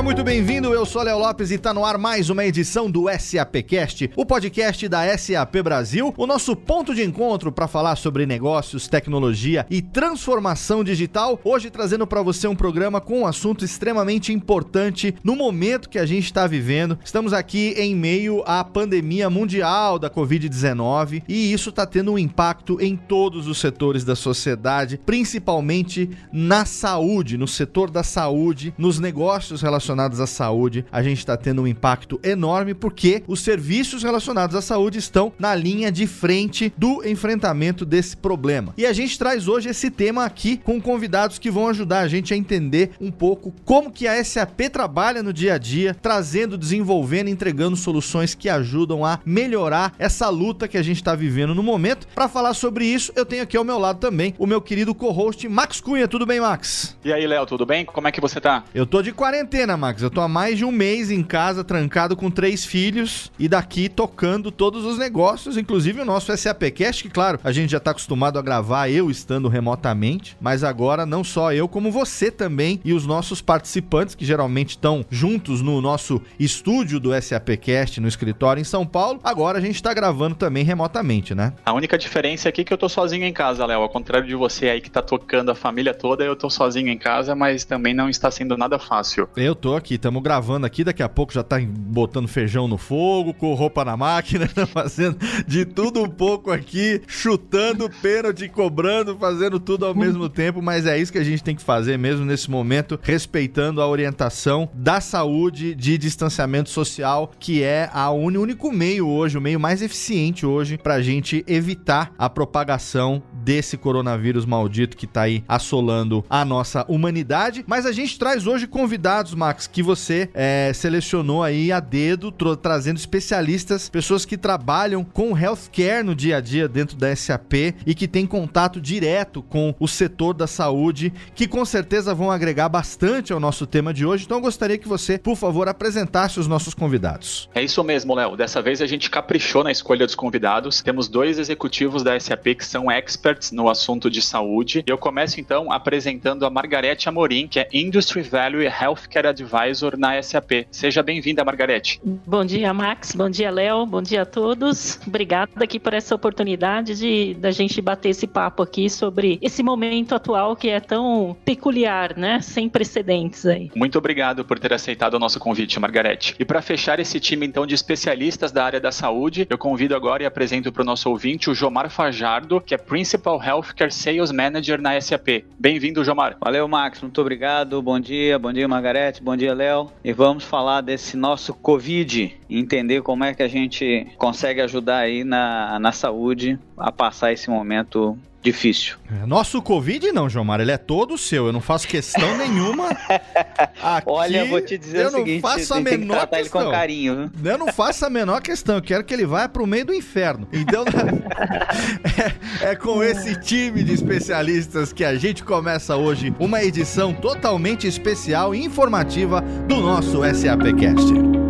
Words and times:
Seja 0.00 0.06
muito 0.06 0.24
bem-vindo, 0.24 0.72
eu 0.72 0.86
sou 0.86 1.02
Léo 1.02 1.18
Lopes 1.18 1.50
e 1.50 1.56
está 1.56 1.74
no 1.74 1.84
ar 1.84 1.98
mais 1.98 2.30
uma 2.30 2.46
edição 2.46 2.90
do 2.90 3.04
SAPcast, 3.06 4.10
o 4.16 4.24
podcast 4.24 4.88
da 4.88 5.06
SAP 5.18 5.56
Brasil, 5.62 6.14
o 6.16 6.26
nosso 6.26 6.56
ponto 6.56 6.94
de 6.94 7.04
encontro 7.04 7.52
para 7.52 7.68
falar 7.68 7.96
sobre 7.96 8.24
negócios, 8.24 8.88
tecnologia 8.88 9.66
e 9.68 9.82
transformação 9.82 10.82
digital. 10.82 11.38
Hoje 11.44 11.68
trazendo 11.68 12.06
para 12.06 12.22
você 12.22 12.48
um 12.48 12.56
programa 12.56 12.98
com 12.98 13.20
um 13.20 13.26
assunto 13.26 13.62
extremamente 13.62 14.32
importante 14.32 15.14
no 15.22 15.36
momento 15.36 15.90
que 15.90 15.98
a 15.98 16.06
gente 16.06 16.24
está 16.24 16.46
vivendo. 16.46 16.98
Estamos 17.04 17.34
aqui 17.34 17.74
em 17.76 17.94
meio 17.94 18.42
à 18.46 18.64
pandemia 18.64 19.28
mundial 19.28 19.98
da 19.98 20.08
Covid-19 20.08 21.24
e 21.28 21.52
isso 21.52 21.68
está 21.68 21.84
tendo 21.84 22.12
um 22.12 22.18
impacto 22.18 22.78
em 22.80 22.96
todos 22.96 23.46
os 23.46 23.58
setores 23.58 24.02
da 24.02 24.16
sociedade, 24.16 24.98
principalmente 25.04 26.08
na 26.32 26.64
saúde, 26.64 27.36
no 27.36 27.46
setor 27.46 27.90
da 27.90 28.02
saúde, 28.02 28.72
nos 28.78 28.98
negócios 28.98 29.60
relacionados 29.60 29.89
relacionados 29.90 30.20
à 30.20 30.26
saúde, 30.26 30.84
a 30.92 31.02
gente 31.02 31.18
está 31.18 31.36
tendo 31.36 31.62
um 31.62 31.66
impacto 31.66 32.20
enorme 32.22 32.74
porque 32.74 33.22
os 33.26 33.40
serviços 33.40 34.02
relacionados 34.02 34.54
à 34.54 34.62
saúde 34.62 34.98
estão 34.98 35.32
na 35.38 35.54
linha 35.54 35.90
de 35.90 36.06
frente 36.06 36.72
do 36.76 37.04
enfrentamento 37.04 37.84
desse 37.84 38.16
problema. 38.16 38.72
E 38.76 38.86
a 38.86 38.92
gente 38.92 39.18
traz 39.18 39.48
hoje 39.48 39.68
esse 39.68 39.90
tema 39.90 40.24
aqui 40.24 40.58
com 40.58 40.80
convidados 40.80 41.38
que 41.38 41.50
vão 41.50 41.68
ajudar 41.68 42.00
a 42.00 42.08
gente 42.08 42.32
a 42.32 42.36
entender 42.36 42.92
um 43.00 43.10
pouco 43.10 43.52
como 43.64 43.90
que 43.90 44.06
a 44.06 44.22
SAP 44.22 44.60
trabalha 44.72 45.22
no 45.22 45.32
dia 45.32 45.54
a 45.54 45.58
dia, 45.58 45.94
trazendo, 45.94 46.56
desenvolvendo, 46.56 47.28
entregando 47.28 47.76
soluções 47.76 48.34
que 48.34 48.48
ajudam 48.48 49.04
a 49.04 49.18
melhorar 49.24 49.92
essa 49.98 50.28
luta 50.28 50.68
que 50.68 50.78
a 50.78 50.82
gente 50.82 50.96
está 50.96 51.14
vivendo 51.14 51.54
no 51.54 51.62
momento. 51.62 52.06
Para 52.14 52.28
falar 52.28 52.54
sobre 52.54 52.84
isso, 52.84 53.12
eu 53.16 53.26
tenho 53.26 53.42
aqui 53.42 53.56
ao 53.56 53.64
meu 53.64 53.78
lado 53.78 53.98
também 53.98 54.34
o 54.38 54.46
meu 54.46 54.60
querido 54.60 54.94
co-host 54.94 55.48
Max 55.48 55.80
Cunha. 55.80 56.06
Tudo 56.06 56.24
bem, 56.24 56.40
Max? 56.40 56.96
E 57.04 57.12
aí, 57.12 57.26
Léo, 57.26 57.44
tudo 57.46 57.66
bem? 57.66 57.84
Como 57.84 58.06
é 58.06 58.12
que 58.12 58.20
você 58.20 58.40
tá? 58.40 58.64
Eu 58.72 58.86
tô 58.86 59.02
de 59.02 59.12
quarentena 59.12 59.76
Max? 59.80 60.02
Eu 60.02 60.10
tô 60.10 60.20
há 60.20 60.28
mais 60.28 60.58
de 60.58 60.64
um 60.64 60.70
mês 60.70 61.10
em 61.10 61.22
casa, 61.22 61.64
trancado 61.64 62.14
com 62.14 62.30
três 62.30 62.64
filhos 62.64 63.32
e 63.38 63.48
daqui 63.48 63.88
tocando 63.88 64.52
todos 64.52 64.84
os 64.84 64.98
negócios, 64.98 65.56
inclusive 65.56 66.00
o 66.00 66.04
nosso 66.04 66.36
SAPcast, 66.36 67.02
que 67.02 67.10
claro, 67.10 67.40
a 67.42 67.50
gente 67.50 67.70
já 67.70 67.80
tá 67.80 67.92
acostumado 67.92 68.38
a 68.38 68.42
gravar 68.42 68.88
eu 68.90 69.10
estando 69.10 69.48
remotamente, 69.48 70.36
mas 70.40 70.62
agora 70.62 71.06
não 71.06 71.24
só 71.24 71.52
eu, 71.52 71.66
como 71.66 71.90
você 71.90 72.30
também 72.30 72.80
e 72.84 72.92
os 72.92 73.06
nossos 73.06 73.40
participantes, 73.40 74.14
que 74.14 74.24
geralmente 74.24 74.70
estão 74.70 75.04
juntos 75.10 75.62
no 75.62 75.80
nosso 75.80 76.20
estúdio 76.38 77.00
do 77.00 77.10
SAPcast, 77.20 78.00
no 78.00 78.08
escritório 78.08 78.60
em 78.60 78.64
São 78.64 78.84
Paulo, 78.86 79.18
agora 79.24 79.58
a 79.58 79.60
gente 79.60 79.82
tá 79.82 79.94
gravando 79.94 80.34
também 80.34 80.62
remotamente, 80.62 81.34
né? 81.34 81.54
A 81.64 81.72
única 81.72 81.96
diferença 81.96 82.48
aqui 82.48 82.60
é 82.60 82.64
que 82.64 82.72
eu 82.72 82.78
tô 82.78 82.88
sozinho 82.88 83.24
em 83.24 83.32
casa, 83.32 83.64
Léo, 83.64 83.80
ao 83.80 83.88
contrário 83.88 84.28
de 84.28 84.34
você 84.34 84.68
aí 84.68 84.80
que 84.80 84.90
tá 84.90 85.00
tocando 85.00 85.50
a 85.50 85.54
família 85.54 85.94
toda, 85.94 86.22
eu 86.22 86.36
tô 86.36 86.50
sozinho 86.50 86.88
em 86.88 86.98
casa, 86.98 87.34
mas 87.34 87.64
também 87.64 87.94
não 87.94 88.10
está 88.10 88.30
sendo 88.30 88.56
nada 88.56 88.78
fácil. 88.78 89.28
Eu 89.36 89.54
tô 89.60 89.76
aqui, 89.76 89.94
estamos 89.94 90.22
gravando 90.22 90.64
aqui, 90.64 90.82
daqui 90.82 91.02
a 91.02 91.08
pouco 91.08 91.32
já 91.32 91.42
tá 91.42 91.60
botando 91.60 92.26
feijão 92.26 92.66
no 92.66 92.78
fogo, 92.78 93.34
com 93.34 93.52
roupa 93.52 93.84
na 93.84 93.96
máquina, 93.96 94.48
fazendo 94.72 95.18
de 95.46 95.66
tudo 95.66 96.02
um 96.02 96.08
pouco 96.08 96.50
aqui, 96.50 97.02
chutando 97.06 97.90
pênalti, 98.00 98.48
cobrando, 98.48 99.16
fazendo 99.18 99.60
tudo 99.60 99.84
ao 99.84 99.94
mesmo 99.94 100.28
tempo, 100.28 100.62
mas 100.62 100.86
é 100.86 100.98
isso 100.98 101.12
que 101.12 101.18
a 101.18 101.24
gente 101.24 101.44
tem 101.44 101.54
que 101.54 101.62
fazer 101.62 101.98
mesmo 101.98 102.24
nesse 102.24 102.50
momento, 102.50 102.98
respeitando 103.02 103.82
a 103.82 103.86
orientação 103.86 104.68
da 104.72 105.00
saúde 105.00 105.74
de 105.74 105.98
distanciamento 105.98 106.70
social, 106.70 107.30
que 107.38 107.62
é 107.62 107.90
a 107.92 108.10
un... 108.10 108.38
único 108.38 108.72
meio 108.72 109.06
hoje, 109.06 109.36
o 109.36 109.40
meio 109.42 109.60
mais 109.60 109.82
eficiente 109.82 110.46
hoje 110.46 110.78
pra 110.78 111.02
gente 111.02 111.44
evitar 111.46 112.12
a 112.16 112.30
propagação 112.30 113.22
desse 113.32 113.76
coronavírus 113.76 114.46
maldito 114.46 114.96
que 114.96 115.06
tá 115.06 115.22
aí 115.22 115.44
assolando 115.48 116.24
a 116.30 116.44
nossa 116.44 116.84
humanidade. 116.88 117.64
Mas 117.66 117.86
a 117.86 117.92
gente 117.92 118.18
traz 118.18 118.46
hoje 118.46 118.66
convidados, 118.66 119.34
Max, 119.50 119.66
que 119.66 119.82
você 119.82 120.30
é, 120.32 120.70
selecionou 120.72 121.42
aí 121.42 121.72
a 121.72 121.80
dedo, 121.80 122.30
trazendo 122.30 122.98
especialistas, 122.98 123.88
pessoas 123.88 124.24
que 124.24 124.36
trabalham 124.36 125.02
com 125.02 125.36
healthcare 125.36 126.04
no 126.04 126.14
dia 126.14 126.36
a 126.36 126.40
dia 126.40 126.68
dentro 126.68 126.96
da 126.96 127.14
SAP 127.14 127.74
e 127.84 127.92
que 127.92 128.06
têm 128.06 128.26
contato 128.26 128.80
direto 128.80 129.42
com 129.42 129.74
o 129.80 129.88
setor 129.88 130.34
da 130.34 130.46
saúde, 130.46 131.12
que 131.34 131.48
com 131.48 131.64
certeza 131.64 132.14
vão 132.14 132.30
agregar 132.30 132.68
bastante 132.68 133.32
ao 133.32 133.40
nosso 133.40 133.66
tema 133.66 133.92
de 133.92 134.06
hoje. 134.06 134.24
Então 134.24 134.38
eu 134.38 134.42
gostaria 134.42 134.78
que 134.78 134.86
você, 134.86 135.18
por 135.18 135.34
favor, 135.34 135.68
apresentasse 135.68 136.38
os 136.38 136.46
nossos 136.46 136.72
convidados. 136.72 137.48
É 137.52 137.62
isso 137.62 137.82
mesmo, 137.82 138.14
Léo. 138.14 138.36
Dessa 138.36 138.62
vez 138.62 138.80
a 138.80 138.86
gente 138.86 139.10
caprichou 139.10 139.64
na 139.64 139.72
escolha 139.72 140.06
dos 140.06 140.14
convidados. 140.14 140.80
Temos 140.80 141.08
dois 141.08 141.40
executivos 141.40 142.04
da 142.04 142.18
SAP 142.20 142.54
que 142.56 142.64
são 142.64 142.88
experts 142.88 143.50
no 143.50 143.68
assunto 143.68 144.08
de 144.08 144.22
saúde. 144.22 144.84
Eu 144.86 144.96
começo 144.96 145.40
então 145.40 145.72
apresentando 145.72 146.46
a 146.46 146.50
Margarete 146.50 147.08
Amorim, 147.08 147.48
que 147.48 147.58
é 147.58 147.68
Industry 147.72 148.22
Value 148.22 148.62
Healthcare 148.62 149.39
Advisor 149.42 149.96
na 149.96 150.20
SAP. 150.22 150.66
Seja 150.70 151.02
bem-vinda, 151.02 151.44
Margarete. 151.44 152.00
Bom 152.04 152.44
dia, 152.44 152.72
Max. 152.72 153.14
Bom 153.14 153.30
dia, 153.30 153.50
Léo. 153.50 153.86
Bom 153.86 154.02
dia 154.02 154.22
a 154.22 154.26
todos. 154.26 155.00
Obrigada 155.06 155.64
aqui 155.64 155.78
por 155.78 155.94
essa 155.94 156.14
oportunidade 156.14 156.98
de 156.98 157.34
da 157.34 157.50
gente 157.50 157.80
bater 157.80 158.10
esse 158.10 158.26
papo 158.26 158.62
aqui 158.62 158.88
sobre 158.88 159.38
esse 159.42 159.62
momento 159.62 160.14
atual 160.14 160.54
que 160.56 160.68
é 160.68 160.80
tão 160.80 161.36
peculiar, 161.44 162.16
né? 162.16 162.40
Sem 162.40 162.68
precedentes 162.68 163.46
aí. 163.46 163.70
Muito 163.74 163.98
obrigado 163.98 164.44
por 164.44 164.58
ter 164.58 164.72
aceitado 164.72 165.14
o 165.14 165.18
nosso 165.18 165.38
convite, 165.38 165.78
Margarete. 165.80 166.34
E 166.38 166.44
para 166.44 166.62
fechar 166.62 167.00
esse 167.00 167.18
time 167.18 167.46
então 167.46 167.66
de 167.66 167.74
especialistas 167.74 168.52
da 168.52 168.64
área 168.64 168.80
da 168.80 168.92
saúde, 168.92 169.46
eu 169.48 169.58
convido 169.58 169.94
agora 169.94 170.22
e 170.22 170.26
apresento 170.26 170.72
para 170.72 170.82
o 170.82 170.84
nosso 170.84 171.08
ouvinte 171.10 171.50
o 171.50 171.54
Jomar 171.54 171.90
Fajardo, 171.90 172.60
que 172.60 172.74
é 172.74 172.78
Principal 172.78 173.42
Healthcare 173.42 173.92
Sales 173.92 174.32
Manager 174.32 174.80
na 174.80 175.00
SAP. 175.00 175.44
Bem-vindo, 175.58 176.04
Jomar. 176.04 176.36
Valeu, 176.40 176.66
Max. 176.68 177.00
Muito 177.00 177.20
obrigado. 177.20 177.80
Bom 177.82 177.98
dia, 177.98 178.38
bom 178.38 178.52
dia, 178.52 178.66
Margarete. 178.66 179.22
Bom 179.30 179.36
dia, 179.36 179.54
Léo. 179.54 179.92
E 180.02 180.12
vamos 180.12 180.42
falar 180.42 180.80
desse 180.80 181.16
nosso 181.16 181.54
Covid, 181.54 182.36
entender 182.50 183.02
como 183.02 183.24
é 183.24 183.34
que 183.34 183.42
a 183.42 183.48
gente 183.48 184.06
consegue 184.16 184.60
ajudar 184.60 184.98
aí 184.98 185.24
na, 185.24 185.78
na 185.78 185.92
saúde 185.92 186.58
a 186.76 186.90
passar 186.90 187.32
esse 187.32 187.50
momento 187.50 188.18
difícil. 188.42 188.96
É, 189.10 189.26
nosso 189.26 189.60
Covid 189.60 190.12
não, 190.12 190.28
João 190.28 190.44
Mário, 190.44 190.62
ele 190.62 190.72
é 190.72 190.78
todo 190.78 191.18
seu. 191.18 191.46
Eu 191.46 191.52
não 191.52 191.60
faço 191.60 191.86
questão 191.86 192.36
nenhuma. 192.38 192.88
Aqui, 193.82 194.06
Olha, 194.06 194.44
vou 194.46 194.60
te 194.60 194.78
dizer 194.78 195.06
o 195.06 195.10
seguinte, 195.10 195.40
faço 195.40 195.74
a 195.74 195.80
menor 195.80 196.26
questão. 196.26 196.38
ele 196.40 196.48
com 196.48 196.70
carinho. 196.70 197.32
Eu 197.44 197.58
não 197.58 197.72
faço 197.72 198.06
a 198.06 198.10
menor 198.10 198.40
questão. 198.40 198.76
Eu 198.76 198.82
quero 198.82 199.04
que 199.04 199.12
ele 199.12 199.26
vá 199.26 199.48
pro 199.48 199.66
meio 199.66 199.84
do 199.84 199.94
inferno. 199.94 200.48
Então, 200.52 200.84
é, 202.62 202.70
é 202.70 202.76
com 202.76 203.02
esse 203.02 203.38
time 203.40 203.82
de 203.82 203.92
especialistas 203.92 204.92
que 204.92 205.04
a 205.04 205.14
gente 205.16 205.44
começa 205.44 205.96
hoje 205.96 206.34
uma 206.38 206.62
edição 206.62 207.12
totalmente 207.12 207.86
especial 207.86 208.54
e 208.54 208.64
informativa 208.64 209.40
do 209.40 209.76
nosso 209.76 210.20
SAPcast. 210.34 211.49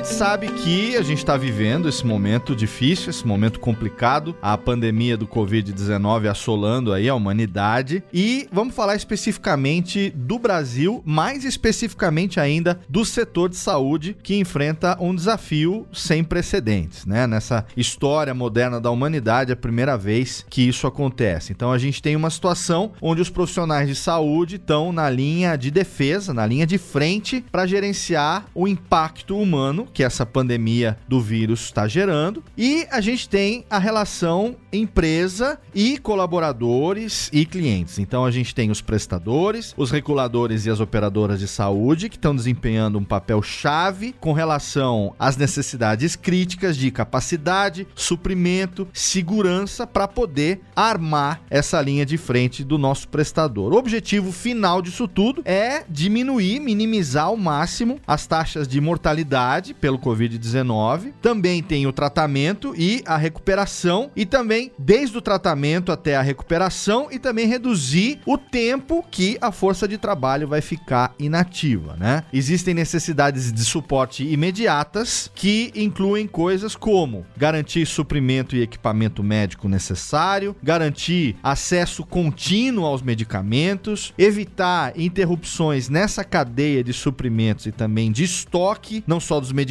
Gente 0.00 0.14
sabe 0.14 0.48
que 0.48 0.96
a 0.96 1.02
gente 1.02 1.18
está 1.18 1.36
vivendo 1.36 1.86
esse 1.86 2.06
momento 2.06 2.56
difícil, 2.56 3.10
esse 3.10 3.26
momento 3.26 3.60
complicado, 3.60 4.34
a 4.40 4.56
pandemia 4.56 5.14
do 5.14 5.26
Covid-19 5.26 6.26
assolando 6.30 6.90
aí 6.90 7.06
a 7.06 7.14
humanidade. 7.14 8.02
E 8.10 8.48
vamos 8.50 8.74
falar 8.74 8.96
especificamente 8.96 10.08
do 10.16 10.38
Brasil, 10.38 11.02
mais 11.04 11.44
especificamente 11.44 12.40
ainda 12.40 12.80
do 12.88 13.04
setor 13.04 13.50
de 13.50 13.56
saúde, 13.56 14.16
que 14.22 14.36
enfrenta 14.36 14.96
um 14.98 15.14
desafio 15.14 15.86
sem 15.92 16.24
precedentes, 16.24 17.04
né? 17.04 17.26
Nessa 17.26 17.66
história 17.76 18.32
moderna 18.32 18.80
da 18.80 18.90
humanidade, 18.90 19.50
é 19.50 19.52
a 19.52 19.56
primeira 19.56 19.98
vez 19.98 20.46
que 20.48 20.62
isso 20.66 20.86
acontece. 20.86 21.52
Então 21.52 21.70
a 21.70 21.76
gente 21.76 22.00
tem 22.00 22.16
uma 22.16 22.30
situação 22.30 22.92
onde 23.02 23.20
os 23.20 23.28
profissionais 23.28 23.86
de 23.86 23.94
saúde 23.94 24.56
estão 24.56 24.92
na 24.92 25.10
linha 25.10 25.56
de 25.56 25.70
defesa, 25.70 26.32
na 26.32 26.46
linha 26.46 26.66
de 26.66 26.78
frente, 26.78 27.44
para 27.52 27.66
gerenciar 27.66 28.46
o 28.54 28.66
impacto 28.66 29.36
humano 29.36 29.50
humano 29.80 29.89
que 29.92 30.02
essa 30.02 30.24
pandemia 30.24 30.96
do 31.08 31.20
vírus 31.20 31.64
está 31.64 31.86
gerando. 31.86 32.42
E 32.56 32.86
a 32.90 33.00
gente 33.00 33.28
tem 33.28 33.64
a 33.68 33.78
relação 33.78 34.56
empresa 34.72 35.58
e 35.74 35.98
colaboradores 35.98 37.28
e 37.32 37.44
clientes. 37.44 37.98
Então 37.98 38.24
a 38.24 38.30
gente 38.30 38.54
tem 38.54 38.70
os 38.70 38.80
prestadores, 38.80 39.74
os 39.76 39.90
reguladores 39.90 40.66
e 40.66 40.70
as 40.70 40.80
operadoras 40.80 41.40
de 41.40 41.48
saúde 41.48 42.08
que 42.08 42.16
estão 42.16 42.34
desempenhando 42.34 42.98
um 42.98 43.04
papel 43.04 43.42
chave 43.42 44.14
com 44.20 44.32
relação 44.32 45.14
às 45.18 45.36
necessidades 45.36 46.16
críticas 46.16 46.76
de 46.76 46.90
capacidade, 46.90 47.86
suprimento, 47.94 48.86
segurança 48.92 49.86
para 49.86 50.06
poder 50.06 50.60
armar 50.74 51.42
essa 51.50 51.80
linha 51.80 52.06
de 52.06 52.16
frente 52.16 52.62
do 52.62 52.78
nosso 52.78 53.08
prestador. 53.08 53.72
O 53.72 53.76
objetivo 53.76 54.32
final 54.32 54.80
disso 54.80 55.08
tudo 55.08 55.42
é 55.44 55.84
diminuir, 55.88 56.60
minimizar 56.60 57.26
ao 57.26 57.36
máximo 57.36 57.98
as 58.06 58.26
taxas 58.26 58.68
de 58.68 58.80
mortalidade 58.80 59.74
pelo 59.80 59.98
Covid-19, 59.98 61.12
também 61.22 61.62
tem 61.62 61.86
o 61.86 61.92
tratamento 61.92 62.74
e 62.76 63.02
a 63.06 63.16
recuperação, 63.16 64.10
e 64.14 64.26
também 64.26 64.70
desde 64.78 65.16
o 65.16 65.20
tratamento 65.20 65.90
até 65.90 66.16
a 66.16 66.22
recuperação, 66.22 67.08
e 67.10 67.18
também 67.18 67.46
reduzir 67.46 68.20
o 68.26 68.36
tempo 68.36 69.04
que 69.10 69.38
a 69.40 69.50
força 69.50 69.88
de 69.88 69.98
trabalho 69.98 70.46
vai 70.46 70.60
ficar 70.60 71.14
inativa, 71.18 71.96
né? 71.98 72.24
Existem 72.32 72.74
necessidades 72.74 73.52
de 73.52 73.64
suporte 73.64 74.24
imediatas 74.24 75.30
que 75.34 75.72
incluem 75.74 76.26
coisas 76.26 76.76
como 76.76 77.26
garantir 77.36 77.86
suprimento 77.86 78.54
e 78.54 78.62
equipamento 78.62 79.22
médico 79.22 79.68
necessário, 79.68 80.54
garantir 80.62 81.36
acesso 81.42 82.04
contínuo 82.04 82.84
aos 82.84 83.02
medicamentos, 83.02 84.12
evitar 84.18 84.98
interrupções 84.98 85.88
nessa 85.88 86.24
cadeia 86.24 86.84
de 86.84 86.92
suprimentos 86.92 87.66
e 87.66 87.72
também 87.72 88.12
de 88.12 88.24
estoque, 88.24 89.02
não 89.06 89.20
só 89.20 89.40
dos 89.40 89.52
medicamentos, 89.52 89.69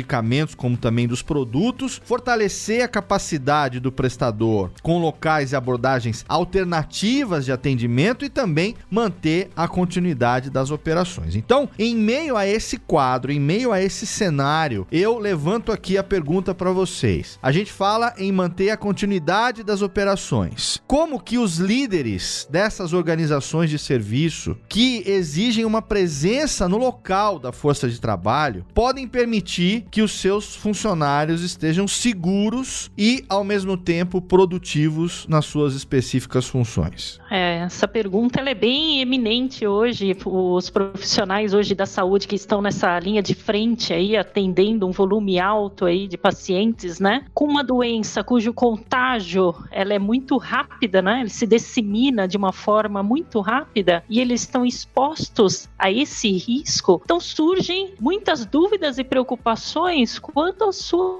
como 0.55 0.77
também 0.77 1.07
dos 1.07 1.21
produtos, 1.21 2.01
fortalecer 2.03 2.83
a 2.83 2.87
capacidade 2.87 3.79
do 3.79 3.91
prestador 3.91 4.71
com 4.81 4.99
locais 4.99 5.51
e 5.51 5.55
abordagens 5.55 6.25
alternativas 6.27 7.45
de 7.45 7.51
atendimento 7.51 8.25
e 8.25 8.29
também 8.29 8.75
manter 8.89 9.49
a 9.55 9.67
continuidade 9.67 10.49
das 10.49 10.71
operações. 10.71 11.35
Então, 11.35 11.69
em 11.77 11.95
meio 11.95 12.35
a 12.35 12.47
esse 12.47 12.77
quadro, 12.77 13.31
em 13.31 13.39
meio 13.39 13.71
a 13.71 13.81
esse 13.81 14.05
cenário, 14.05 14.87
eu 14.91 15.17
levanto 15.17 15.71
aqui 15.71 15.97
a 15.97 16.03
pergunta 16.03 16.53
para 16.53 16.71
vocês. 16.71 17.37
A 17.41 17.51
gente 17.51 17.71
fala 17.71 18.13
em 18.17 18.31
manter 18.31 18.69
a 18.69 18.77
continuidade 18.77 19.63
das 19.63 19.81
operações. 19.81 20.81
Como 20.87 21.19
que 21.19 21.37
os 21.37 21.57
líderes 21.57 22.47
dessas 22.49 22.93
organizações 22.93 23.69
de 23.69 23.77
serviço 23.77 24.57
que 24.67 25.03
exigem 25.05 25.65
uma 25.65 25.81
presença 25.81 26.67
no 26.67 26.77
local 26.77 27.39
da 27.39 27.51
força 27.51 27.89
de 27.89 27.99
trabalho 27.99 28.65
podem 28.73 29.07
permitir 29.07 29.85
que 29.91 30.01
os 30.01 30.11
seus 30.11 30.55
funcionários 30.55 31.41
estejam 31.41 31.87
seguros 31.87 32.91
e, 32.97 33.23
ao 33.27 33.43
mesmo 33.43 33.75
tempo, 33.75 34.21
produtivos 34.21 35.25
nas 35.27 35.45
suas 35.45 35.73
específicas 35.73 36.47
funções? 36.47 37.19
É, 37.29 37.59
essa 37.59 37.87
pergunta 37.87 38.39
é 38.41 38.53
bem 38.53 39.01
eminente 39.01 39.65
hoje. 39.65 40.15
Os 40.25 40.69
profissionais 40.69 41.53
hoje 41.53 41.73
da 41.73 41.85
saúde 41.85 42.27
que 42.27 42.35
estão 42.35 42.61
nessa 42.61 42.99
linha 42.99 43.21
de 43.21 43.33
frente 43.33 43.93
aí, 43.93 44.15
atendendo 44.15 44.87
um 44.87 44.91
volume 44.91 45.39
alto 45.39 45.85
aí 45.85 46.07
de 46.07 46.17
pacientes, 46.17 46.99
né? 46.99 47.25
Com 47.33 47.45
uma 47.45 47.63
doença 47.63 48.23
cujo 48.23 48.53
contágio 48.53 49.55
ela 49.71 49.93
é 49.93 49.99
muito 49.99 50.37
rápida, 50.37 51.01
né? 51.01 51.21
Ele 51.21 51.29
se 51.29 51.47
dissemina 51.47 52.27
de 52.27 52.37
uma 52.37 52.51
forma 52.51 53.01
muito 53.01 53.39
rápida 53.39 54.03
e 54.09 54.19
eles 54.19 54.41
estão 54.41 54.65
expostos 54.65 55.67
a 55.77 55.91
esse 55.91 56.31
risco. 56.31 57.01
Então 57.03 57.19
surgem 57.19 57.93
muitas 57.99 58.45
dúvidas 58.45 58.97
e 58.97 59.03
preocupações 59.03 59.78
quanto 60.21 60.65
à 60.65 60.73
sua 60.73 61.19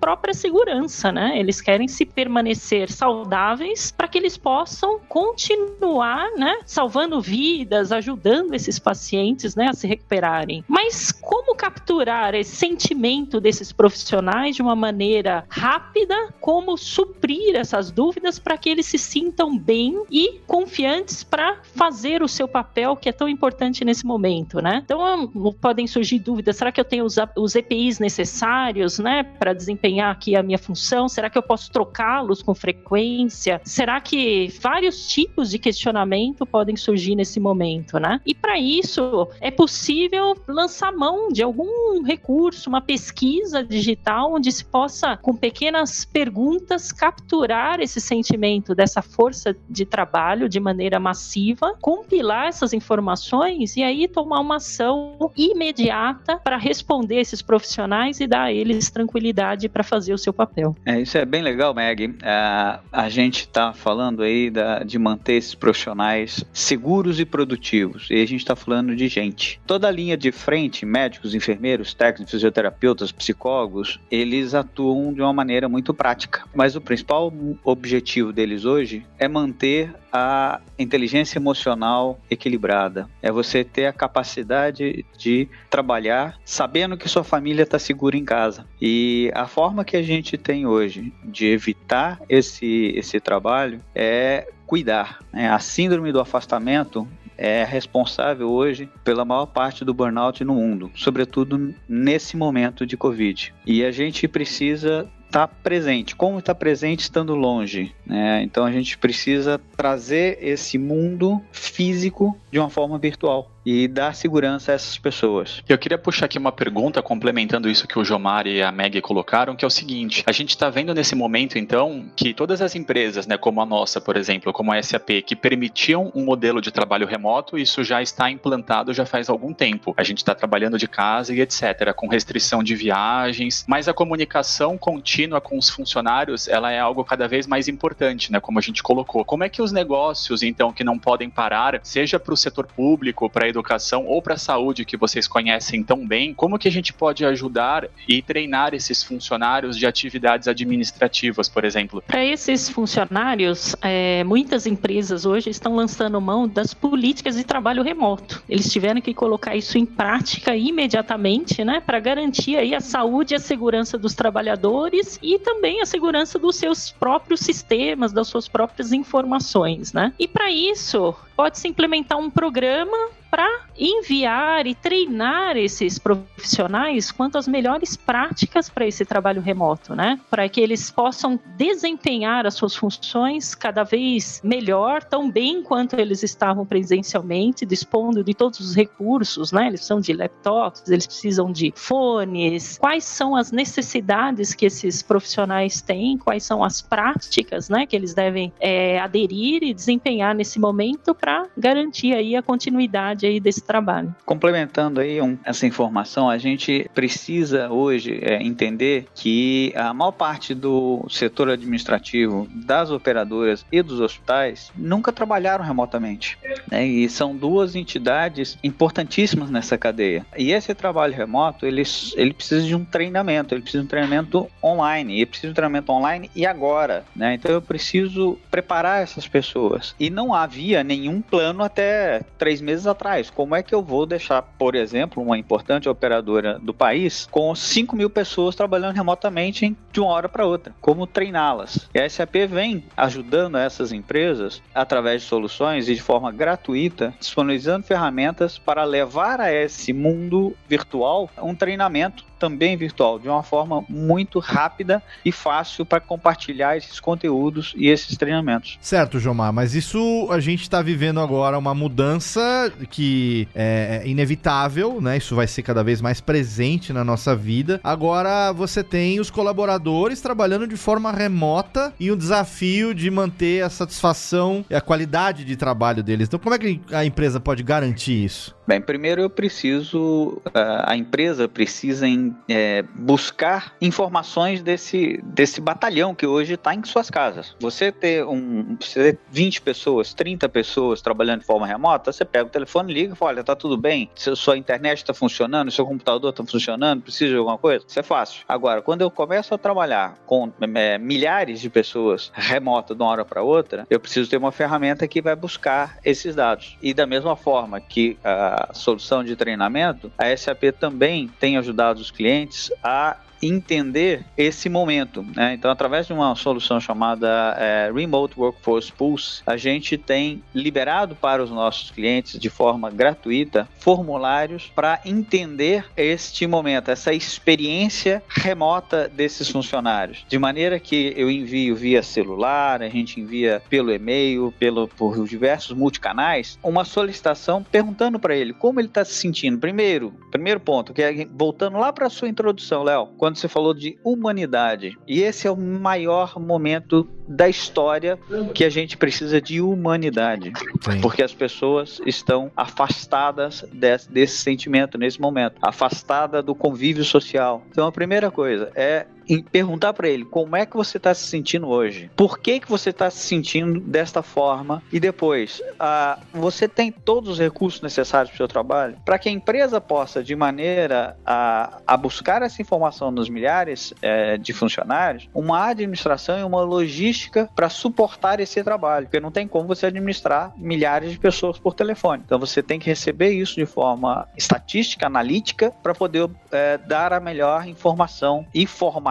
própria 0.00 0.34
segurança, 0.34 1.12
né? 1.12 1.38
Eles 1.38 1.60
querem 1.60 1.88
se 1.88 2.04
permanecer 2.04 2.90
saudáveis 2.90 3.90
para 3.90 4.08
que 4.08 4.18
eles 4.18 4.36
possam 4.36 4.98
continuar, 5.08 6.30
né, 6.36 6.58
salvando 6.64 7.20
vidas, 7.20 7.92
ajudando 7.92 8.54
esses 8.54 8.78
pacientes, 8.78 9.54
né, 9.54 9.68
a 9.68 9.72
se 9.72 9.86
recuperarem. 9.86 10.64
Mas 10.66 11.12
como 11.12 11.54
capturar 11.54 12.34
esse 12.34 12.56
sentimento 12.56 13.40
desses 13.40 13.72
profissionais 13.72 14.56
de 14.56 14.62
uma 14.62 14.74
maneira 14.74 15.44
rápida? 15.48 16.32
Como 16.40 16.76
suprir 16.76 17.54
essas 17.54 17.90
dúvidas 17.90 18.38
para 18.38 18.56
que 18.56 18.68
eles 18.68 18.86
se 18.86 18.98
sintam 18.98 19.56
bem 19.56 20.02
e 20.10 20.40
confiantes 20.46 21.22
para 21.22 21.58
fazer 21.62 22.22
o 22.22 22.28
seu 22.28 22.48
papel 22.48 22.96
que 22.96 23.08
é 23.08 23.12
tão 23.12 23.28
importante 23.28 23.84
nesse 23.84 24.04
momento, 24.04 24.60
né? 24.60 24.82
Então 24.84 25.28
podem 25.60 25.86
surgir 25.86 26.18
dúvidas: 26.18 26.56
será 26.56 26.72
que 26.72 26.80
eu 26.80 26.84
tenho 26.84 27.04
os, 27.04 27.16
os 27.36 27.54
EPIs 27.54 27.99
necessários, 28.00 28.98
né, 28.98 29.22
para 29.22 29.52
desempenhar 29.52 30.10
aqui 30.10 30.34
a 30.34 30.42
minha 30.42 30.58
função? 30.58 31.08
Será 31.08 31.30
que 31.30 31.38
eu 31.38 31.42
posso 31.42 31.70
trocá-los 31.70 32.42
com 32.42 32.54
frequência? 32.54 33.60
Será 33.64 34.00
que 34.00 34.48
vários 34.60 35.06
tipos 35.08 35.50
de 35.50 35.58
questionamento 35.58 36.44
podem 36.46 36.76
surgir 36.76 37.14
nesse 37.14 37.38
momento, 37.38 37.98
né? 37.98 38.20
E 38.26 38.34
para 38.34 38.58
isso 38.58 39.28
é 39.40 39.50
possível 39.50 40.34
lançar 40.48 40.92
mão 40.92 41.28
de 41.28 41.42
algum 41.42 42.02
recurso, 42.02 42.68
uma 42.68 42.80
pesquisa 42.80 43.62
digital 43.62 44.32
onde 44.32 44.50
se 44.50 44.64
possa, 44.64 45.16
com 45.16 45.34
pequenas 45.34 46.04
perguntas, 46.04 46.92
capturar 46.92 47.80
esse 47.80 48.00
sentimento 48.00 48.74
dessa 48.74 49.02
força 49.02 49.54
de 49.68 49.84
trabalho 49.84 50.48
de 50.48 50.58
maneira 50.58 50.98
massiva, 50.98 51.76
compilar 51.80 52.46
essas 52.46 52.72
informações 52.72 53.76
e 53.76 53.82
aí 53.82 54.08
tomar 54.08 54.40
uma 54.40 54.56
ação 54.56 55.30
imediata 55.36 56.38
para 56.38 56.56
responder 56.56 57.20
esses 57.20 57.42
profissionais 57.42 57.79
e 58.20 58.26
dar 58.26 58.44
a 58.44 58.52
eles 58.52 58.90
tranquilidade 58.90 59.68
para 59.68 59.82
fazer 59.82 60.12
o 60.12 60.18
seu 60.18 60.32
papel. 60.32 60.76
É, 60.84 61.00
isso 61.00 61.16
é 61.16 61.24
bem 61.24 61.42
legal, 61.42 61.74
Meg. 61.74 62.16
É, 62.22 62.78
a 62.92 63.08
gente 63.08 63.40
está 63.40 63.72
falando 63.72 64.22
aí 64.22 64.50
da, 64.50 64.80
de 64.80 64.98
manter 64.98 65.34
esses 65.34 65.54
profissionais 65.54 66.44
seguros 66.52 67.20
e 67.20 67.24
produtivos. 67.24 68.08
E 68.10 68.14
a 68.14 68.26
gente 68.26 68.40
está 68.40 68.56
falando 68.56 68.94
de 68.94 69.08
gente. 69.08 69.60
Toda 69.66 69.88
a 69.88 69.90
linha 69.90 70.16
de 70.16 70.32
frente, 70.32 70.84
médicos, 70.84 71.34
enfermeiros, 71.34 71.94
técnicos, 71.94 72.32
fisioterapeutas, 72.32 73.12
psicólogos, 73.12 74.00
eles 74.10 74.54
atuam 74.54 75.12
de 75.12 75.20
uma 75.20 75.32
maneira 75.32 75.68
muito 75.68 75.94
prática. 75.94 76.44
Mas 76.54 76.76
o 76.76 76.80
principal 76.80 77.32
objetivo 77.64 78.32
deles 78.32 78.64
hoje 78.64 79.04
é 79.18 79.28
manter 79.28 79.92
a 80.12 80.60
inteligência 80.78 81.38
emocional 81.38 82.18
equilibrada. 82.30 83.08
É 83.22 83.30
você 83.30 83.62
ter 83.62 83.86
a 83.86 83.92
capacidade 83.92 85.04
de 85.16 85.48
trabalhar 85.68 86.38
sabendo 86.44 86.96
que 86.96 87.08
sua 87.08 87.22
família 87.22 87.66
está 87.70 87.78
segura 87.78 88.16
em 88.16 88.24
casa. 88.24 88.66
E 88.80 89.30
a 89.34 89.46
forma 89.46 89.84
que 89.84 89.96
a 89.96 90.02
gente 90.02 90.36
tem 90.36 90.66
hoje 90.66 91.12
de 91.24 91.46
evitar 91.46 92.20
esse, 92.28 92.92
esse 92.96 93.20
trabalho 93.20 93.80
é 93.94 94.48
cuidar. 94.66 95.20
Né? 95.32 95.48
A 95.48 95.58
síndrome 95.58 96.12
do 96.12 96.20
afastamento 96.20 97.06
é 97.38 97.64
responsável 97.64 98.50
hoje 98.50 98.88
pela 99.02 99.24
maior 99.24 99.46
parte 99.46 99.84
do 99.84 99.94
burnout 99.94 100.44
no 100.44 100.54
mundo, 100.54 100.90
sobretudo 100.94 101.74
nesse 101.88 102.36
momento 102.36 102.84
de 102.84 102.98
Covid. 102.98 103.54
E 103.64 103.82
a 103.82 103.90
gente 103.90 104.28
precisa 104.28 105.08
estar 105.26 105.46
tá 105.46 105.48
presente. 105.48 106.14
Como 106.14 106.38
está 106.38 106.54
presente 106.54 107.00
estando 107.00 107.34
longe? 107.34 107.94
Né? 108.04 108.42
Então 108.42 108.64
a 108.64 108.70
gente 108.70 108.98
precisa 108.98 109.60
trazer 109.76 110.38
esse 110.42 110.76
mundo 110.76 111.40
físico 111.52 112.38
de 112.50 112.58
uma 112.58 112.70
forma 112.70 112.98
virtual 112.98 113.50
e 113.64 113.86
dar 113.86 114.14
segurança 114.14 114.72
a 114.72 114.74
essas 114.74 114.96
pessoas. 114.98 115.62
Eu 115.68 115.78
queria 115.78 115.98
puxar 115.98 116.26
aqui 116.26 116.38
uma 116.38 116.52
pergunta 116.52 117.02
complementando 117.02 117.68
isso 117.68 117.86
que 117.86 117.98
o 117.98 118.04
Jomar 118.04 118.46
e 118.46 118.62
a 118.62 118.72
Meg 118.72 119.00
colocaram, 119.00 119.54
que 119.54 119.64
é 119.64 119.68
o 119.68 119.70
seguinte: 119.70 120.24
a 120.26 120.32
gente 120.32 120.50
está 120.50 120.70
vendo 120.70 120.94
nesse 120.94 121.14
momento, 121.14 121.58
então, 121.58 122.06
que 122.16 122.32
todas 122.32 122.62
as 122.62 122.74
empresas, 122.74 123.26
né, 123.26 123.36
como 123.36 123.60
a 123.60 123.66
nossa, 123.66 124.00
por 124.00 124.16
exemplo, 124.16 124.52
como 124.52 124.72
a 124.72 124.82
SAP, 124.82 125.22
que 125.26 125.36
permitiam 125.36 126.10
um 126.14 126.24
modelo 126.24 126.60
de 126.60 126.70
trabalho 126.70 127.06
remoto, 127.06 127.58
isso 127.58 127.84
já 127.84 128.02
está 128.02 128.30
implantado 128.30 128.94
já 128.94 129.04
faz 129.04 129.28
algum 129.28 129.52
tempo. 129.52 129.94
A 129.96 130.02
gente 130.02 130.18
está 130.18 130.34
trabalhando 130.34 130.78
de 130.78 130.88
casa 130.88 131.34
e 131.34 131.40
etc., 131.40 131.92
com 131.94 132.08
restrição 132.08 132.62
de 132.62 132.74
viagens, 132.74 133.64
mas 133.68 133.88
a 133.88 133.94
comunicação 133.94 134.78
contínua 134.78 135.40
com 135.40 135.58
os 135.58 135.68
funcionários, 135.68 136.48
ela 136.48 136.72
é 136.72 136.80
algo 136.80 137.04
cada 137.04 137.28
vez 137.28 137.46
mais 137.46 137.68
importante, 137.68 138.32
né, 138.32 138.40
como 138.40 138.58
a 138.58 138.62
gente 138.62 138.82
colocou. 138.82 139.24
Como 139.24 139.44
é 139.44 139.48
que 139.48 139.62
os 139.62 139.72
negócios, 139.72 140.42
então, 140.42 140.72
que 140.72 140.82
não 140.82 140.98
podem 140.98 141.28
parar, 141.28 141.80
seja 141.82 142.18
para 142.18 142.34
o 142.34 142.36
setor 142.40 142.66
público, 142.66 143.28
para 143.28 143.48
educação 143.48 144.06
ou 144.06 144.20
para 144.22 144.34
a 144.34 144.38
saúde 144.38 144.84
que 144.84 144.96
vocês 144.96 145.28
conhecem 145.28 145.82
tão 145.82 146.06
bem, 146.06 146.34
como 146.34 146.58
que 146.58 146.68
a 146.68 146.70
gente 146.70 146.92
pode 146.92 147.24
ajudar 147.24 147.88
e 148.08 148.22
treinar 148.22 148.74
esses 148.74 149.02
funcionários 149.02 149.76
de 149.76 149.86
atividades 149.86 150.48
administrativas, 150.48 151.48
por 151.48 151.64
exemplo? 151.64 152.02
Para 152.06 152.24
esses 152.24 152.68
funcionários, 152.68 153.74
é, 153.82 154.24
muitas 154.24 154.66
empresas 154.66 155.26
hoje 155.26 155.50
estão 155.50 155.74
lançando 155.74 156.20
mão 156.20 156.48
das 156.48 156.74
políticas 156.74 157.36
de 157.36 157.44
trabalho 157.44 157.82
remoto. 157.82 158.42
Eles 158.48 158.70
tiveram 158.70 159.00
que 159.00 159.14
colocar 159.14 159.56
isso 159.56 159.78
em 159.78 159.86
prática 159.86 160.56
imediatamente, 160.56 161.64
né, 161.64 161.80
para 161.80 162.00
garantir 162.00 162.56
aí 162.56 162.74
a 162.74 162.80
saúde 162.80 163.34
e 163.34 163.36
a 163.36 163.40
segurança 163.40 163.98
dos 163.98 164.14
trabalhadores 164.14 165.18
e 165.22 165.38
também 165.38 165.80
a 165.80 165.86
segurança 165.86 166.38
dos 166.38 166.56
seus 166.56 166.90
próprios 166.90 167.40
sistemas, 167.40 168.12
das 168.12 168.28
suas 168.28 168.48
próprias 168.48 168.92
informações, 168.92 169.92
né? 169.92 170.12
E 170.18 170.26
para 170.26 170.50
isso, 170.50 171.14
pode-se 171.36 171.66
implementar 171.68 172.18
programa 172.30 172.96
para 173.30 173.48
enviar 173.78 174.66
e 174.66 174.74
treinar 174.74 175.56
esses 175.56 175.98
profissionais 175.98 177.10
quanto 177.10 177.38
às 177.38 177.46
melhores 177.46 177.96
práticas 177.96 178.68
para 178.68 178.86
esse 178.86 179.04
trabalho 179.04 179.40
remoto, 179.40 179.94
né? 179.94 180.20
Para 180.28 180.48
que 180.48 180.60
eles 180.60 180.90
possam 180.90 181.38
desempenhar 181.56 182.46
as 182.46 182.54
suas 182.54 182.74
funções 182.74 183.54
cada 183.54 183.84
vez 183.84 184.40
melhor, 184.44 185.02
tão 185.02 185.30
bem 185.30 185.62
quanto 185.62 185.98
eles 185.98 186.22
estavam 186.22 186.66
presencialmente, 186.66 187.64
dispondo 187.64 188.24
de 188.24 188.34
todos 188.34 188.60
os 188.60 188.74
recursos, 188.74 189.52
né? 189.52 189.68
Eles 189.68 189.80
precisam 189.80 190.00
de 190.00 190.12
laptops, 190.12 190.90
eles 190.90 191.06
precisam 191.06 191.52
de 191.52 191.72
fones. 191.76 192.76
Quais 192.78 193.04
são 193.04 193.36
as 193.36 193.52
necessidades 193.52 194.52
que 194.54 194.66
esses 194.66 195.02
profissionais 195.02 195.80
têm? 195.80 196.18
Quais 196.18 196.42
são 196.42 196.64
as 196.64 196.82
práticas, 196.82 197.68
né? 197.68 197.86
Que 197.86 197.96
eles 197.96 198.12
devem 198.12 198.52
é, 198.60 198.98
aderir 199.00 199.62
e 199.62 199.72
desempenhar 199.72 200.34
nesse 200.34 200.58
momento 200.58 201.14
para 201.14 201.46
garantir 201.56 202.12
aí 202.12 202.34
a 202.36 202.42
continuidade 202.42 203.19
qualidade 203.20 203.26
aí 203.26 203.40
desse 203.40 203.62
trabalho. 203.62 204.14
Complementando 204.24 205.00
aí 205.00 205.20
um, 205.20 205.36
essa 205.44 205.66
informação, 205.66 206.28
a 206.28 206.38
gente 206.38 206.88
precisa 206.94 207.70
hoje 207.70 208.18
é, 208.22 208.42
entender 208.42 209.06
que 209.14 209.72
a 209.76 209.92
maior 209.92 210.12
parte 210.12 210.54
do 210.54 211.04
setor 211.08 211.50
administrativo, 211.50 212.48
das 212.50 212.90
operadoras 212.90 213.64
e 213.70 213.82
dos 213.82 214.00
hospitais 214.00 214.72
nunca 214.76 215.12
trabalharam 215.12 215.64
remotamente. 215.64 216.38
Né? 216.70 216.86
E 216.86 217.08
são 217.08 217.36
duas 217.36 217.74
entidades 217.76 218.58
importantíssimas 218.62 219.50
nessa 219.50 219.76
cadeia. 219.76 220.24
E 220.36 220.52
esse 220.52 220.74
trabalho 220.74 221.14
remoto, 221.14 221.66
ele, 221.66 221.82
ele 222.14 222.32
precisa 222.32 222.66
de 222.66 222.74
um 222.74 222.84
treinamento, 222.84 223.54
ele 223.54 223.62
precisa 223.62 223.82
de 223.82 223.86
um 223.86 223.90
treinamento 223.90 224.50
online, 224.62 225.16
ele 225.16 225.26
precisa 225.26 225.48
de 225.48 225.52
um 225.52 225.54
treinamento 225.54 225.92
online 225.92 226.30
e 226.34 226.46
agora. 226.46 227.04
Né? 227.14 227.34
Então 227.34 227.50
eu 227.50 227.62
preciso 227.62 228.38
preparar 228.50 229.02
essas 229.02 229.26
pessoas. 229.26 229.94
E 229.98 230.08
não 230.10 230.32
havia 230.32 230.82
nenhum 230.82 231.20
plano 231.20 231.62
até 231.62 232.22
três 232.38 232.60
meses 232.60 232.86
atrás. 232.86 233.09
Como 233.34 233.56
é 233.56 233.62
que 233.62 233.74
eu 233.74 233.82
vou 233.82 234.06
deixar, 234.06 234.40
por 234.40 234.74
exemplo, 234.74 235.22
uma 235.22 235.36
importante 235.36 235.88
operadora 235.88 236.58
do 236.60 236.72
país 236.72 237.26
com 237.30 237.52
5 237.54 237.96
mil 237.96 238.08
pessoas 238.08 238.54
trabalhando 238.54 238.94
remotamente 238.94 239.76
de 239.90 240.00
uma 240.00 240.10
hora 240.10 240.28
para 240.28 240.46
outra? 240.46 240.72
Como 240.80 241.06
treiná-las? 241.06 241.88
E 241.92 241.98
a 241.98 242.08
SAP 242.08 242.46
vem 242.48 242.84
ajudando 242.96 243.58
essas 243.58 243.90
empresas 243.92 244.62
através 244.72 245.22
de 245.22 245.28
soluções 245.28 245.88
e 245.88 245.94
de 245.94 246.00
forma 246.00 246.30
gratuita, 246.30 247.12
disponibilizando 247.18 247.84
ferramentas 247.84 248.58
para 248.58 248.84
levar 248.84 249.40
a 249.40 249.52
esse 249.52 249.92
mundo 249.92 250.54
virtual 250.68 251.28
um 251.42 251.54
treinamento 251.54 252.29
também 252.40 252.76
virtual, 252.76 253.18
de 253.18 253.28
uma 253.28 253.42
forma 253.42 253.84
muito 253.86 254.38
rápida 254.38 255.02
e 255.24 255.30
fácil 255.30 255.84
para 255.84 256.00
compartilhar 256.00 256.76
esses 256.76 256.98
conteúdos 256.98 257.74
e 257.76 257.88
esses 257.88 258.16
treinamentos. 258.16 258.78
Certo, 258.80 259.20
Jomar, 259.20 259.52
mas 259.52 259.74
isso 259.74 260.26
a 260.30 260.40
gente 260.40 260.62
está 260.62 260.80
vivendo 260.80 261.20
agora 261.20 261.58
uma 261.58 261.74
mudança 261.74 262.72
que 262.88 263.46
é, 263.54 264.00
é 264.02 264.08
inevitável, 264.08 265.00
né? 265.00 265.18
Isso 265.18 265.36
vai 265.36 265.46
ser 265.46 265.62
cada 265.62 265.84
vez 265.84 266.00
mais 266.00 266.20
presente 266.20 266.92
na 266.92 267.04
nossa 267.04 267.36
vida. 267.36 267.78
Agora 267.84 268.52
você 268.52 268.82
tem 268.82 269.20
os 269.20 269.30
colaboradores 269.30 270.22
trabalhando 270.22 270.66
de 270.66 270.76
forma 270.76 271.12
remota 271.12 271.92
e 272.00 272.10
o 272.10 272.16
desafio 272.16 272.94
de 272.94 273.10
manter 273.10 273.62
a 273.62 273.68
satisfação 273.68 274.64
e 274.70 274.74
a 274.74 274.80
qualidade 274.80 275.44
de 275.44 275.56
trabalho 275.56 276.02
deles. 276.02 276.26
Então, 276.26 276.40
como 276.40 276.54
é 276.54 276.58
que 276.58 276.80
a 276.90 277.04
empresa 277.04 277.38
pode 277.38 277.62
garantir 277.62 278.24
isso? 278.24 278.54
Bem, 278.70 278.80
primeiro 278.80 279.20
eu 279.20 279.28
preciso, 279.28 280.40
a 280.54 280.96
empresa 280.96 281.48
precisa 281.48 282.06
em, 282.06 282.32
é, 282.48 282.84
buscar 282.94 283.74
informações 283.80 284.62
desse, 284.62 285.20
desse 285.24 285.60
batalhão 285.60 286.14
que 286.14 286.24
hoje 286.24 286.54
está 286.54 286.72
em 286.72 286.84
suas 286.84 287.10
casas. 287.10 287.56
Você 287.58 287.90
ter 287.90 288.24
um, 288.24 288.76
você 288.80 289.14
ter 289.14 289.18
20 289.28 289.62
pessoas, 289.62 290.14
30 290.14 290.48
pessoas 290.48 291.02
trabalhando 291.02 291.40
de 291.40 291.46
forma 291.46 291.66
remota, 291.66 292.12
você 292.12 292.24
pega 292.24 292.44
o 292.44 292.48
telefone, 292.48 292.92
liga 292.94 293.12
e 293.12 293.16
fala, 293.16 293.32
olha, 293.32 293.42
tá 293.42 293.56
tudo 293.56 293.76
bem, 293.76 294.08
sua 294.14 294.56
internet 294.56 294.98
está 294.98 295.12
funcionando, 295.12 295.72
seu 295.72 295.84
computador 295.84 296.30
está 296.30 296.44
funcionando, 296.44 297.02
precisa 297.02 297.32
de 297.32 297.36
alguma 297.38 297.58
coisa? 297.58 297.84
Isso 297.88 297.98
é 297.98 298.04
fácil. 298.04 298.44
Agora, 298.48 298.80
quando 298.80 299.00
eu 299.00 299.10
começo 299.10 299.52
a 299.52 299.58
trabalhar 299.58 300.16
com 300.26 300.52
é, 300.76 300.96
milhares 300.96 301.60
de 301.60 301.68
pessoas 301.68 302.30
remota 302.32 302.94
de 302.94 303.02
uma 303.02 303.10
hora 303.10 303.24
para 303.24 303.42
outra, 303.42 303.84
eu 303.90 303.98
preciso 303.98 304.30
ter 304.30 304.36
uma 304.36 304.52
ferramenta 304.52 305.08
que 305.08 305.20
vai 305.20 305.34
buscar 305.34 305.98
esses 306.04 306.36
dados. 306.36 306.78
E 306.80 306.94
da 306.94 307.04
mesma 307.04 307.34
forma 307.34 307.80
que 307.80 308.16
a 308.22 308.59
solução 308.72 309.22
de 309.24 309.36
treinamento, 309.36 310.12
a 310.18 310.36
SAP 310.36 310.64
também 310.78 311.28
tem 311.38 311.56
ajudado 311.56 312.00
os 312.00 312.10
clientes 312.10 312.70
a 312.82 313.16
entender 313.42 314.24
esse 314.36 314.68
momento. 314.68 315.24
Né? 315.34 315.54
Então, 315.54 315.70
através 315.70 316.06
de 316.06 316.12
uma 316.12 316.34
solução 316.34 316.80
chamada 316.80 317.56
é, 317.58 317.90
Remote 317.92 318.38
Workforce 318.38 318.92
Pulse, 318.92 319.42
a 319.46 319.56
gente 319.56 319.96
tem 319.96 320.42
liberado 320.54 321.14
para 321.14 321.42
os 321.42 321.50
nossos 321.50 321.90
clientes 321.90 322.38
de 322.38 322.50
forma 322.50 322.90
gratuita 322.90 323.68
formulários 323.78 324.70
para 324.74 325.00
entender 325.04 325.84
este 325.96 326.46
momento, 326.46 326.90
essa 326.90 327.12
experiência 327.12 328.22
remota 328.28 329.08
desses 329.08 329.48
funcionários, 329.48 330.24
de 330.28 330.38
maneira 330.38 330.78
que 330.78 331.12
eu 331.16 331.30
envio 331.30 331.74
via 331.76 332.02
celular, 332.02 332.82
a 332.82 332.88
gente 332.88 333.20
envia 333.20 333.62
pelo 333.68 333.92
e-mail, 333.92 334.52
pelo 334.58 334.88
por 334.88 335.26
diversos 335.26 335.76
multicanais, 335.76 336.58
uma 336.62 336.84
solicitação 336.84 337.62
perguntando 337.62 338.18
para 338.18 338.34
ele 338.34 338.52
como 338.52 338.80
ele 338.80 338.88
está 338.88 339.04
se 339.04 339.14
sentindo. 339.14 339.58
Primeiro, 339.58 340.12
primeiro 340.30 340.60
ponto, 340.60 340.92
que 340.92 341.02
é 341.02 341.26
voltando 341.32 341.78
lá 341.78 341.92
para 341.92 342.06
a 342.06 342.10
sua 342.10 342.28
introdução, 342.28 342.82
Léo, 342.82 343.06
quando 343.30 343.36
você 343.36 343.48
falou 343.48 343.72
de 343.72 343.96
humanidade. 344.02 344.98
E 345.06 345.20
esse 345.20 345.46
é 345.46 345.50
o 345.50 345.56
maior 345.56 346.38
momento 346.38 347.08
da 347.28 347.48
história 347.48 348.18
que 348.52 348.64
a 348.64 348.68
gente 348.68 348.96
precisa 348.96 349.40
de 349.40 349.60
humanidade. 349.60 350.52
Sim. 350.82 351.00
Porque 351.00 351.22
as 351.22 351.32
pessoas 351.32 352.00
estão 352.04 352.50
afastadas 352.56 353.64
desse, 353.72 354.10
desse 354.10 354.38
sentimento 354.38 354.98
nesse 354.98 355.20
momento, 355.20 355.56
afastada 355.62 356.42
do 356.42 356.54
convívio 356.54 357.04
social. 357.04 357.62
Então 357.70 357.86
a 357.86 357.92
primeira 357.92 358.30
coisa 358.30 358.72
é 358.74 359.06
e 359.30 359.42
perguntar 359.42 359.92
para 359.92 360.08
ele 360.08 360.24
como 360.24 360.56
é 360.56 360.66
que 360.66 360.76
você 360.76 360.96
está 360.96 361.14
se 361.14 361.28
sentindo 361.28 361.68
hoje, 361.68 362.10
por 362.16 362.40
que 362.40 362.58
que 362.58 362.68
você 362.68 362.90
está 362.90 363.08
se 363.10 363.18
sentindo 363.18 363.78
desta 363.78 364.22
forma? 364.22 364.82
E 364.92 364.98
depois 364.98 365.60
uh, 365.60 366.20
você 366.32 366.66
tem 366.66 366.90
todos 366.90 367.30
os 367.30 367.38
recursos 367.38 367.80
necessários 367.80 368.30
para 368.30 368.34
o 368.34 368.38
seu 368.38 368.48
trabalho? 368.48 368.96
Para 369.04 369.18
que 369.20 369.28
a 369.28 369.32
empresa 369.32 369.80
possa 369.80 370.24
de 370.24 370.34
maneira 370.34 371.16
a, 371.24 371.78
a 371.86 371.96
buscar 371.96 372.42
essa 372.42 372.60
informação 372.60 373.12
nos 373.12 373.28
milhares 373.28 373.94
é, 374.02 374.36
de 374.36 374.52
funcionários 374.52 375.28
uma 375.32 375.68
administração 375.68 376.40
e 376.40 376.42
uma 376.42 376.62
logística 376.62 377.48
para 377.54 377.68
suportar 377.68 378.40
esse 378.40 378.62
trabalho, 378.64 379.06
porque 379.06 379.20
não 379.20 379.30
tem 379.30 379.46
como 379.46 379.68
você 379.68 379.86
administrar 379.86 380.52
milhares 380.56 381.12
de 381.12 381.18
pessoas 381.18 381.56
por 381.56 381.74
telefone. 381.74 382.22
Então 382.24 382.38
você 382.38 382.62
tem 382.62 382.80
que 382.80 382.86
receber 382.86 383.30
isso 383.30 383.54
de 383.54 383.66
forma 383.66 384.26
estatística, 384.36 385.06
analítica, 385.06 385.70
para 385.82 385.94
poder 385.94 386.28
é, 386.50 386.78
dar 386.78 387.12
a 387.12 387.20
melhor 387.20 387.68
informação 387.68 388.44
e 388.52 388.66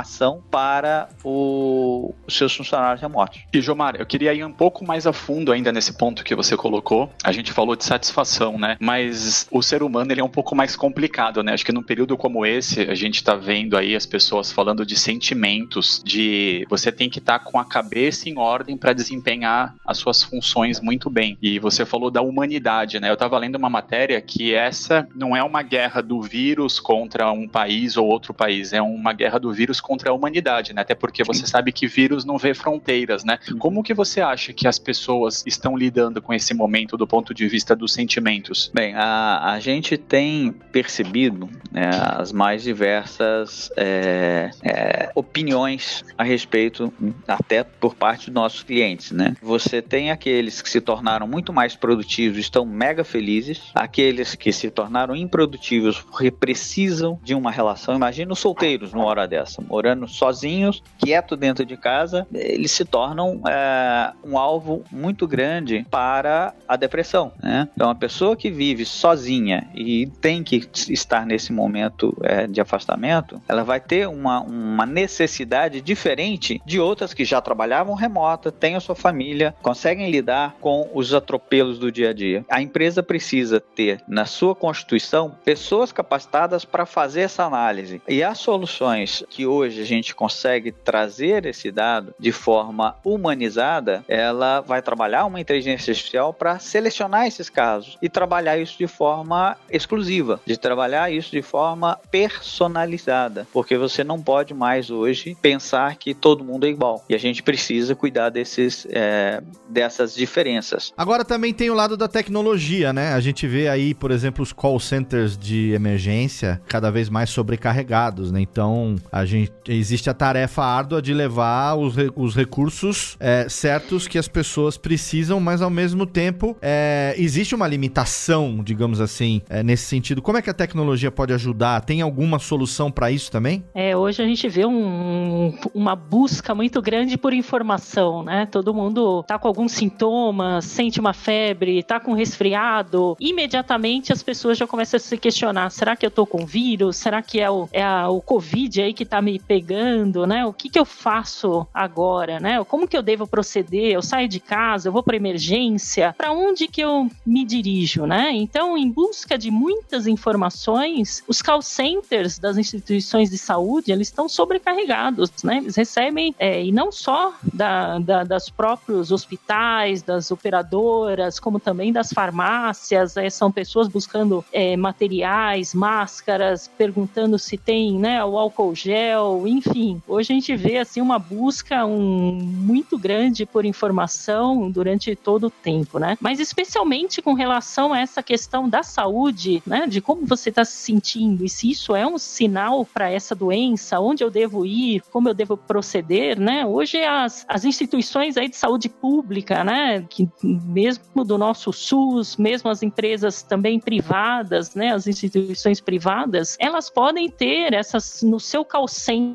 formação 0.09 0.41
para 0.49 1.07
o, 1.23 2.13
os 2.27 2.35
seus 2.35 2.55
funcionários 2.55 3.01
remotos. 3.01 3.41
E 3.53 3.61
Jomar, 3.61 3.95
eu 3.97 4.05
queria 4.05 4.33
ir 4.33 4.43
um 4.43 4.51
pouco 4.51 4.85
mais 4.85 5.05
a 5.05 5.13
fundo 5.13 5.51
ainda 5.51 5.71
nesse 5.71 5.93
ponto 5.93 6.23
que 6.23 6.35
você 6.35 6.57
colocou. 6.57 7.09
A 7.23 7.31
gente 7.31 7.53
falou 7.53 7.75
de 7.75 7.85
satisfação, 7.85 8.57
né? 8.57 8.75
Mas 8.79 9.47
o 9.51 9.61
ser 9.61 9.83
humano 9.83 10.11
ele 10.11 10.21
é 10.21 10.23
um 10.23 10.29
pouco 10.29 10.55
mais 10.55 10.75
complicado, 10.75 11.43
né? 11.43 11.53
Acho 11.53 11.65
que 11.65 11.71
num 11.71 11.83
período 11.83 12.17
como 12.17 12.45
esse, 12.45 12.81
a 12.81 12.95
gente 12.95 13.15
está 13.15 13.35
vendo 13.35 13.77
aí 13.77 13.95
as 13.95 14.05
pessoas 14.05 14.51
falando 14.51 14.85
de 14.85 14.97
sentimentos, 14.97 16.01
de 16.03 16.65
você 16.69 16.91
tem 16.91 17.09
que 17.09 17.19
estar 17.19 17.39
tá 17.39 17.45
com 17.45 17.59
a 17.59 17.65
cabeça 17.65 18.27
em 18.27 18.37
ordem 18.37 18.75
para 18.75 18.93
desempenhar 18.93 19.75
as 19.85 19.97
suas 19.97 20.23
funções 20.23 20.81
muito 20.81 21.09
bem. 21.09 21.37
E 21.41 21.59
você 21.59 21.85
falou 21.85 22.09
da 22.09 22.21
humanidade, 22.21 22.99
né? 22.99 23.09
Eu 23.09 23.13
estava 23.13 23.37
lendo 23.37 23.57
uma 23.57 23.69
matéria 23.69 24.19
que 24.19 24.53
essa 24.53 25.07
não 25.15 25.35
é 25.35 25.43
uma 25.43 25.61
guerra 25.61 26.01
do 26.01 26.21
vírus 26.21 26.79
contra 26.79 27.31
um 27.31 27.47
país 27.47 27.97
ou 27.97 28.07
outro 28.07 28.33
país, 28.33 28.73
é 28.73 28.81
uma 28.81 29.13
guerra 29.13 29.39
do 29.39 29.51
vírus 29.51 29.79
contra 29.79 29.98
a 30.07 30.13
humanidade, 30.13 30.73
né? 30.73 30.81
Até 30.81 30.95
porque 30.95 31.23
você 31.23 31.45
sabe 31.45 31.71
que 31.71 31.87
vírus 31.87 32.23
não 32.23 32.37
vê 32.37 32.53
fronteiras, 32.53 33.23
né? 33.23 33.39
Como 33.57 33.83
que 33.83 33.93
você 33.93 34.21
acha 34.21 34.53
que 34.53 34.67
as 34.67 34.79
pessoas 34.79 35.43
estão 35.45 35.75
lidando 35.75 36.21
com 36.21 36.33
esse 36.33 36.53
momento 36.53 36.95
do 36.95 37.07
ponto 37.07 37.33
de 37.33 37.47
vista 37.47 37.75
dos 37.75 37.91
sentimentos? 37.91 38.71
Bem, 38.73 38.93
a, 38.95 39.51
a 39.53 39.59
gente 39.59 39.97
tem 39.97 40.51
percebido 40.71 41.49
né, 41.71 41.89
as 42.17 42.31
mais 42.31 42.63
diversas 42.63 43.71
é, 43.75 44.51
é, 44.63 45.11
opiniões 45.15 46.03
a 46.17 46.23
respeito, 46.23 46.93
até 47.27 47.63
por 47.63 47.95
parte 47.95 48.27
dos 48.27 48.33
nossos 48.33 48.63
clientes, 48.63 49.11
né? 49.11 49.35
Você 49.41 49.81
tem 49.81 50.11
aqueles 50.11 50.61
que 50.61 50.69
se 50.69 50.79
tornaram 50.79 51.27
muito 51.27 51.51
mais 51.51 51.75
produtivos, 51.75 52.37
estão 52.37 52.65
mega 52.65 53.03
felizes, 53.03 53.71
aqueles 53.73 54.35
que 54.35 54.51
se 54.51 54.69
tornaram 54.69 55.15
improdutivos 55.15 56.01
porque 56.01 56.31
precisam 56.31 57.19
de 57.23 57.33
uma 57.33 57.51
relação. 57.51 57.95
Imagina 57.95 58.31
os 58.33 58.39
solteiros 58.39 58.93
numa 58.93 59.05
hora 59.05 59.27
dessa, 59.27 59.61
morando 59.61 59.88
sozinhos, 60.07 60.83
quieto 60.97 61.35
dentro 61.35 61.65
de 61.65 61.77
casa, 61.77 62.27
eles 62.33 62.71
se 62.71 62.85
tornam 62.85 63.41
é, 63.47 64.11
um 64.23 64.37
alvo 64.37 64.83
muito 64.91 65.27
grande 65.27 65.85
para 65.89 66.53
a 66.67 66.75
depressão. 66.75 67.31
Né? 67.41 67.67
Então, 67.73 67.89
a 67.89 67.95
pessoa 67.95 68.35
que 68.35 68.49
vive 68.49 68.85
sozinha 68.85 69.67
e 69.73 70.07
tem 70.21 70.43
que 70.43 70.67
estar 70.89 71.25
nesse 71.25 71.51
momento 71.51 72.15
é, 72.23 72.47
de 72.47 72.59
afastamento, 72.59 73.41
ela 73.47 73.63
vai 73.63 73.79
ter 73.79 74.07
uma, 74.07 74.41
uma 74.41 74.85
necessidade 74.85 75.81
diferente 75.81 76.61
de 76.65 76.79
outras 76.79 77.13
que 77.13 77.25
já 77.25 77.41
trabalhavam 77.41 77.95
remota, 77.95 78.51
têm 78.51 78.75
a 78.75 78.79
sua 78.79 78.95
família, 78.95 79.55
conseguem 79.61 80.09
lidar 80.09 80.55
com 80.59 80.89
os 80.93 81.13
atropelos 81.13 81.79
do 81.79 81.91
dia 81.91 82.09
a 82.09 82.13
dia. 82.13 82.45
A 82.49 82.61
empresa 82.61 83.01
precisa 83.03 83.59
ter 83.59 84.01
na 84.07 84.25
sua 84.25 84.55
constituição 84.55 85.35
pessoas 85.43 85.91
capacitadas 85.91 86.65
para 86.65 86.85
fazer 86.85 87.21
essa 87.21 87.43
análise. 87.43 88.01
E 88.07 88.23
as 88.23 88.37
soluções 88.39 89.23
que 89.29 89.45
hoje 89.45 89.68
hoje 89.69 89.81
a 89.81 89.85
gente 89.85 90.15
consegue 90.15 90.71
trazer 90.71 91.45
esse 91.45 91.71
dado 91.71 92.13
de 92.19 92.31
forma 92.31 92.95
humanizada, 93.03 94.03
ela 94.07 94.61
vai 94.61 94.81
trabalhar 94.81 95.25
uma 95.25 95.39
inteligência 95.39 95.91
artificial 95.91 96.33
para 96.33 96.57
selecionar 96.57 97.27
esses 97.27 97.49
casos 97.49 97.97
e 98.01 98.09
trabalhar 98.09 98.57
isso 98.57 98.77
de 98.77 98.87
forma 98.87 99.55
exclusiva, 99.69 100.41
de 100.45 100.57
trabalhar 100.57 101.11
isso 101.11 101.31
de 101.31 101.41
forma 101.41 101.99
personalizada, 102.09 103.47
porque 103.53 103.77
você 103.77 104.03
não 104.03 104.21
pode 104.21 104.53
mais 104.53 104.89
hoje 104.89 105.37
pensar 105.39 105.95
que 105.95 106.13
todo 106.13 106.43
mundo 106.43 106.65
é 106.65 106.69
igual 106.69 107.05
e 107.07 107.13
a 107.13 107.19
gente 107.19 107.43
precisa 107.43 107.95
cuidar 107.95 108.29
desses, 108.29 108.87
é, 108.89 109.41
dessas 109.69 110.15
diferenças. 110.15 110.91
Agora 110.97 111.23
também 111.23 111.53
tem 111.53 111.69
o 111.69 111.75
lado 111.75 111.95
da 111.95 112.07
tecnologia, 112.07 112.91
né? 112.91 113.13
A 113.13 113.19
gente 113.19 113.45
vê 113.45 113.67
aí, 113.67 113.93
por 113.93 114.09
exemplo, 114.09 114.41
os 114.41 114.51
call 114.51 114.79
centers 114.79 115.37
de 115.37 115.71
emergência 115.73 116.59
cada 116.67 116.89
vez 116.89 117.07
mais 117.07 117.29
sobrecarregados, 117.29 118.31
né? 118.31 118.41
Então, 118.41 118.95
a 119.11 119.25
gente 119.25 119.51
existe 119.67 120.09
a 120.09 120.13
tarefa 120.13 120.63
árdua 120.63 121.01
de 121.01 121.13
levar 121.13 121.75
os, 121.75 121.95
os 122.15 122.35
recursos 122.35 123.17
é, 123.19 123.47
certos 123.49 124.07
que 124.07 124.17
as 124.17 124.27
pessoas 124.27 124.77
precisam, 124.77 125.39
mas 125.39 125.61
ao 125.61 125.69
mesmo 125.69 126.05
tempo 126.05 126.55
é, 126.61 127.13
existe 127.17 127.55
uma 127.55 127.67
limitação, 127.67 128.61
digamos 128.63 129.01
assim, 129.01 129.41
é, 129.49 129.63
nesse 129.63 129.85
sentido. 129.85 130.21
Como 130.21 130.37
é 130.37 130.41
que 130.41 130.49
a 130.49 130.53
tecnologia 130.53 131.11
pode 131.11 131.33
ajudar? 131.33 131.81
Tem 131.81 132.01
alguma 132.01 132.39
solução 132.39 132.91
para 132.91 133.11
isso 133.11 133.31
também? 133.31 133.63
É, 133.73 133.95
hoje 133.95 134.21
a 134.21 134.25
gente 134.25 134.47
vê 134.47 134.65
um, 134.65 135.53
uma 135.73 135.95
busca 135.95 136.53
muito 136.55 136.81
grande 136.81 137.17
por 137.17 137.33
informação, 137.33 138.23
né? 138.23 138.45
Todo 138.45 138.73
mundo 138.73 139.23
tá 139.23 139.37
com 139.37 139.47
alguns 139.47 139.71
sintomas, 139.71 140.65
sente 140.65 140.99
uma 140.99 141.13
febre, 141.13 141.83
tá 141.83 141.99
com 141.99 142.13
resfriado, 142.13 143.15
imediatamente 143.19 144.11
as 144.11 144.23
pessoas 144.23 144.57
já 144.57 144.67
começam 144.67 144.97
a 144.97 144.99
se 144.99 145.17
questionar: 145.17 145.69
será 145.69 145.95
que 145.95 146.05
eu 146.05 146.11
tô 146.11 146.25
com 146.25 146.45
vírus? 146.45 146.97
Será 146.97 147.21
que 147.21 147.39
é 147.39 147.49
o, 147.49 147.67
é 147.71 147.83
a, 147.83 148.09
o 148.09 148.21
Covid 148.21 148.81
aí 148.81 148.93
que 148.93 149.05
tá 149.05 149.21
me 149.21 149.39
pegando, 149.49 150.27
né? 150.27 150.45
O 150.45 150.53
que 150.53 150.69
que 150.69 150.77
eu 150.77 150.85
faço 150.85 151.65
agora, 151.73 152.39
né? 152.39 152.63
Como 152.65 152.87
que 152.87 152.95
eu 152.95 153.01
devo 153.01 153.25
proceder? 153.25 153.91
Eu 153.91 154.03
saio 154.03 154.27
de 154.27 154.39
casa, 154.39 154.87
eu 154.87 154.93
vou 154.93 155.01
para 155.01 155.15
emergência? 155.15 156.13
Para 156.15 156.31
onde 156.31 156.67
que 156.67 156.79
eu 156.79 157.09
me 157.25 157.43
dirijo, 157.43 158.05
né? 158.05 158.29
Então, 158.31 158.77
em 158.77 158.87
busca 158.87 159.39
de 159.39 159.49
muitas 159.49 160.05
informações, 160.05 161.23
os 161.27 161.41
call 161.41 161.63
centers 161.63 162.37
das 162.37 162.59
instituições 162.59 163.31
de 163.31 163.39
saúde, 163.39 163.91
eles 163.91 164.09
estão 164.09 164.29
sobrecarregados, 164.29 165.31
né? 165.43 165.57
Eles 165.57 165.75
recebem, 165.75 166.35
é, 166.37 166.63
e 166.63 166.71
não 166.71 166.91
só 166.91 167.33
da, 167.51 167.97
da, 167.97 168.23
das 168.23 168.51
próprios 168.51 169.11
hospitais, 169.11 170.03
das 170.03 170.29
operadoras, 170.29 171.39
como 171.39 171.59
também 171.59 171.91
das 171.91 172.13
farmácias, 172.13 173.17
é, 173.17 173.27
são 173.31 173.51
pessoas 173.51 173.87
buscando 173.87 174.45
é, 174.53 174.77
materiais, 174.77 175.73
máscaras, 175.73 176.69
perguntando 176.77 177.39
se 177.39 177.57
tem, 177.57 177.97
né, 177.97 178.23
o 178.23 178.37
álcool 178.37 178.75
gel, 178.75 179.38
enfim. 179.47 180.01
Hoje 180.07 180.31
a 180.31 180.35
gente 180.35 180.55
vê, 180.55 180.77
assim, 180.77 181.01
uma 181.01 181.19
busca 181.19 181.85
um, 181.85 182.33
muito 182.33 182.97
grande 182.97 183.45
por 183.45 183.65
informação 183.65 184.69
durante 184.69 185.15
todo 185.15 185.47
o 185.47 185.49
tempo, 185.49 185.99
né? 185.99 186.17
Mas 186.19 186.39
especialmente 186.39 187.21
com 187.21 187.33
relação 187.33 187.93
a 187.93 187.99
essa 187.99 188.21
questão 188.23 188.67
da 188.67 188.83
saúde, 188.83 189.61
né, 189.65 189.87
de 189.87 190.01
como 190.01 190.25
você 190.25 190.49
está 190.49 190.63
se 190.65 190.77
sentindo 190.77 191.43
e 191.43 191.49
se 191.49 191.69
isso 191.69 191.95
é 191.95 192.05
um 192.05 192.17
sinal 192.17 192.85
para 192.85 193.09
essa 193.09 193.35
doença, 193.35 193.99
onde 193.99 194.23
eu 194.23 194.29
devo 194.29 194.65
ir, 194.65 195.01
como 195.11 195.29
eu 195.29 195.33
devo 195.33 195.55
proceder, 195.57 196.39
né? 196.39 196.65
Hoje 196.65 197.03
as, 197.03 197.45
as 197.47 197.65
instituições 197.65 198.37
aí 198.37 198.49
de 198.49 198.55
saúde 198.55 198.89
pública, 198.89 199.63
né, 199.63 200.05
que 200.09 200.27
mesmo 200.43 201.23
do 201.23 201.37
nosso 201.37 201.71
SUS, 201.71 202.37
mesmo 202.37 202.69
as 202.69 202.83
empresas 202.83 203.41
também 203.41 203.79
privadas, 203.79 204.75
né, 204.75 204.93
as 204.93 205.07
instituições 205.07 205.79
privadas, 205.79 206.55
elas 206.59 206.89
podem 206.89 207.29
ter 207.29 207.73
essas 207.73 208.21
no 208.23 208.39
seu 208.39 208.63
call 208.65 208.87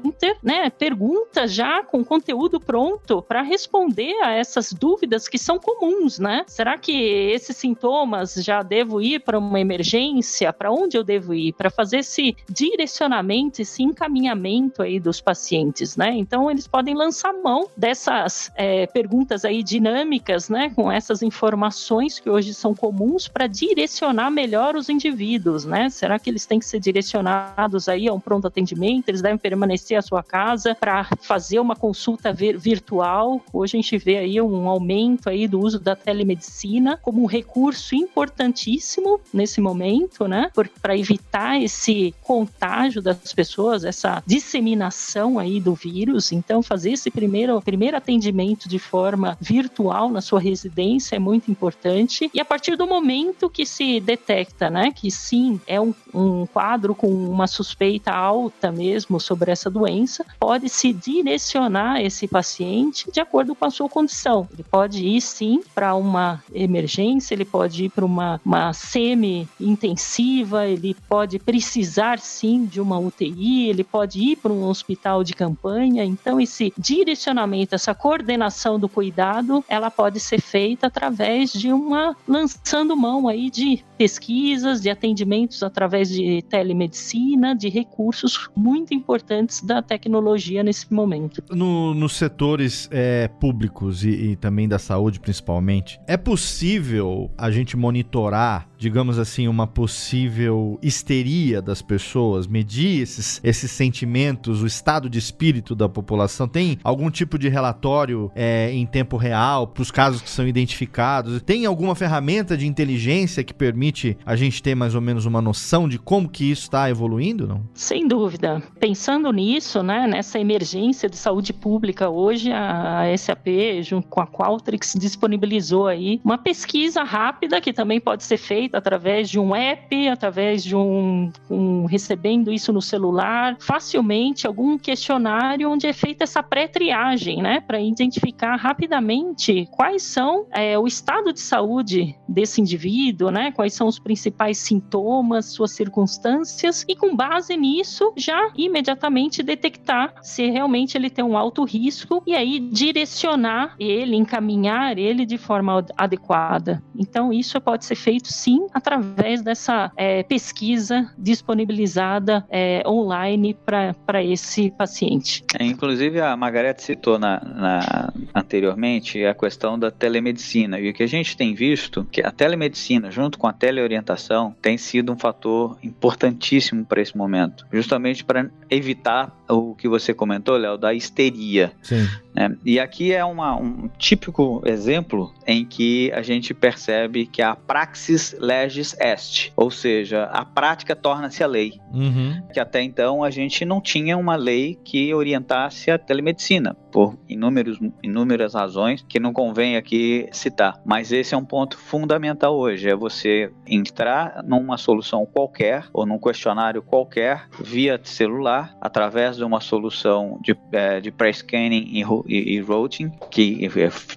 center, 0.03 0.37
né, 0.43 0.71
perguntas 0.71 1.53
já 1.53 1.83
com 1.83 2.05
conteúdo 2.05 2.61
pronto 2.61 3.23
para 3.23 3.43
responder 3.43 4.15
a 4.23 4.33
essas 4.33 4.73
dúvidas 4.73 5.29
que 5.29 5.39
são 5.39 5.59
comuns, 5.59 6.19
né? 6.19 6.45
Será 6.47 6.79
que 6.79 6.93
esses 6.93 7.57
sintomas 7.57 8.35
já 8.35 8.63
devo 8.63 9.01
ir 9.01 9.21
para 9.21 9.39
uma 9.39 9.61
emergência? 9.61 10.53
Para 10.53 10.73
onde 10.73 10.97
eu 10.97 11.05
devo 11.05 11.35
ir? 11.35 11.53
Para 11.53 11.71
fazer 11.71 11.99
esse 11.99 12.37
direcionamento, 12.49 13.63
esse 13.63 13.83
encaminhamento 13.83 14.83
aí 14.83 14.99
dos 14.99 15.21
pacientes, 15.21 15.97
né? 15.97 16.13
Então 16.13 16.51
eles 16.51 16.67
podem 16.67 16.95
lançar 16.95 17.33
mão 17.33 17.69
dessas 17.77 18.51
é, 18.55 18.87
perguntas 18.87 19.45
aí 19.45 19.63
dinâmicas, 19.63 20.49
né? 20.49 20.71
Com 20.75 20.91
essas 20.91 21.23
informações 21.23 22.19
que 22.19 22.31
hoje 22.31 22.55
são 22.55 22.75
comuns 22.75 23.29
para 23.29 23.47
direcionar 23.47 24.31
melhor 24.31 24.77
os 24.77 24.89
indivíduos, 24.89 25.65
né? 25.65 25.89
Será 25.91 26.19
que 26.19 26.31
eles 26.31 26.47
têm 26.47 26.59
que 26.59 26.67
ser 26.67 26.81
direcionados 26.81 27.89
aí 27.89 28.09
a 28.09 28.13
um 28.13 28.21
pronto 28.21 28.47
atendimento? 28.47 29.09
Eles 29.09 29.23
devem 29.23 29.39
permanecer 29.39 29.84
à 29.93 30.03
sua 30.03 30.23
casa 30.23 30.75
para 30.75 31.09
fazer 31.21 31.59
uma 31.59 31.77
consulta 31.77 32.33
virtual? 32.33 33.41
Hoje 33.53 33.77
a 33.77 33.81
gente 33.81 33.99
vê 33.99 34.19
aí 34.19 34.41
um 34.41 34.69
aumento 34.69 35.29
aí 35.29 35.49
do 35.49 35.61
uso 35.61 35.79
da 35.79 35.97
telemedicina 35.97 36.99
como 37.03 37.23
um 37.23 37.27
recurso 37.27 37.95
importantíssimo 37.95 39.21
nesse 39.33 39.61
momento, 39.61 40.29
né? 40.29 40.51
Para 40.81 40.97
evitar 40.97 41.61
esse 41.61 42.15
contágio 42.23 43.03
das 43.03 43.33
pessoas, 43.33 43.85
essa 43.85 44.23
disseminação 44.27 45.39
aí 45.39 45.61
do 45.61 45.75
vírus. 45.75 46.33
Então, 46.33 46.63
fazer 46.63 46.93
esse 46.93 47.11
primeiro, 47.11 47.61
primeiro 47.61 47.97
atendimento 47.97 48.69
de 48.69 48.79
forma 48.79 49.37
virtual 49.41 50.11
na 50.11 50.21
sua 50.21 50.41
residência 50.41 51.17
é 51.17 51.19
muito 51.19 51.51
importante. 51.51 52.31
E 52.33 52.41
a 52.41 52.45
partir 52.45 52.77
do 52.77 52.87
momento 52.87 53.51
que 53.51 53.67
se 53.67 54.01
detecta, 54.01 54.71
né, 54.71 54.93
que 54.95 55.11
sim, 55.11 55.61
é 55.67 55.81
um, 55.81 55.95
um 56.13 56.47
quadro 56.47 56.95
com 56.95 57.09
uma 57.09 57.47
suspeita 57.47 58.13
alta 58.13 58.71
mesmo 58.71 59.19
sobre 59.19 59.51
essa 59.51 59.71
doença, 59.75 60.25
pode 60.39 60.69
se 60.69 60.93
direcionar 60.93 62.01
esse 62.01 62.29
paciente 62.29 63.11
de 63.13 63.21
acordo 63.21 63.55
com 63.55 63.65
a 63.65 63.71
sua 63.71 63.89
condição. 63.89 64.49
Ele 64.53 64.63
pode 64.63 65.05
ir 65.05 65.21
sim 65.21 65.61
para 65.75 65.95
uma 65.95 66.43
emergência, 66.55 67.35
ele 67.35 67.45
pode 67.45 67.87
ir 67.87 67.91
para 67.91 68.05
uma, 68.05 68.41
uma 68.45 68.73
semi-intensiva, 68.73 70.67
ele 70.67 70.97
pode 71.09 71.39
precisar 71.39 72.19
sim 72.21 72.65
de 72.65 72.81
uma 72.81 72.99
UTI, 72.99 73.69
ele 73.69 73.83
pode 73.83 74.21
ir 74.21 74.37
para 74.37 74.53
um 74.53 74.65
hospital 74.65 75.25
de 75.25 75.35
campanha. 75.35 76.05
Então, 76.05 76.41
esse 76.41 76.73
direcionamento, 76.79 77.75
essa 77.75 77.95
coordenação 77.95 78.79
do 78.79 78.89
cuidado, 78.89 79.65
ela 79.69 79.91
pode 79.91 80.21
ser 80.21 80.41
feita 80.41 80.87
através 80.87 81.53
de 81.53 81.73
uma 81.73 82.17
lançando 82.29 82.97
mão 82.97 83.27
aí 83.27 83.51
de 83.51 83.83
pesquisas, 83.99 84.81
de 84.81 84.91
atendimentos 84.91 85.63
através 85.63 86.09
de 86.09 86.43
telemedicina, 86.43 87.55
de 87.55 87.69
recursos 87.69 88.49
muito 88.55 88.95
importantes 88.95 89.61
da 89.65 89.83
tecnologia 89.83 90.63
nesse 90.63 90.93
momento. 90.93 91.43
No, 91.51 91.95
nos 91.95 92.17
setores 92.17 92.89
é, 92.93 93.29
públicos 93.29 94.05
e, 94.05 94.11
e 94.11 94.37
também 94.37 94.69
da 94.69 94.79
saúde, 94.79 95.21
principalmente, 95.21 96.01
é 96.07 96.17
possível 96.17 97.31
a 97.37 97.51
gente 97.51 97.77
monitorar 97.77 98.69
digamos 98.85 99.19
assim, 99.19 99.49
uma 99.49 99.67
possível 99.67 100.79
histeria 100.83 101.63
das 101.63 101.81
pessoas, 101.81 102.47
medir 102.47 103.01
esses, 103.01 103.41
esses 103.43 103.71
sentimentos, 103.71 104.63
o 104.63 104.67
estado 104.67 105.09
de 105.09 105.19
espírito 105.19 105.75
da 105.75 105.89
população? 105.89 106.47
Tem 106.47 106.79
algum 106.85 107.11
tipo 107.11 107.39
de 107.39 107.49
relatório 107.49 108.31
é, 108.35 108.71
em 108.71 108.85
tempo 108.85 109.17
real 109.17 109.67
para 109.67 109.81
os 109.81 109.91
casos 109.91 110.21
que 110.21 110.29
são 110.29 110.47
identificados? 110.47 111.41
Tem 111.41 111.65
alguma 111.65 111.95
ferramenta 111.95 112.59
de 112.59 112.67
inteligência 112.67 113.43
que 113.43 113.55
permite 113.55 114.19
a 114.27 114.37
gente 114.37 114.63
ter 114.63 114.75
mais 114.75 114.95
ou 114.95 115.01
menos 115.01 115.25
uma 115.25 115.41
noção 115.41 115.89
de 115.89 115.99
como 115.99 116.29
que 116.29 116.51
isso 116.51 116.65
está 116.65 116.91
evoluindo, 116.91 117.47
não? 117.47 117.67
Sem 117.73 118.07
dúvida. 118.07 118.63
Pensando 118.79 119.33
nisso, 119.33 119.83
né, 119.83 120.07
nessa 120.07 120.39
emergência 120.39 121.09
de 121.09 121.17
saúde 121.17 121.55
pública, 121.55 122.11
hoje 122.11 122.53
a 122.53 123.05
SAP, 123.17 123.47
junto 123.81 124.09
com 124.09 124.21
a 124.21 124.27
Qualtrics, 124.27 124.95
disponibilizou 125.01 125.87
aí 125.87 126.21
uma 126.23 126.37
pesquisa 126.37 127.03
rápida 127.03 127.63
que 127.63 127.73
também 127.73 127.99
pode 127.99 128.25
ser 128.25 128.37
feita 128.37 128.74
através 128.75 129.31
de 129.31 129.39
um 129.39 129.55
app, 129.55 130.09
através 130.09 130.63
de 130.63 130.77
um, 130.77 131.31
um 131.51 131.85
recebendo 131.87 132.53
isso 132.53 132.73
no 132.73 132.83
celular, 132.83 133.57
facilmente 133.61 134.47
algum 134.47 134.79
questionário 134.79 135.71
onde 135.71 135.87
é 135.87 135.93
feita 135.93 136.25
essa 136.25 136.43
pré-triagem, 136.43 137.43
né, 137.43 137.61
para 137.61 137.81
identificar 137.81 138.57
rapidamente 138.57 139.69
quais 139.71 140.03
são 140.03 140.47
é, 140.53 140.79
o 140.79 140.87
estado 140.87 141.33
de 141.33 141.41
saúde 141.41 142.15
desse 142.29 142.61
indivíduo, 142.61 143.31
né, 143.31 143.53
quais 143.53 143.75
são 143.75 143.87
os 143.87 143.99
principais 143.99 144.59
sintomas, 144.59 145.47
suas 145.47 145.73
circunstâncias 145.73 146.85
e 146.89 146.97
com 146.97 147.15
base 147.15 147.57
nisso 147.57 148.13
já 148.17 148.51
imediatamente 148.57 149.43
detectar 149.43 150.15
se 150.23 150.51
realmente 150.51 150.97
ele 150.97 151.11
tem 151.11 151.25
um 151.25 151.37
alto 151.37 151.65
risco 151.65 152.23
e 152.27 152.35
aí 152.35 152.59
direcionar 152.59 153.75
ele, 153.79 154.17
encaminhar 154.17 154.99
ele 154.99 155.25
de 155.25 155.39
forma 155.39 155.85
adequada. 155.97 156.83
Então 156.97 157.33
isso 157.33 157.61
pode 157.61 157.85
ser 157.85 157.95
feito 157.95 158.29
sim 158.33 158.54
sim 158.55 158.67
através 158.73 159.43
dessa 159.43 159.91
é, 159.97 160.23
pesquisa 160.23 161.11
disponibilizada 161.19 162.45
é, 162.49 162.83
online 162.87 163.55
para 163.55 164.23
esse 164.23 164.71
paciente. 164.71 165.45
É, 165.59 165.65
inclusive, 165.65 166.21
a 166.21 166.37
Margarete 166.37 166.83
citou 166.83 167.19
na, 167.19 167.41
na, 167.41 168.13
anteriormente 168.35 169.25
a 169.25 169.35
questão 169.35 169.79
da 169.79 169.91
telemedicina. 169.91 170.79
E 170.79 170.91
o 170.91 170.95
que 170.95 171.03
a 171.03 171.09
gente 171.09 171.37
tem 171.37 171.55
visto 171.55 172.07
que 172.11 172.23
a 172.23 172.31
telemedicina, 172.31 173.11
junto 173.11 173.39
com 173.39 173.47
a 173.47 173.53
teleorientação, 173.53 174.55
tem 174.63 174.79
sido 174.79 175.13
um 175.13 175.19
fator 175.19 175.77
importantíssimo 175.83 176.85
para 176.85 177.01
esse 177.01 177.17
momento, 177.17 177.67
justamente 177.73 178.25
para 178.25 178.49
evitar 178.71 179.35
o 179.49 179.75
que 179.75 179.89
você 179.89 180.15
comentou, 180.15 180.57
Léo, 180.57 180.79
da 180.79 180.95
histeria. 180.95 181.73
Sim. 181.83 182.09
Né? 182.35 182.57
E 182.65 182.81
aqui 182.81 183.13
é 183.13 183.25
uma, 183.25 183.57
um 183.57 183.89
típico 183.99 184.63
exemplo 184.65 185.33
em 185.47 185.65
que 185.65 186.11
a 186.13 186.23
gente 186.23 186.53
percebe 186.53 187.27
que 187.27 187.43
a 187.43 187.55
praxis 187.55 188.35
legis 188.45 188.97
est, 189.01 189.53
ou 189.57 189.71
seja, 189.71 190.25
a 190.25 190.45
prática 190.45 190.95
torna-se 190.95 191.43
a 191.43 191.47
lei. 191.47 191.81
Uhum. 191.93 192.43
Que 192.53 192.61
até 192.61 192.83
então 192.83 193.25
a 193.25 193.31
gente 193.31 193.65
não 193.65 193.81
tinha 193.81 194.17
uma 194.17 194.37
lei 194.37 194.79
que 194.85 195.13
orientasse 195.15 195.91
a 195.91 195.99
telemedicina, 195.99 196.77
por 196.93 197.17
inúmeros, 197.29 197.79
inúmeras 198.03 198.55
razões 198.55 199.05
que 199.09 199.19
não 199.19 199.33
convém 199.33 199.77
aqui 199.77 200.29
citar. 200.33 200.81
Mas 200.85 201.13
esse 201.13 201.35
é 201.35 201.37
um 201.37 201.45
ponto 201.45 201.79
fundamental 201.79 202.57
hoje: 202.57 202.89
é 202.89 202.95
você 202.95 203.51
entrar 203.67 204.43
numa 204.45 204.77
solução 204.77 205.27
qualquer 205.27 205.87
ou 205.93 206.07
num 206.07 206.19
questionário 206.19 206.83
qualquer 206.83 207.49
via 207.61 208.01
celular, 208.03 208.77
através 208.81 209.37
de 209.37 209.45
uma 209.45 209.61
solução 209.61 210.39
de, 210.43 210.57
é, 210.73 211.01
de 211.01 211.11
pré-scanning 211.11 211.89
e, 211.91 212.03
e, 212.27 212.57
e 212.57 212.61
routing, 212.61 213.11
que 213.31 213.69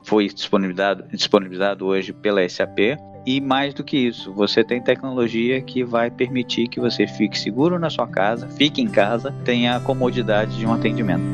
foi 0.03 0.27
disponibilizado, 0.27 1.05
disponibilizado 1.11 1.85
hoje 1.85 2.13
pela 2.13 2.47
SAP, 2.47 2.97
e 3.27 3.41
mais 3.41 3.73
do 3.73 3.83
que 3.83 3.97
isso, 3.97 4.31
você 4.31 4.63
tem 4.63 4.81
tecnologia 4.81 5.61
que 5.61 5.83
vai 5.83 6.09
permitir 6.09 6.69
que 6.69 6.79
você 6.79 7.05
fique 7.05 7.37
seguro 7.37 7.77
na 7.77 7.89
sua 7.89 8.07
casa, 8.07 8.47
fique 8.47 8.81
em 8.81 8.87
casa, 8.87 9.35
tenha 9.43 9.75
a 9.75 9.81
comodidade 9.81 10.57
de 10.57 10.65
um 10.65 10.71
atendimento. 10.71 11.25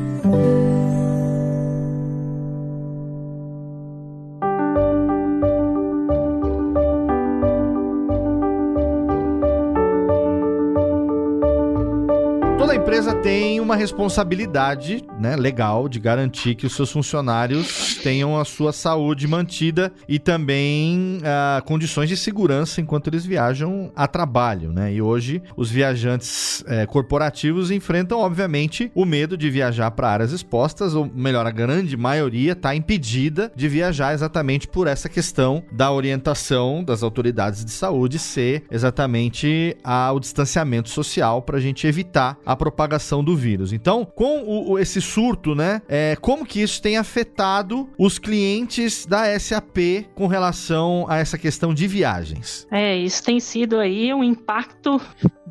Responsabilidade 13.84 15.04
né, 15.20 15.36
legal 15.36 15.90
de 15.90 16.00
garantir 16.00 16.54
que 16.54 16.66
os 16.66 16.74
seus 16.74 16.90
funcionários 16.90 17.96
tenham 18.02 18.40
a 18.40 18.44
sua 18.44 18.72
saúde 18.72 19.28
mantida 19.28 19.92
e 20.08 20.18
também 20.18 21.18
uh, 21.18 21.62
condições 21.64 22.08
de 22.08 22.16
segurança 22.16 22.80
enquanto 22.80 23.08
eles 23.08 23.26
viajam 23.26 23.92
a 23.94 24.08
trabalho. 24.08 24.72
Né? 24.72 24.94
E 24.94 25.02
hoje 25.02 25.42
os 25.54 25.70
viajantes 25.70 26.64
eh, 26.66 26.86
corporativos 26.86 27.70
enfrentam, 27.70 28.20
obviamente, 28.20 28.90
o 28.94 29.04
medo 29.04 29.36
de 29.36 29.50
viajar 29.50 29.90
para 29.90 30.08
áreas 30.08 30.32
expostas, 30.32 30.94
ou 30.94 31.10
melhor, 31.14 31.46
a 31.46 31.50
grande 31.50 31.94
maioria 31.94 32.52
está 32.52 32.74
impedida 32.74 33.52
de 33.54 33.68
viajar 33.68 34.14
exatamente 34.14 34.66
por 34.66 34.86
essa 34.86 35.10
questão 35.10 35.62
da 35.70 35.92
orientação 35.92 36.82
das 36.82 37.02
autoridades 37.02 37.64
de 37.64 37.70
saúde 37.70 38.18
ser 38.18 38.64
exatamente 38.70 39.76
a, 39.84 40.10
o 40.12 40.20
distanciamento 40.20 40.88
social 40.88 41.42
para 41.42 41.58
a 41.58 41.60
gente 41.60 41.86
evitar 41.86 42.38
a 42.46 42.56
propagação 42.56 43.22
do 43.22 43.36
vírus. 43.36 43.73
Então, 43.74 44.04
com 44.04 44.40
o, 44.42 44.72
o, 44.72 44.78
esse 44.78 45.00
surto, 45.00 45.54
né, 45.54 45.82
é, 45.88 46.16
como 46.20 46.46
que 46.46 46.62
isso 46.62 46.80
tem 46.80 46.96
afetado 46.96 47.88
os 47.98 48.18
clientes 48.18 49.06
da 49.06 49.38
SAP 49.38 50.06
com 50.14 50.26
relação 50.26 51.06
a 51.08 51.18
essa 51.18 51.36
questão 51.36 51.74
de 51.74 51.86
viagens? 51.86 52.66
É, 52.70 52.96
isso 52.96 53.22
tem 53.22 53.40
sido 53.40 53.78
aí 53.78 54.12
um 54.14 54.22
impacto 54.22 55.00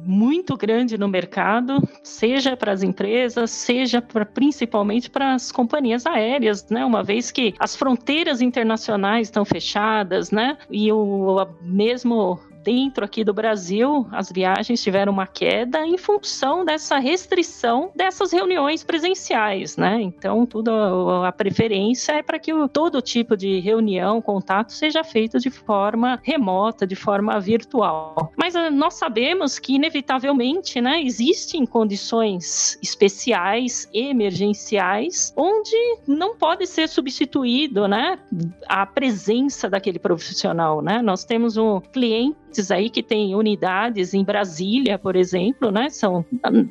muito 0.06 0.58
grande 0.58 0.98
no 0.98 1.08
mercado, 1.08 1.82
seja 2.04 2.56
para 2.58 2.72
as 2.72 2.84
empresas, 2.84 3.52
seja 3.52 4.02
pra, 4.02 4.26
principalmente 4.26 5.10
para 5.10 5.34
as 5.34 5.52
companhias 5.52 6.06
aéreas, 6.06 6.68
né? 6.70 6.84
Uma 6.86 7.04
vez 7.04 7.32
que 7.32 7.54
as 7.60 7.76
fronteiras 7.76 8.42
internacionais 8.42 9.28
estão 9.28 9.46
fechadas, 9.46 10.32
né? 10.32 10.58
E 10.70 10.92
o 10.92 11.48
mesmo 11.62 12.40
dentro 12.64 13.04
aqui 13.04 13.24
do 13.24 13.34
Brasil, 13.34 14.08
as 14.12 14.32
viagens 14.32 14.82
tiveram 14.82 15.12
uma 15.12 15.28
queda 15.28 15.86
em 15.86 15.98
função 15.98 16.64
dessa 16.64 16.98
restrição 16.98 17.92
dessas 17.96 18.32
reuniões 18.32 18.84
presenciais, 18.84 19.76
né? 19.78 20.02
Então, 20.02 20.46
tudo 20.46 20.72
a 21.24 21.32
preferência 21.32 22.14
é 22.14 22.24
para 22.24 22.40
que 22.40 22.52
todo 22.70 23.02
tipo 23.02 23.36
de 23.36 23.60
reunião, 23.60 24.22
contato 24.22 24.72
seja 24.72 25.04
feito 25.04 25.40
de 25.40 25.50
forma 25.50 26.20
remota, 26.24 26.88
de 26.88 26.96
forma 26.96 27.40
virtual. 27.40 28.32
Mas 28.38 28.56
ah, 28.56 28.70
nós 28.70 28.96
sabemos 28.96 29.60
que 29.60 29.76
inevitavelmente, 29.76 30.80
né, 30.80 31.02
existem 31.02 31.66
condições 31.66 32.78
especiais, 32.82 33.90
emergenciais, 33.94 35.34
onde 35.36 35.76
não 36.08 36.36
pode 36.36 36.66
ser 36.68 36.88
substituído, 36.88 37.88
né, 37.88 38.18
a 38.68 38.86
presença 38.86 39.70
daquele 39.70 40.00
profissional, 40.00 40.82
né? 40.82 41.02
Nós 41.02 41.24
temos 41.26 41.58
um 41.58 41.80
cliente 41.80 42.53
aí 42.72 42.90
que 42.90 43.04
tem 43.04 43.36
unidades 43.36 44.14
em 44.14 44.24
Brasília, 44.24 44.98
por 44.98 45.16
exemplo, 45.16 45.72
né? 45.72 45.90
São 45.90 46.26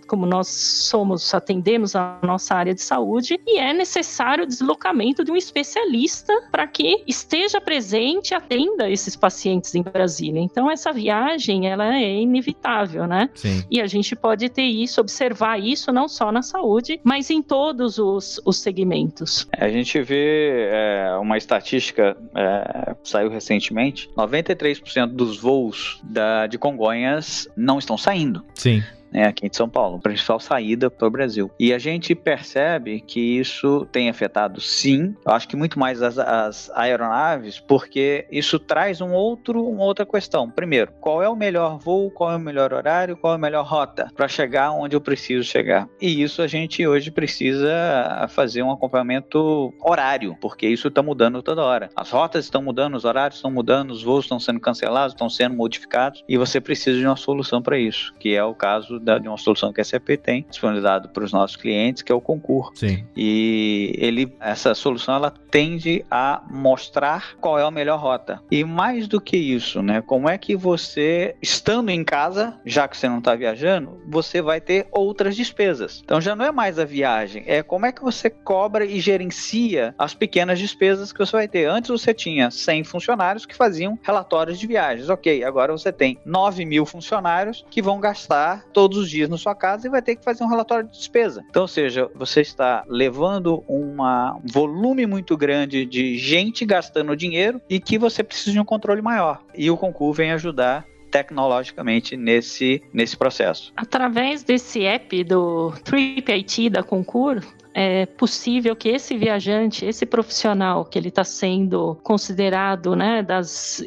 como 0.06 0.26
nós 0.26 0.48
somos, 0.48 1.34
atendemos 1.34 1.94
a 1.94 2.18
nossa 2.22 2.54
área 2.54 2.74
de 2.74 2.82
saúde 2.82 3.40
e 3.46 3.58
é 3.58 3.72
necessário 3.72 4.44
o 4.44 4.46
deslocamento 4.46 5.24
de 5.24 5.30
um 5.30 5.36
especialista 5.36 6.32
para 6.50 6.66
que 6.66 7.02
esteja 7.06 7.60
presente 7.60 8.30
e 8.30 8.34
atenda 8.34 8.90
esses 8.90 9.16
pacientes 9.16 9.74
em 9.74 9.82
Brasília. 9.82 10.40
Então 10.40 10.70
essa 10.70 10.92
viagem 10.92 11.68
ela 11.68 11.96
é 11.96 12.20
inevitável, 12.20 13.06
né? 13.06 13.30
Sim. 13.34 13.62
E 13.70 13.80
a 13.80 13.86
gente 13.86 14.14
pode 14.14 14.48
ter 14.48 14.62
isso, 14.62 15.00
observar 15.00 15.58
isso 15.60 15.92
não 15.92 16.08
só 16.08 16.32
na 16.32 16.42
saúde, 16.42 17.00
mas 17.02 17.30
em 17.30 17.42
todos 17.42 17.98
os, 17.98 18.40
os 18.44 18.58
segmentos. 18.58 19.46
A 19.56 19.68
gente 19.68 20.00
vê 20.02 20.68
é, 20.70 21.16
uma 21.20 21.36
estatística 21.36 22.16
é, 22.34 22.94
saiu 23.02 23.28
recentemente, 23.28 24.10
93% 24.16 25.06
dos 25.06 25.38
voos 25.38 25.71
voos 25.72 26.00
da, 26.02 26.46
de 26.46 26.58
Congonhas 26.58 27.48
não 27.56 27.78
estão 27.78 27.96
saindo. 27.96 28.44
Sim 28.54 28.82
né, 29.12 29.24
aqui 29.26 29.48
de 29.48 29.56
São 29.56 29.68
Paulo, 29.68 30.00
principal 30.00 30.40
saída 30.40 30.90
para 30.90 31.06
o 31.06 31.10
Brasil. 31.10 31.50
E 31.58 31.72
a 31.72 31.78
gente 31.78 32.14
percebe 32.14 33.00
que 33.00 33.38
isso 33.38 33.86
tem 33.92 34.08
afetado, 34.08 34.60
sim, 34.60 35.14
eu 35.24 35.32
acho 35.32 35.48
que 35.48 35.56
muito 35.56 35.78
mais 35.78 36.02
as, 36.02 36.18
as 36.18 36.70
aeronaves, 36.74 37.60
porque 37.60 38.26
isso 38.30 38.58
traz 38.58 39.00
um 39.00 39.12
outro, 39.12 39.64
uma 39.66 39.84
outra 39.84 40.06
questão. 40.06 40.50
Primeiro, 40.50 40.92
qual 41.00 41.22
é 41.22 41.28
o 41.28 41.36
melhor 41.36 41.78
voo, 41.78 42.10
qual 42.10 42.32
é 42.32 42.36
o 42.36 42.40
melhor 42.40 42.72
horário, 42.72 43.16
qual 43.16 43.34
é 43.34 43.36
a 43.36 43.38
melhor 43.38 43.64
rota 43.64 44.10
para 44.16 44.28
chegar 44.28 44.72
onde 44.72 44.96
eu 44.96 45.00
preciso 45.00 45.44
chegar. 45.44 45.88
E 46.00 46.22
isso 46.22 46.42
a 46.42 46.46
gente 46.46 46.86
hoje 46.86 47.10
precisa 47.10 48.26
fazer 48.28 48.62
um 48.62 48.70
acompanhamento 48.70 49.72
horário, 49.80 50.36
porque 50.40 50.66
isso 50.66 50.88
está 50.88 51.02
mudando 51.02 51.42
toda 51.42 51.62
hora. 51.62 51.90
As 51.96 52.10
rotas 52.10 52.44
estão 52.44 52.62
mudando, 52.62 52.94
os 52.94 53.04
horários 53.04 53.36
estão 53.36 53.50
mudando, 53.50 53.90
os 53.90 54.02
voos 54.02 54.24
estão 54.24 54.40
sendo 54.40 54.60
cancelados, 54.60 55.14
estão 55.14 55.28
sendo 55.28 55.54
modificados, 55.54 56.22
e 56.28 56.36
você 56.36 56.60
precisa 56.60 56.98
de 56.98 57.06
uma 57.06 57.16
solução 57.16 57.62
para 57.62 57.78
isso, 57.78 58.14
que 58.18 58.34
é 58.34 58.44
o 58.44 58.54
caso 58.54 58.98
da, 59.02 59.18
de 59.18 59.28
uma 59.28 59.38
solução 59.38 59.72
que 59.72 59.80
a 59.80 59.84
SAP 59.84 60.10
tem 60.22 60.46
disponibilizado 60.48 61.08
para 61.08 61.24
os 61.24 61.32
nossos 61.32 61.56
clientes, 61.56 62.02
que 62.02 62.12
é 62.12 62.14
o 62.14 62.20
concurso. 62.20 62.72
Sim. 62.74 63.04
E 63.16 63.94
ele, 63.98 64.32
essa 64.40 64.74
solução 64.74 65.16
ela 65.16 65.30
tende 65.30 66.04
a 66.10 66.42
mostrar 66.50 67.36
qual 67.40 67.58
é 67.58 67.62
a 67.62 67.70
melhor 67.70 67.98
rota. 67.98 68.40
E 68.50 68.64
mais 68.64 69.06
do 69.06 69.20
que 69.20 69.36
isso, 69.36 69.82
né? 69.82 70.00
Como 70.00 70.28
é 70.28 70.38
que 70.38 70.56
você, 70.56 71.34
estando 71.42 71.90
em 71.90 72.02
casa, 72.02 72.58
já 72.64 72.88
que 72.88 72.96
você 72.96 73.08
não 73.08 73.18
está 73.18 73.34
viajando, 73.34 74.00
você 74.08 74.40
vai 74.40 74.60
ter 74.60 74.86
outras 74.90 75.36
despesas. 75.36 76.00
Então 76.04 76.20
já 76.20 76.34
não 76.34 76.44
é 76.44 76.52
mais 76.52 76.78
a 76.78 76.84
viagem, 76.84 77.44
é 77.46 77.62
como 77.62 77.86
é 77.86 77.92
que 77.92 78.02
você 78.02 78.30
cobra 78.30 78.84
e 78.84 79.00
gerencia 79.00 79.94
as 79.98 80.14
pequenas 80.14 80.58
despesas 80.58 81.12
que 81.12 81.18
você 81.18 81.32
vai 81.32 81.48
ter. 81.48 81.66
Antes 81.66 81.90
você 81.90 82.14
tinha 82.14 82.50
100 82.50 82.84
funcionários 82.84 83.44
que 83.44 83.54
faziam 83.54 83.98
relatórios 84.02 84.58
de 84.58 84.66
viagens. 84.66 85.08
Ok, 85.08 85.44
agora 85.44 85.72
você 85.72 85.92
tem 85.92 86.18
9 86.24 86.64
mil 86.64 86.86
funcionários 86.86 87.64
que 87.70 87.82
vão 87.82 88.00
gastar 88.00 88.64
todo 88.72 88.91
todos 88.92 88.98
os 88.98 89.10
dias 89.10 89.28
na 89.28 89.38
sua 89.38 89.54
casa 89.54 89.86
e 89.86 89.90
vai 89.90 90.02
ter 90.02 90.16
que 90.16 90.24
fazer 90.24 90.44
um 90.44 90.48
relatório 90.48 90.86
de 90.86 90.96
despesa. 90.96 91.42
Então, 91.48 91.62
ou 91.62 91.68
seja, 91.68 92.10
você 92.14 92.42
está 92.42 92.84
levando 92.86 93.64
uma, 93.66 94.36
um 94.36 94.46
volume 94.52 95.06
muito 95.06 95.36
grande 95.36 95.86
de 95.86 96.18
gente 96.18 96.64
gastando 96.66 97.16
dinheiro 97.16 97.60
e 97.68 97.80
que 97.80 97.98
você 97.98 98.22
precisa 98.22 98.52
de 98.52 98.60
um 98.60 98.64
controle 98.64 99.00
maior. 99.00 99.42
E 99.54 99.70
o 99.70 99.76
concurso 99.76 100.18
vem 100.18 100.32
ajudar 100.32 100.84
tecnologicamente 101.10 102.16
nesse, 102.16 102.82
nesse 102.92 103.16
processo. 103.16 103.72
Através 103.76 104.42
desse 104.42 104.84
app 104.84 105.24
do 105.24 105.72
Trip 105.84 106.30
IT 106.32 106.70
da 106.70 106.82
Concur, 106.82 107.42
é 107.74 108.06
possível 108.06 108.76
que 108.76 108.88
esse 108.88 109.16
viajante, 109.16 109.84
esse 109.84 110.06
profissional 110.06 110.84
que 110.84 110.98
ele 110.98 111.08
está 111.08 111.24
sendo 111.24 111.96
considerado, 112.02 112.94
né, 112.94 113.22
das 113.22 113.82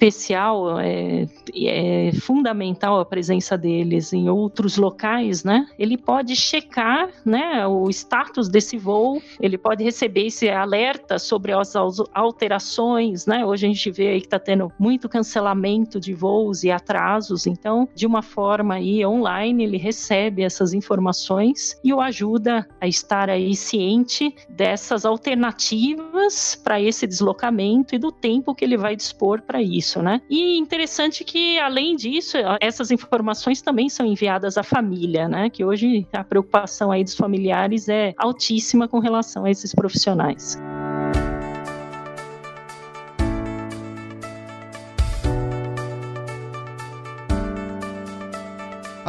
especial, 0.00 0.80
é, 0.80 1.26
é, 1.54 2.12
fundamental 2.22 3.00
a 3.00 3.04
presença 3.04 3.58
deles 3.58 4.14
em 4.14 4.30
outros 4.30 4.78
locais, 4.78 5.44
né? 5.44 5.66
Ele 5.78 5.98
pode 5.98 6.34
checar, 6.34 7.10
né, 7.22 7.66
o 7.66 7.88
status 7.90 8.48
desse 8.48 8.78
voo, 8.78 9.20
ele 9.38 9.58
pode 9.58 9.84
receber 9.84 10.26
esse 10.26 10.48
alerta 10.48 11.18
sobre 11.18 11.52
as 11.52 11.74
alterações, 12.14 13.26
né? 13.26 13.44
Hoje 13.44 13.66
a 13.66 13.68
gente 13.68 13.90
vê 13.90 14.08
aí 14.08 14.20
que 14.20 14.26
está 14.26 14.38
tendo 14.38 14.72
muito 14.78 15.08
cancelamento 15.08 16.00
de 16.00 16.14
voos 16.14 16.64
e 16.64 16.70
atrasos, 16.70 17.46
então, 17.46 17.86
de 17.94 18.06
uma 18.06 18.22
forma 18.22 18.76
aí 18.76 19.04
online, 19.04 19.64
ele 19.64 19.76
recebe 19.76 20.42
essas 20.42 20.72
informações 20.72 21.78
e 21.84 21.92
o 21.92 22.00
ajuda 22.00 22.66
a 22.80 22.88
estar 22.88 23.09
aí 23.10 23.56
ciente 23.56 24.34
dessas 24.48 25.04
alternativas 25.04 26.54
para 26.54 26.80
esse 26.80 27.06
deslocamento 27.06 27.94
e 27.94 27.98
do 27.98 28.12
tempo 28.12 28.54
que 28.54 28.64
ele 28.64 28.76
vai 28.76 28.94
dispor 28.94 29.42
para 29.42 29.60
isso, 29.60 30.00
né? 30.02 30.20
E 30.30 30.56
interessante 30.58 31.24
que, 31.24 31.58
além 31.58 31.96
disso, 31.96 32.36
essas 32.60 32.90
informações 32.90 33.60
também 33.60 33.88
são 33.88 34.06
enviadas 34.06 34.56
à 34.56 34.62
família, 34.62 35.28
né? 35.28 35.50
Que 35.50 35.64
hoje 35.64 36.06
a 36.12 36.22
preocupação 36.22 36.90
aí 36.90 37.02
dos 37.02 37.14
familiares 37.14 37.88
é 37.88 38.14
altíssima 38.16 38.86
com 38.86 38.98
relação 38.98 39.44
a 39.44 39.50
esses 39.50 39.74
profissionais. 39.74 40.58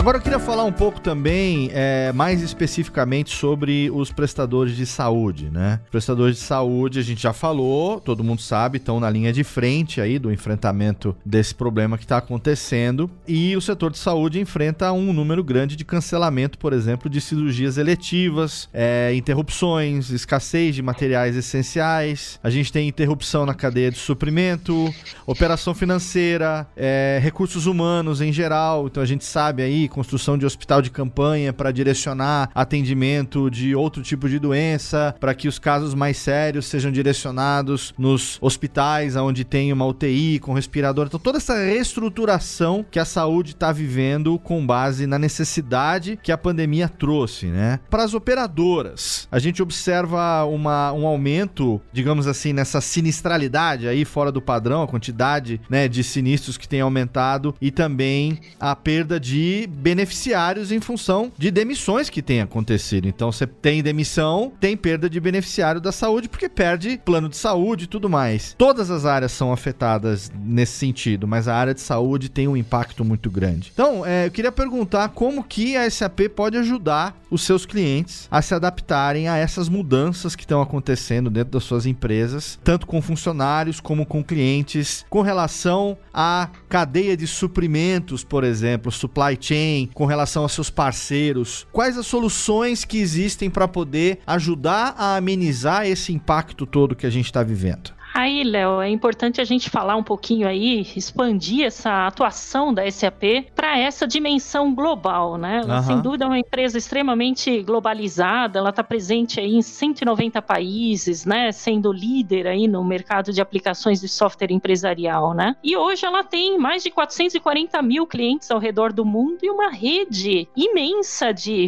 Agora 0.01 0.17
eu 0.17 0.21
queria 0.23 0.39
falar 0.39 0.63
um 0.63 0.71
pouco 0.71 0.99
também, 0.99 1.69
é, 1.71 2.11
mais 2.11 2.41
especificamente, 2.41 3.37
sobre 3.37 3.87
os 3.91 4.11
prestadores 4.11 4.75
de 4.75 4.83
saúde, 4.83 5.51
né? 5.51 5.79
Prestadores 5.91 6.37
de 6.37 6.41
saúde, 6.41 6.97
a 6.97 7.03
gente 7.03 7.21
já 7.21 7.31
falou, 7.31 8.01
todo 8.01 8.23
mundo 8.23 8.41
sabe, 8.41 8.77
estão 8.79 8.99
na 8.99 9.07
linha 9.11 9.31
de 9.31 9.43
frente 9.43 10.01
aí 10.01 10.17
do 10.17 10.33
enfrentamento 10.33 11.15
desse 11.23 11.53
problema 11.53 11.99
que 11.99 12.03
está 12.03 12.17
acontecendo. 12.17 13.11
E 13.27 13.55
o 13.55 13.61
setor 13.61 13.91
de 13.91 13.99
saúde 13.99 14.39
enfrenta 14.39 14.91
um 14.91 15.13
número 15.13 15.43
grande 15.43 15.75
de 15.75 15.85
cancelamento, 15.85 16.57
por 16.57 16.73
exemplo, 16.73 17.07
de 17.07 17.21
cirurgias 17.21 17.77
eletivas, 17.77 18.67
é, 18.73 19.13
interrupções, 19.13 20.09
escassez 20.09 20.73
de 20.73 20.81
materiais 20.81 21.35
essenciais. 21.35 22.39
A 22.43 22.49
gente 22.49 22.73
tem 22.73 22.87
interrupção 22.87 23.45
na 23.45 23.53
cadeia 23.53 23.91
de 23.91 23.99
suprimento, 23.99 24.91
operação 25.27 25.75
financeira, 25.75 26.65
é, 26.75 27.19
recursos 27.21 27.67
humanos 27.67 28.19
em 28.19 28.33
geral. 28.33 28.87
Então 28.87 29.03
a 29.03 29.05
gente 29.05 29.23
sabe 29.23 29.61
aí 29.61 29.90
construção 29.91 30.37
de 30.37 30.45
hospital 30.45 30.81
de 30.81 30.89
campanha 30.89 31.53
para 31.53 31.71
direcionar 31.71 32.49
atendimento 32.55 33.49
de 33.49 33.75
outro 33.75 34.01
tipo 34.01 34.27
de 34.27 34.39
doença, 34.39 35.15
para 35.19 35.33
que 35.33 35.47
os 35.47 35.59
casos 35.59 35.93
mais 35.93 36.17
sérios 36.17 36.65
sejam 36.65 36.91
direcionados 36.91 37.93
nos 37.97 38.37
hospitais 38.41 39.15
onde 39.15 39.43
tem 39.43 39.71
uma 39.71 39.85
UTI 39.85 40.39
com 40.39 40.53
respirador. 40.53 41.07
Então, 41.07 41.19
toda 41.19 41.37
essa 41.37 41.55
reestruturação 41.55 42.85
que 42.89 42.99
a 42.99 43.05
saúde 43.05 43.51
está 43.51 43.71
vivendo 43.71 44.39
com 44.39 44.65
base 44.65 45.05
na 45.05 45.19
necessidade 45.19 46.17
que 46.21 46.31
a 46.31 46.37
pandemia 46.37 46.87
trouxe, 46.87 47.47
né? 47.47 47.79
Para 47.89 48.03
as 48.03 48.13
operadoras, 48.13 49.27
a 49.31 49.39
gente 49.39 49.61
observa 49.61 50.45
uma, 50.45 50.91
um 50.93 51.05
aumento, 51.05 51.81
digamos 51.91 52.27
assim, 52.27 52.53
nessa 52.53 52.81
sinistralidade 52.81 53.87
aí 53.87 54.05
fora 54.05 54.31
do 54.31 54.41
padrão, 54.41 54.83
a 54.83 54.87
quantidade 54.87 55.59
né, 55.69 55.87
de 55.87 56.03
sinistros 56.03 56.57
que 56.57 56.67
tem 56.67 56.81
aumentado 56.81 57.53
e 57.61 57.71
também 57.71 58.39
a 58.59 58.75
perda 58.75 59.19
de 59.19 59.67
beneficiários 59.81 60.71
em 60.71 60.79
função 60.79 61.31
de 61.37 61.49
demissões 61.49 62.09
que 62.09 62.21
têm 62.21 62.41
acontecido. 62.41 63.07
Então 63.07 63.31
você 63.31 63.47
tem 63.47 63.81
demissão, 63.81 64.53
tem 64.59 64.77
perda 64.77 65.09
de 65.09 65.19
beneficiário 65.19 65.81
da 65.81 65.91
saúde 65.91 66.29
porque 66.29 66.47
perde 66.47 67.01
plano 67.03 67.27
de 67.27 67.35
saúde 67.35 67.85
e 67.85 67.87
tudo 67.87 68.07
mais. 68.07 68.55
Todas 68.57 68.91
as 68.91 69.05
áreas 69.05 69.31
são 69.31 69.51
afetadas 69.51 70.31
nesse 70.43 70.73
sentido, 70.73 71.27
mas 71.27 71.47
a 71.47 71.55
área 71.55 71.73
de 71.73 71.81
saúde 71.81 72.29
tem 72.29 72.47
um 72.47 72.55
impacto 72.55 73.03
muito 73.03 73.29
grande. 73.31 73.71
Então, 73.73 74.05
é, 74.05 74.27
eu 74.27 74.31
queria 74.31 74.51
perguntar 74.51 75.09
como 75.09 75.43
que 75.43 75.75
a 75.75 75.89
SAP 75.89 76.29
pode 76.35 76.57
ajudar 76.57 77.19
os 77.29 77.41
seus 77.41 77.65
clientes 77.65 78.27
a 78.29 78.41
se 78.41 78.53
adaptarem 78.53 79.27
a 79.27 79.37
essas 79.37 79.67
mudanças 79.67 80.35
que 80.35 80.43
estão 80.43 80.61
acontecendo 80.61 81.29
dentro 81.29 81.53
das 81.53 81.63
suas 81.63 81.85
empresas, 81.85 82.59
tanto 82.63 82.85
com 82.85 83.01
funcionários 83.01 83.79
como 83.79 84.05
com 84.05 84.23
clientes, 84.23 85.05
com 85.09 85.21
relação 85.21 85.97
à 86.13 86.49
cadeia 86.69 87.17
de 87.17 87.25
suprimentos, 87.25 88.23
por 88.23 88.43
exemplo, 88.43 88.91
supply 88.91 89.37
chain 89.39 89.70
tem 89.71 89.89
com 89.93 90.05
relação 90.05 90.43
aos 90.43 90.51
seus 90.51 90.69
parceiros? 90.69 91.65
Quais 91.71 91.97
as 91.97 92.05
soluções 92.05 92.83
que 92.83 92.97
existem 92.97 93.49
para 93.49 93.67
poder 93.67 94.19
ajudar 94.27 94.95
a 94.97 95.15
amenizar 95.15 95.87
esse 95.87 96.11
impacto 96.11 96.65
todo 96.65 96.95
que 96.95 97.07
a 97.07 97.09
gente 97.09 97.25
está 97.25 97.41
vivendo? 97.41 97.93
Aí, 98.13 98.43
Léo, 98.43 98.81
é 98.81 98.89
importante 98.89 99.39
a 99.39 99.43
gente 99.43 99.69
falar 99.69 99.95
um 99.95 100.03
pouquinho 100.03 100.47
aí, 100.47 100.81
expandir 100.95 101.65
essa 101.65 102.07
atuação 102.07 102.73
da 102.73 102.89
SAP 102.89 103.23
para 103.55 103.77
essa 103.79 104.05
dimensão 104.05 104.75
global, 104.75 105.37
né? 105.37 105.61
Ela, 105.63 105.77
uhum. 105.77 105.83
Sem 105.83 106.01
dúvida, 106.01 106.25
é 106.25 106.27
uma 106.27 106.39
empresa 106.39 106.77
extremamente 106.77 107.63
globalizada, 107.63 108.59
ela 108.59 108.69
está 108.69 108.83
presente 108.83 109.39
aí 109.39 109.55
em 109.55 109.61
190 109.61 110.41
países, 110.41 111.25
né? 111.25 111.51
Sendo 111.51 111.91
líder 111.91 112.47
aí 112.47 112.67
no 112.67 112.83
mercado 112.83 113.31
de 113.31 113.41
aplicações 113.41 114.01
de 114.01 114.09
software 114.09 114.51
empresarial, 114.51 115.33
né? 115.33 115.55
E 115.63 115.77
hoje 115.77 116.05
ela 116.05 116.23
tem 116.23 116.57
mais 116.57 116.83
de 116.83 116.91
440 116.91 117.81
mil 117.81 118.05
clientes 118.05 118.51
ao 118.51 118.59
redor 118.59 118.91
do 118.91 119.05
mundo 119.05 119.39
e 119.41 119.49
uma 119.49 119.69
rede 119.69 120.49
imensa 120.55 121.33
de 121.33 121.67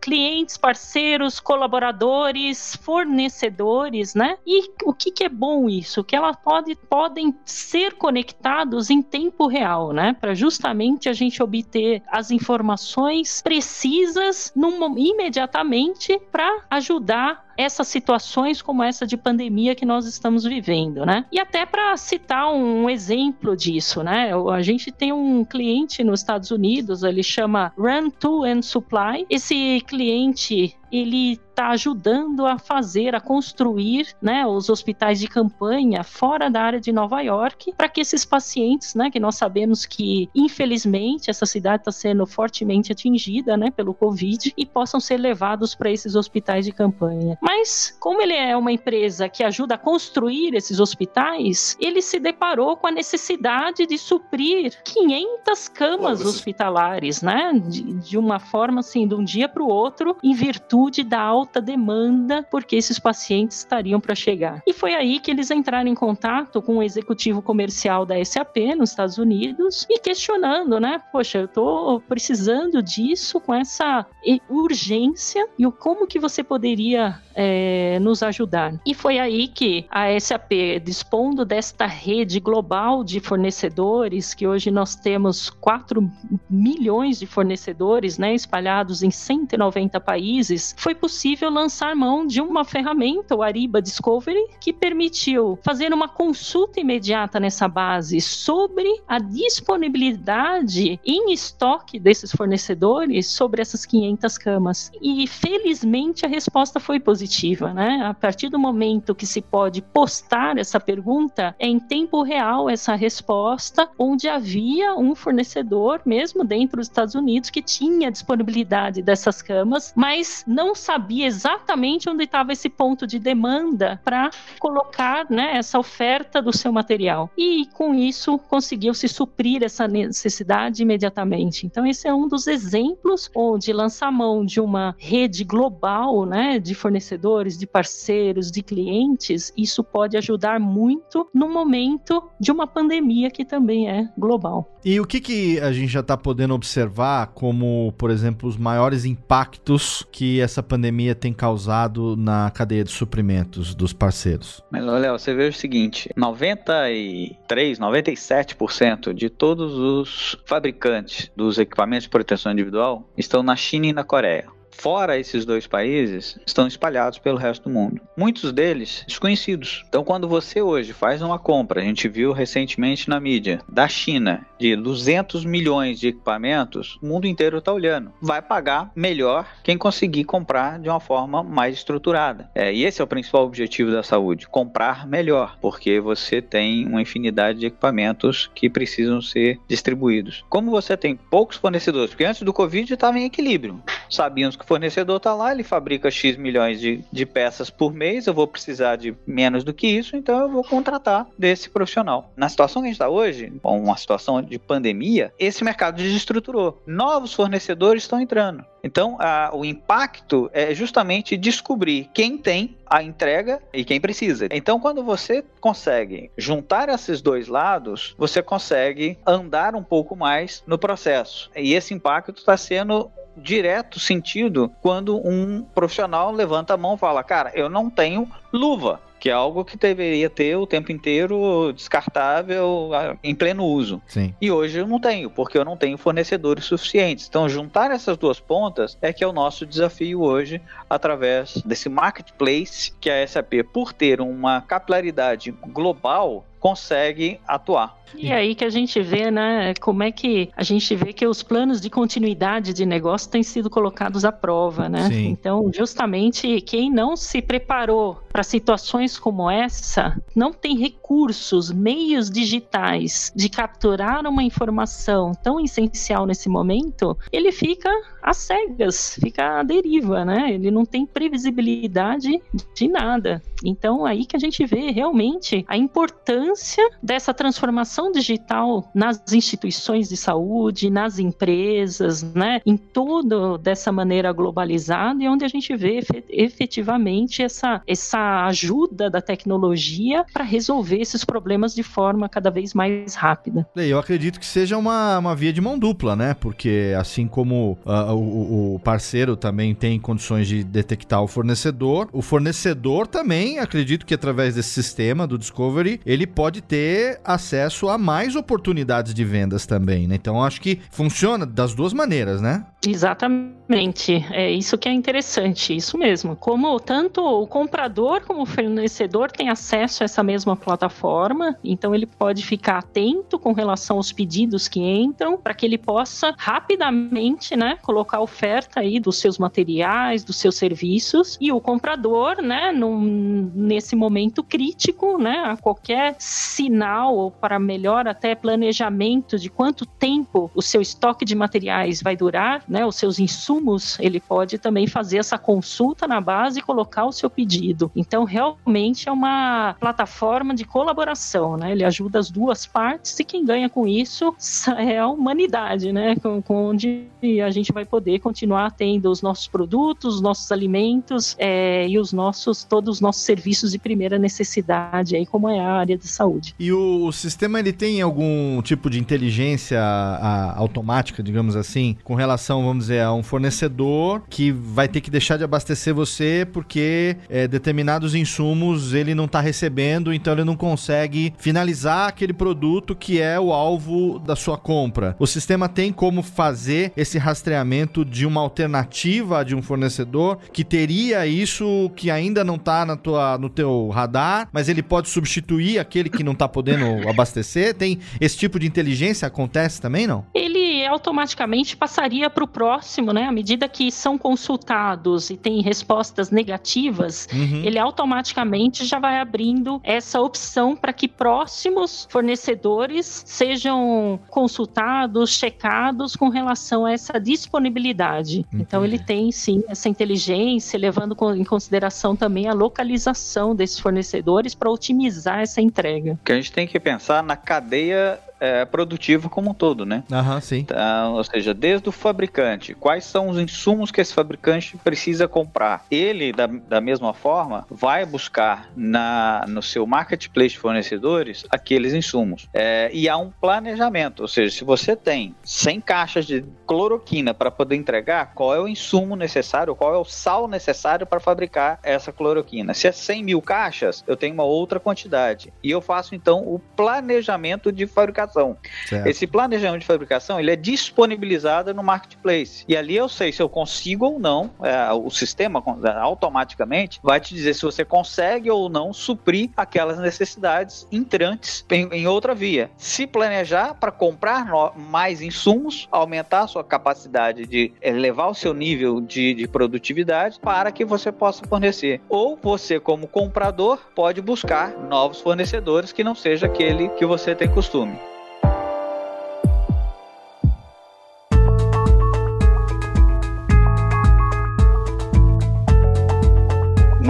clientes, 0.00 0.56
parceiros, 0.58 1.40
colaboradores, 1.40 2.76
fornecedores, 2.82 4.14
né? 4.14 4.36
E 4.44 4.70
o 4.84 4.92
que, 4.92 5.10
que 5.10 5.24
é 5.24 5.28
bom 5.28 5.68
isso? 5.68 5.83
Isso, 5.84 6.02
que 6.02 6.16
elas 6.16 6.36
pode, 6.36 6.74
podem 6.74 7.34
ser 7.44 7.94
conectados 7.94 8.90
em 8.90 9.02
tempo 9.02 9.46
real, 9.46 9.92
né? 9.92 10.16
Para 10.18 10.34
justamente 10.34 11.08
a 11.08 11.12
gente 11.12 11.42
obter 11.42 12.02
as 12.08 12.30
informações 12.30 13.42
precisas 13.42 14.52
imediatamente 14.96 16.18
para 16.32 16.62
ajudar 16.70 17.43
essas 17.56 17.88
situações 17.88 18.62
como 18.62 18.82
essa 18.82 19.06
de 19.06 19.16
pandemia 19.16 19.74
que 19.74 19.84
nós 19.84 20.06
estamos 20.06 20.44
vivendo, 20.44 21.04
né? 21.04 21.24
E 21.30 21.38
até 21.38 21.64
para 21.66 21.96
citar 21.96 22.52
um 22.52 22.88
exemplo 22.88 23.56
disso, 23.56 24.02
né? 24.02 24.30
A 24.52 24.62
gente 24.62 24.90
tem 24.90 25.12
um 25.12 25.44
cliente 25.44 26.02
nos 26.02 26.20
Estados 26.20 26.50
Unidos, 26.50 27.02
ele 27.02 27.22
chama 27.22 27.72
Run 27.76 28.10
to 28.10 28.44
and 28.44 28.62
Supply. 28.62 29.26
Esse 29.28 29.80
cliente 29.86 30.76
ele 30.96 31.32
está 31.32 31.70
ajudando 31.70 32.46
a 32.46 32.58
fazer, 32.58 33.14
a 33.14 33.20
construir, 33.20 34.08
né, 34.20 34.46
os 34.46 34.68
hospitais 34.68 35.18
de 35.20 35.28
campanha 35.28 36.02
fora 36.02 36.48
da 36.48 36.60
área 36.62 36.80
de 36.80 36.92
Nova 36.92 37.20
York, 37.20 37.72
para 37.76 37.88
que 37.88 38.00
esses 38.00 38.24
pacientes, 38.24 38.94
né, 38.94 39.10
que 39.10 39.20
nós 39.20 39.36
sabemos 39.36 39.86
que 39.86 40.28
infelizmente 40.34 41.30
essa 41.30 41.46
cidade 41.46 41.82
está 41.82 41.92
sendo 41.92 42.26
fortemente 42.26 42.92
atingida, 42.92 43.56
né, 43.56 43.70
pelo 43.70 43.94
Covid, 43.94 44.52
e 44.56 44.66
possam 44.66 45.00
ser 45.00 45.16
levados 45.16 45.74
para 45.74 45.90
esses 45.90 46.14
hospitais 46.14 46.64
de 46.64 46.72
campanha. 46.72 47.38
Mas, 47.44 47.94
como 48.00 48.22
ele 48.22 48.32
é 48.32 48.56
uma 48.56 48.72
empresa 48.72 49.28
que 49.28 49.44
ajuda 49.44 49.74
a 49.74 49.78
construir 49.78 50.54
esses 50.54 50.80
hospitais, 50.80 51.76
ele 51.78 52.00
se 52.00 52.18
deparou 52.18 52.74
com 52.74 52.86
a 52.86 52.90
necessidade 52.90 53.86
de 53.86 53.98
suprir 53.98 54.72
500 54.82 55.68
camas 55.68 56.20
Nossa. 56.20 56.24
hospitalares, 56.24 57.20
né? 57.20 57.52
De, 57.62 57.82
de, 57.82 58.16
uma 58.16 58.38
forma 58.38 58.80
assim, 58.80 59.06
de 59.06 59.14
um 59.14 59.22
dia 59.22 59.46
para 59.46 59.62
o 59.62 59.68
outro, 59.68 60.16
em 60.24 60.32
virtude 60.32 61.04
da 61.04 61.20
alta 61.20 61.60
demanda, 61.60 62.42
porque 62.50 62.76
esses 62.76 62.98
pacientes 62.98 63.58
estariam 63.58 64.00
para 64.00 64.14
chegar. 64.14 64.62
E 64.66 64.72
foi 64.72 64.94
aí 64.94 65.20
que 65.20 65.30
eles 65.30 65.50
entraram 65.50 65.90
em 65.90 65.94
contato 65.94 66.62
com 66.62 66.78
o 66.78 66.82
executivo 66.82 67.42
comercial 67.42 68.06
da 68.06 68.24
SAP 68.24 68.56
nos 68.74 68.88
Estados 68.88 69.18
Unidos 69.18 69.86
e 69.90 69.98
questionando, 69.98 70.80
né? 70.80 70.98
Poxa, 71.12 71.40
eu 71.40 71.44
estou 71.44 72.00
precisando 72.00 72.82
disso 72.82 73.38
com 73.38 73.52
essa 73.52 74.06
urgência 74.48 75.46
e 75.58 75.66
o 75.66 75.72
como 75.72 76.06
que 76.06 76.18
você 76.18 76.42
poderia 76.42 77.20
é, 77.34 77.98
nos 78.00 78.22
ajudar. 78.22 78.74
E 78.86 78.94
foi 78.94 79.18
aí 79.18 79.48
que 79.48 79.86
a 79.90 80.18
SAP, 80.18 80.52
dispondo 80.82 81.44
desta 81.44 81.86
rede 81.86 82.38
global 82.40 83.02
de 83.02 83.20
fornecedores, 83.20 84.34
que 84.34 84.46
hoje 84.46 84.70
nós 84.70 84.94
temos 84.94 85.50
4 85.50 86.08
milhões 86.48 87.18
de 87.18 87.26
fornecedores 87.26 88.18
né, 88.18 88.34
espalhados 88.34 89.02
em 89.02 89.10
190 89.10 90.00
países, 90.00 90.74
foi 90.78 90.94
possível 90.94 91.50
lançar 91.50 91.94
mão 91.94 92.26
de 92.26 92.40
uma 92.40 92.64
ferramenta, 92.64 93.34
o 93.34 93.42
Ariba 93.42 93.82
Discovery, 93.82 94.46
que 94.60 94.72
permitiu 94.72 95.58
fazer 95.62 95.92
uma 95.92 96.08
consulta 96.08 96.80
imediata 96.80 97.40
nessa 97.40 97.66
base 97.66 98.20
sobre 98.20 98.88
a 99.08 99.18
disponibilidade 99.18 101.00
em 101.04 101.32
estoque 101.32 101.98
desses 101.98 102.30
fornecedores 102.30 103.26
sobre 103.26 103.60
essas 103.60 103.84
500 103.84 104.38
camas. 104.38 104.92
E 105.00 105.26
felizmente 105.26 106.24
a 106.24 106.28
resposta 106.28 106.78
foi 106.78 107.00
positiva 107.00 107.23
positiva, 107.24 107.72
né? 107.72 108.02
A 108.04 108.12
partir 108.12 108.50
do 108.50 108.58
momento 108.58 109.14
que 109.14 109.26
se 109.26 109.40
pode 109.40 109.80
postar 109.80 110.58
essa 110.58 110.78
pergunta, 110.78 111.54
é 111.58 111.66
em 111.66 111.80
tempo 111.80 112.22
real 112.22 112.68
essa 112.68 112.94
resposta, 112.94 113.88
onde 113.98 114.28
havia 114.28 114.94
um 114.94 115.14
fornecedor, 115.14 116.02
mesmo 116.04 116.44
dentro 116.44 116.76
dos 116.76 116.86
Estados 116.86 117.14
Unidos, 117.14 117.48
que 117.48 117.62
tinha 117.62 118.10
disponibilidade 118.10 119.00
dessas 119.00 119.40
camas, 119.40 119.92
mas 119.96 120.44
não 120.46 120.74
sabia 120.74 121.26
exatamente 121.26 122.08
onde 122.10 122.24
estava 122.24 122.52
esse 122.52 122.68
ponto 122.68 123.06
de 123.06 123.18
demanda 123.18 124.00
para 124.04 124.30
colocar 124.58 125.26
né, 125.30 125.56
essa 125.56 125.78
oferta 125.78 126.42
do 126.42 126.54
seu 126.54 126.72
material. 126.72 127.30
E 127.38 127.66
com 127.72 127.94
isso 127.94 128.38
conseguiu 128.38 128.92
se 128.92 129.08
suprir 129.08 129.62
essa 129.62 129.88
necessidade 129.88 130.82
imediatamente. 130.82 131.66
Então, 131.66 131.86
esse 131.86 132.06
é 132.06 132.12
um 132.14 132.28
dos 132.28 132.46
exemplos 132.46 133.30
onde 133.34 133.72
lançar 133.72 134.12
mão 134.12 134.44
de 134.44 134.60
uma 134.60 134.94
rede 134.98 135.44
global 135.44 136.26
né, 136.26 136.58
de 136.58 136.74
fornecedores, 136.74 137.13
de 137.58 137.66
parceiros, 137.66 138.50
de 138.50 138.62
clientes, 138.62 139.52
isso 139.56 139.82
pode 139.82 140.16
ajudar 140.16 140.60
muito 140.60 141.28
no 141.34 141.48
momento 141.48 142.28
de 142.38 142.50
uma 142.50 142.66
pandemia 142.66 143.30
que 143.30 143.44
também 143.44 143.88
é 143.88 144.08
global. 144.16 144.70
E 144.84 145.00
o 145.00 145.06
que, 145.06 145.18
que 145.18 145.58
a 145.60 145.72
gente 145.72 145.88
já 145.88 146.00
está 146.00 146.16
podendo 146.16 146.54
observar 146.54 147.28
como, 147.28 147.94
por 147.96 148.10
exemplo, 148.10 148.46
os 148.46 148.56
maiores 148.56 149.06
impactos 149.06 150.06
que 150.12 150.40
essa 150.40 150.62
pandemia 150.62 151.14
tem 151.14 151.32
causado 151.32 152.14
na 152.16 152.50
cadeia 152.50 152.84
de 152.84 152.90
suprimentos 152.90 153.74
dos 153.74 153.94
parceiros? 153.94 154.62
Mas, 154.70 154.84
Léo, 154.84 155.18
você 155.18 155.34
vê 155.34 155.48
o 155.48 155.52
seguinte: 155.52 156.10
93, 156.14 157.78
97% 157.78 159.14
de 159.14 159.30
todos 159.30 159.72
os 159.72 160.36
fabricantes 160.44 161.30
dos 161.34 161.58
equipamentos 161.58 162.04
de 162.04 162.10
proteção 162.10 162.52
individual 162.52 163.08
estão 163.16 163.42
na 163.42 163.56
China 163.56 163.86
e 163.86 163.92
na 163.92 164.04
Coreia 164.04 164.54
fora 164.76 165.18
esses 165.18 165.44
dois 165.44 165.66
países, 165.66 166.38
estão 166.46 166.66
espalhados 166.66 167.18
pelo 167.18 167.38
resto 167.38 167.64
do 167.64 167.74
mundo. 167.74 168.00
Muitos 168.16 168.52
deles 168.52 169.04
desconhecidos. 169.06 169.84
Então, 169.88 170.04
quando 170.04 170.28
você 170.28 170.60
hoje 170.60 170.92
faz 170.92 171.22
uma 171.22 171.38
compra, 171.38 171.80
a 171.80 171.84
gente 171.84 172.08
viu 172.08 172.32
recentemente 172.32 173.08
na 173.08 173.20
mídia, 173.20 173.60
da 173.68 173.88
China, 173.88 174.46
de 174.58 174.76
200 174.76 175.44
milhões 175.44 175.98
de 175.98 176.08
equipamentos, 176.08 176.98
o 177.02 177.06
mundo 177.06 177.26
inteiro 177.26 177.58
está 177.58 177.72
olhando. 177.72 178.12
Vai 178.20 178.42
pagar 178.42 178.90
melhor 178.94 179.46
quem 179.62 179.76
conseguir 179.78 180.24
comprar 180.24 180.78
de 180.78 180.88
uma 180.88 181.00
forma 181.00 181.42
mais 181.42 181.74
estruturada. 181.74 182.50
É, 182.54 182.72
e 182.72 182.84
esse 182.84 183.00
é 183.00 183.04
o 183.04 183.08
principal 183.08 183.44
objetivo 183.44 183.90
da 183.90 184.02
saúde: 184.02 184.48
comprar 184.48 185.06
melhor, 185.06 185.58
porque 185.60 186.00
você 186.00 186.40
tem 186.40 186.86
uma 186.86 187.02
infinidade 187.02 187.60
de 187.60 187.66
equipamentos 187.66 188.50
que 188.54 188.68
precisam 188.68 189.20
ser 189.20 189.58
distribuídos. 189.68 190.44
Como 190.48 190.70
você 190.70 190.96
tem 190.96 191.16
poucos 191.16 191.56
fornecedores, 191.56 192.10
porque 192.10 192.24
antes 192.24 192.42
do 192.42 192.52
Covid 192.52 192.92
estava 192.92 193.18
em 193.18 193.24
equilíbrio, 193.24 193.82
sabíamos 194.08 194.56
que 194.56 194.63
fornecedor 194.66 195.16
está 195.16 195.34
lá, 195.34 195.52
ele 195.52 195.62
fabrica 195.62 196.10
X 196.10 196.36
milhões 196.36 196.80
de, 196.80 197.04
de 197.12 197.26
peças 197.26 197.70
por 197.70 197.92
mês, 197.92 198.26
eu 198.26 198.34
vou 198.34 198.46
precisar 198.46 198.96
de 198.96 199.14
menos 199.26 199.64
do 199.64 199.72
que 199.72 199.86
isso, 199.86 200.16
então 200.16 200.40
eu 200.40 200.48
vou 200.48 200.64
contratar 200.64 201.26
desse 201.38 201.70
profissional. 201.70 202.32
Na 202.36 202.48
situação 202.48 202.82
que 202.82 202.86
a 202.86 202.88
gente 202.88 202.96
está 202.96 203.08
hoje, 203.08 203.52
uma 203.62 203.96
situação 203.96 204.42
de 204.42 204.58
pandemia, 204.58 205.32
esse 205.38 205.64
mercado 205.64 205.96
desestruturou. 205.96 206.82
Novos 206.86 207.32
fornecedores 207.32 208.02
estão 208.02 208.20
entrando. 208.20 208.64
Então, 208.84 209.16
a, 209.18 209.50
o 209.54 209.64
impacto 209.64 210.50
é 210.52 210.74
justamente 210.74 211.38
descobrir 211.38 212.10
quem 212.12 212.36
tem 212.36 212.76
a 212.86 213.02
entrega 213.02 213.62
e 213.72 213.82
quem 213.82 213.98
precisa. 213.98 214.46
Então, 214.50 214.78
quando 214.78 215.02
você 215.02 215.42
consegue 215.58 216.30
juntar 216.36 216.90
esses 216.90 217.22
dois 217.22 217.48
lados, 217.48 218.14
você 218.18 218.42
consegue 218.42 219.18
andar 219.26 219.74
um 219.74 219.82
pouco 219.82 220.14
mais 220.14 220.62
no 220.66 220.76
processo. 220.76 221.50
E 221.56 221.72
esse 221.72 221.94
impacto 221.94 222.36
está 222.36 222.58
sendo 222.58 223.10
direto 223.36 223.98
sentido 223.98 224.70
quando 224.80 225.16
um 225.16 225.62
profissional 225.62 226.32
levanta 226.32 226.74
a 226.74 226.76
mão 226.76 226.94
e 226.94 226.98
fala: 226.98 227.22
Cara, 227.22 227.52
eu 227.54 227.68
não 227.68 227.90
tenho 227.90 228.28
luva 228.52 229.00
que 229.24 229.30
é 229.30 229.32
algo 229.32 229.64
que 229.64 229.78
deveria 229.78 230.28
ter 230.28 230.54
o 230.54 230.66
tempo 230.66 230.92
inteiro 230.92 231.72
descartável 231.72 232.90
em 233.22 233.34
pleno 233.34 233.64
uso. 233.64 234.02
Sim. 234.06 234.34
E 234.38 234.50
hoje 234.50 234.80
eu 234.80 234.86
não 234.86 235.00
tenho, 235.00 235.30
porque 235.30 235.56
eu 235.56 235.64
não 235.64 235.78
tenho 235.78 235.96
fornecedores 235.96 236.66
suficientes. 236.66 237.26
Então, 237.26 237.48
juntar 237.48 237.90
essas 237.90 238.18
duas 238.18 238.38
pontas 238.38 238.98
é 239.00 239.14
que 239.14 239.24
é 239.24 239.26
o 239.26 239.32
nosso 239.32 239.64
desafio 239.64 240.20
hoje, 240.20 240.60
através 240.90 241.54
desse 241.64 241.88
marketplace 241.88 242.92
que 243.00 243.08
a 243.08 243.26
SAP, 243.26 243.64
por 243.72 243.94
ter 243.94 244.20
uma 244.20 244.60
capilaridade 244.60 245.52
global, 245.68 246.44
consegue 246.64 247.38
atuar. 247.46 247.94
E 248.16 248.32
aí 248.32 248.54
que 248.54 248.64
a 248.64 248.70
gente 248.70 249.02
vê, 249.02 249.30
né, 249.30 249.74
como 249.80 250.02
é 250.02 250.10
que 250.10 250.48
a 250.56 250.62
gente 250.62 250.94
vê 250.94 251.12
que 251.12 251.26
os 251.26 251.42
planos 251.42 251.78
de 251.78 251.90
continuidade 251.90 252.72
de 252.72 252.86
negócio 252.86 253.30
têm 253.30 253.42
sido 253.42 253.68
colocados 253.68 254.24
à 254.24 254.32
prova, 254.32 254.88
né? 254.88 255.08
Sim. 255.08 255.26
Então, 255.26 255.70
justamente 255.74 256.60
quem 256.62 256.90
não 256.90 257.16
se 257.16 257.42
preparou 257.42 258.18
para 258.32 258.42
situações 258.42 259.18
como 259.18 259.50
essa, 259.50 260.16
não 260.34 260.52
tem 260.52 260.78
recursos, 260.78 261.70
meios 261.70 262.30
digitais 262.30 263.30
de 263.36 263.48
capturar 263.50 264.26
uma 264.26 264.42
informação 264.42 265.32
tão 265.42 265.60
essencial 265.60 266.24
nesse 266.24 266.48
momento, 266.48 267.18
ele 267.30 267.52
fica 267.52 267.90
às 268.24 268.38
cegas, 268.38 269.18
fica 269.20 269.60
à 269.60 269.62
deriva, 269.62 270.24
né? 270.24 270.52
Ele 270.52 270.70
não 270.70 270.86
tem 270.86 271.04
previsibilidade 271.04 272.40
de 272.74 272.88
nada. 272.88 273.42
Então, 273.62 274.06
aí 274.06 274.24
que 274.24 274.36
a 274.36 274.38
gente 274.38 274.64
vê 274.64 274.90
realmente 274.90 275.64
a 275.68 275.76
importância 275.76 276.82
dessa 277.02 277.34
transformação 277.34 278.10
digital 278.10 278.90
nas 278.94 279.22
instituições 279.32 280.08
de 280.08 280.16
saúde, 280.16 280.90
nas 280.90 281.18
empresas, 281.18 282.22
né? 282.22 282.60
Em 282.64 282.76
todo 282.76 283.58
dessa 283.58 283.92
maneira 283.92 284.32
globalizada 284.32 285.22
e 285.22 285.28
onde 285.28 285.44
a 285.44 285.48
gente 285.48 285.76
vê 285.76 286.00
efetivamente 286.30 287.42
essa, 287.42 287.82
essa 287.86 288.46
ajuda 288.46 289.10
da 289.10 289.20
tecnologia 289.20 290.24
para 290.32 290.44
resolver 290.44 291.00
esses 291.00 291.24
problemas 291.24 291.74
de 291.74 291.82
forma 291.82 292.28
cada 292.28 292.50
vez 292.50 292.72
mais 292.72 293.14
rápida. 293.14 293.68
Eu 293.76 293.98
acredito 293.98 294.40
que 294.40 294.46
seja 294.46 294.78
uma, 294.78 295.18
uma 295.18 295.36
via 295.36 295.52
de 295.52 295.60
mão 295.60 295.78
dupla, 295.78 296.16
né? 296.16 296.34
Porque 296.34 296.94
assim 296.98 297.26
como 297.26 297.78
uh, 297.84 298.13
o, 298.16 298.74
o 298.74 298.78
parceiro 298.80 299.36
também 299.36 299.74
tem 299.74 299.98
condições 299.98 300.48
de 300.48 300.62
detectar 300.62 301.22
o 301.22 301.28
fornecedor, 301.28 302.08
o 302.12 302.22
fornecedor 302.22 303.06
também, 303.06 303.58
acredito 303.58 304.06
que 304.06 304.14
através 304.14 304.54
desse 304.54 304.70
sistema 304.70 305.26
do 305.26 305.38
Discovery, 305.38 306.00
ele 306.04 306.26
pode 306.26 306.60
ter 306.60 307.20
acesso 307.24 307.88
a 307.88 307.98
mais 307.98 308.36
oportunidades 308.36 309.14
de 309.14 309.24
vendas 309.24 309.66
também, 309.66 310.06
né? 310.06 310.14
Então 310.14 310.42
acho 310.42 310.60
que 310.60 310.80
funciona 310.90 311.46
das 311.46 311.74
duas 311.74 311.92
maneiras, 311.92 312.40
né? 312.40 312.64
Exatamente. 312.86 314.24
É 314.30 314.50
isso 314.50 314.76
que 314.76 314.88
é 314.88 314.92
interessante, 314.92 315.74
isso 315.74 315.96
mesmo. 315.96 316.36
Como 316.36 316.78
tanto 316.78 317.22
o 317.22 317.46
comprador 317.46 318.22
como 318.26 318.42
o 318.42 318.46
fornecedor 318.46 319.30
tem 319.30 319.48
acesso 319.48 320.02
a 320.02 320.04
essa 320.04 320.22
mesma 320.22 320.54
plataforma, 320.54 321.56
então 321.64 321.94
ele 321.94 322.06
pode 322.06 322.44
ficar 322.44 322.78
atento 322.78 323.38
com 323.38 323.52
relação 323.52 323.96
aos 323.96 324.12
pedidos 324.12 324.68
que 324.68 324.80
entram, 324.80 325.36
para 325.38 325.54
que 325.54 325.64
ele 325.64 325.78
possa 325.78 326.34
rapidamente, 326.36 327.56
né, 327.56 327.76
colocar 327.82 328.20
oferta 328.20 328.80
aí 328.80 329.00
dos 329.00 329.18
seus 329.18 329.38
materiais, 329.38 330.24
dos 330.24 330.36
seus 330.36 330.56
serviços, 330.56 331.38
e 331.40 331.50
o 331.50 331.60
comprador, 331.60 332.42
né, 332.42 332.70
num, 332.72 333.50
nesse 333.54 333.96
momento 333.96 334.42
crítico, 334.42 335.16
né, 335.18 335.42
a 335.44 335.56
qualquer 335.56 336.16
sinal 336.18 337.16
ou 337.16 337.30
para 337.30 337.58
melhor 337.58 338.06
até 338.06 338.34
planejamento 338.34 339.38
de 339.38 339.48
quanto 339.48 339.86
tempo 339.86 340.50
o 340.54 340.60
seu 340.60 340.80
estoque 340.80 341.24
de 341.24 341.34
materiais 341.34 342.02
vai 342.02 342.16
durar, 342.16 342.62
né, 342.74 342.84
os 342.84 342.96
seus 342.96 343.20
insumos, 343.20 343.96
ele 344.00 344.18
pode 344.18 344.58
também 344.58 344.88
fazer 344.88 345.18
essa 345.18 345.38
consulta 345.38 346.08
na 346.08 346.20
base 346.20 346.58
e 346.58 346.62
colocar 346.62 347.04
o 347.04 347.12
seu 347.12 347.30
pedido. 347.30 347.88
Então, 347.94 348.24
realmente 348.24 349.08
é 349.08 349.12
uma 349.12 349.76
plataforma 349.78 350.52
de 350.52 350.64
colaboração, 350.64 351.56
né? 351.56 351.70
Ele 351.70 351.84
ajuda 351.84 352.18
as 352.18 352.30
duas 352.30 352.66
partes 352.66 353.16
e 353.20 353.24
quem 353.24 353.44
ganha 353.44 353.68
com 353.70 353.86
isso 353.86 354.34
é 354.76 354.98
a 354.98 355.06
humanidade, 355.06 355.92
né? 355.92 356.16
Com, 356.16 356.42
com 356.42 356.66
onde 356.70 357.04
a 357.44 357.50
gente 357.50 357.72
vai 357.72 357.84
poder 357.84 358.18
continuar 358.18 358.72
tendo 358.72 359.08
os 359.08 359.22
nossos 359.22 359.46
produtos, 359.46 360.16
os 360.16 360.20
nossos 360.20 360.50
alimentos 360.50 361.36
é, 361.38 361.86
e 361.86 361.96
os 361.96 362.12
nossos 362.12 362.64
todos 362.64 362.96
os 362.96 363.00
nossos 363.00 363.22
serviços 363.22 363.70
de 363.70 363.78
primeira 363.78 364.18
necessidade, 364.18 365.14
aí 365.14 365.24
como 365.24 365.48
é 365.48 365.60
a 365.60 365.72
área 365.74 365.96
de 365.96 366.08
saúde. 366.08 366.56
E 366.58 366.72
o, 366.72 367.06
o 367.06 367.12
sistema 367.12 367.60
ele 367.60 367.72
tem 367.72 368.02
algum 368.02 368.60
tipo 368.62 368.90
de 368.90 368.98
inteligência 368.98 369.80
a, 369.80 370.58
automática, 370.58 371.22
digamos 371.22 371.54
assim, 371.54 371.96
com 372.02 372.14
relação, 372.14 372.63
vamos 372.64 372.84
dizer, 372.84 373.00
a 373.00 373.12
um 373.12 373.22
fornecedor 373.22 374.22
que 374.28 374.50
vai 374.50 374.88
ter 374.88 375.00
que 375.00 375.10
deixar 375.10 375.36
de 375.36 375.44
abastecer 375.44 375.94
você 375.94 376.46
porque 376.52 377.16
é, 377.28 377.46
determinados 377.46 378.14
insumos 378.14 378.94
ele 378.94 379.14
não 379.14 379.24
está 379.24 379.40
recebendo, 379.40 380.12
então 380.12 380.32
ele 380.32 380.44
não 380.44 380.56
consegue 380.56 381.34
finalizar 381.38 382.08
aquele 382.08 382.32
produto 382.32 382.94
que 382.94 383.20
é 383.20 383.38
o 383.38 383.52
alvo 383.52 384.18
da 384.18 384.36
sua 384.36 384.56
compra. 384.56 385.16
O 385.18 385.26
sistema 385.26 385.68
tem 385.68 385.92
como 385.92 386.22
fazer 386.22 386.92
esse 386.96 387.18
rastreamento 387.18 388.04
de 388.04 388.26
uma 388.26 388.40
alternativa 388.40 389.44
de 389.44 389.54
um 389.54 389.62
fornecedor 389.62 390.38
que 390.52 390.64
teria 390.64 391.26
isso 391.26 391.90
que 391.96 392.10
ainda 392.10 392.44
não 392.44 392.56
está 392.56 392.84
na 392.84 392.96
tua, 392.96 393.38
no 393.38 393.48
teu 393.48 393.88
radar, 393.88 394.48
mas 394.52 394.68
ele 394.68 394.82
pode 394.82 395.08
substituir 395.08 395.78
aquele 395.78 396.08
que 396.08 396.24
não 396.24 396.32
está 396.32 396.48
podendo 396.48 396.84
abastecer? 397.08 397.74
Tem 397.74 397.98
esse 398.20 398.36
tipo 398.36 398.58
de 398.58 398.66
inteligência 398.66 399.26
acontece 399.26 399.80
também, 399.80 400.06
não? 400.06 400.24
Ele 400.34 400.86
automaticamente 400.86 401.76
passaria 401.76 402.28
para 402.30 402.44
o 402.44 402.48
próximo, 402.54 403.12
né? 403.12 403.24
À 403.24 403.32
medida 403.32 403.68
que 403.68 403.90
são 403.90 404.16
consultados 404.16 405.28
e 405.28 405.36
tem 405.36 405.60
respostas 405.60 406.30
negativas, 406.30 407.28
uhum. 407.32 407.62
ele 407.64 407.78
automaticamente 407.78 408.84
já 408.86 409.00
vai 409.00 409.18
abrindo 409.18 409.80
essa 409.82 410.20
opção 410.20 410.76
para 410.76 410.92
que 410.92 411.08
próximos 411.08 412.06
fornecedores 412.08 413.24
sejam 413.26 414.20
consultados, 414.30 415.30
checados 415.30 416.14
com 416.14 416.28
relação 416.28 416.86
a 416.86 416.92
essa 416.92 417.18
disponibilidade. 417.18 418.40
Entendi. 418.40 418.62
Então 418.62 418.84
ele 418.84 419.00
tem 419.00 419.32
sim 419.32 419.64
essa 419.68 419.88
inteligência, 419.88 420.78
levando 420.78 421.16
em 421.34 421.44
consideração 421.44 422.14
também 422.14 422.48
a 422.48 422.52
localização 422.52 423.54
desses 423.54 423.80
fornecedores 423.80 424.54
para 424.54 424.70
otimizar 424.70 425.40
essa 425.40 425.60
entrega. 425.60 426.18
Que 426.24 426.32
a 426.32 426.36
gente 426.36 426.52
tem 426.52 426.66
que 426.68 426.78
pensar 426.78 427.22
na 427.22 427.36
cadeia 427.36 428.20
é, 428.44 428.64
produtivo 428.64 429.30
como 429.30 429.50
um 429.50 429.54
todo, 429.54 429.86
né? 429.86 430.04
Aham, 430.12 430.40
sim. 430.40 430.58
Então, 430.58 431.14
ou 431.14 431.24
seja, 431.24 431.54
desde 431.54 431.88
o 431.88 431.92
fabricante, 431.92 432.74
quais 432.74 433.04
são 433.04 433.28
os 433.28 433.38
insumos 433.38 433.90
que 433.90 434.00
esse 434.00 434.12
fabricante 434.12 434.76
precisa 434.76 435.26
comprar? 435.26 435.86
Ele, 435.90 436.32
da, 436.32 436.46
da 436.46 436.80
mesma 436.80 437.14
forma, 437.14 437.66
vai 437.70 438.04
buscar 438.04 438.70
na, 438.76 439.44
no 439.48 439.62
seu 439.62 439.86
marketplace 439.86 440.50
de 440.50 440.58
fornecedores 440.58 441.46
aqueles 441.50 441.94
insumos. 441.94 442.46
É, 442.52 442.90
e 442.92 443.08
há 443.08 443.16
um 443.16 443.30
planejamento, 443.30 444.20
ou 444.20 444.28
seja, 444.28 444.54
se 444.54 444.64
você 444.64 444.94
tem 444.94 445.34
100 445.42 445.80
caixas 445.80 446.26
de 446.26 446.44
cloroquina 446.66 447.32
para 447.32 447.50
poder 447.50 447.76
entregar, 447.76 448.32
qual 448.34 448.54
é 448.54 448.60
o 448.60 448.68
insumo 448.68 449.16
necessário, 449.16 449.74
qual 449.74 449.94
é 449.94 449.98
o 449.98 450.04
sal 450.04 450.46
necessário 450.46 451.06
para 451.06 451.18
fabricar 451.18 451.78
essa 451.82 452.12
cloroquina? 452.12 452.74
Se 452.74 452.86
é 452.86 452.92
100 452.92 453.22
mil 453.22 453.40
caixas, 453.40 454.04
eu 454.06 454.16
tenho 454.16 454.34
uma 454.34 454.44
outra 454.44 454.78
quantidade. 454.78 455.52
E 455.62 455.70
eu 455.70 455.80
faço 455.80 456.14
então 456.14 456.40
o 456.40 456.58
planejamento 456.58 457.72
de 457.72 457.86
fabricação 457.86 458.33
fabricação. 458.34 458.56
Certo. 458.86 459.06
Esse 459.06 459.26
planejamento 459.26 459.80
de 459.80 459.86
fabricação 459.86 460.40
ele 460.40 460.50
é 460.50 460.56
disponibilizado 460.56 461.72
no 461.72 461.82
marketplace. 461.82 462.64
E 462.68 462.76
ali 462.76 462.96
eu 462.96 463.08
sei 463.08 463.32
se 463.32 463.40
eu 463.40 463.48
consigo 463.48 464.06
ou 464.06 464.18
não, 464.18 464.50
é, 464.62 464.92
o 464.92 465.10
sistema 465.10 465.62
é, 465.84 465.90
automaticamente 465.90 467.00
vai 467.02 467.20
te 467.20 467.34
dizer 467.34 467.54
se 467.54 467.62
você 467.62 467.84
consegue 467.84 468.50
ou 468.50 468.68
não 468.68 468.92
suprir 468.92 469.50
aquelas 469.56 469.98
necessidades 469.98 470.86
entrantes 470.90 471.64
em, 471.70 471.88
em 471.92 472.06
outra 472.06 472.34
via. 472.34 472.70
Se 472.76 473.06
planejar 473.06 473.74
para 473.74 473.92
comprar 473.92 474.46
no, 474.46 474.72
mais 474.76 475.22
insumos, 475.22 475.88
aumentar 475.90 476.42
a 476.42 476.46
sua 476.46 476.64
capacidade 476.64 477.46
de 477.46 477.72
elevar 477.80 478.30
o 478.30 478.34
seu 478.34 478.52
nível 478.52 479.00
de, 479.00 479.34
de 479.34 479.46
produtividade 479.46 480.38
para 480.40 480.72
que 480.72 480.84
você 480.84 481.12
possa 481.12 481.46
fornecer. 481.46 482.00
Ou 482.08 482.38
você, 482.42 482.80
como 482.80 483.06
comprador, 483.06 483.78
pode 483.94 484.20
buscar 484.20 484.70
novos 484.70 485.20
fornecedores 485.20 485.92
que 485.92 486.02
não 486.02 486.14
seja 486.14 486.46
aquele 486.46 486.88
que 486.90 487.06
você 487.06 487.34
tem 487.34 487.48
costume. 487.48 487.98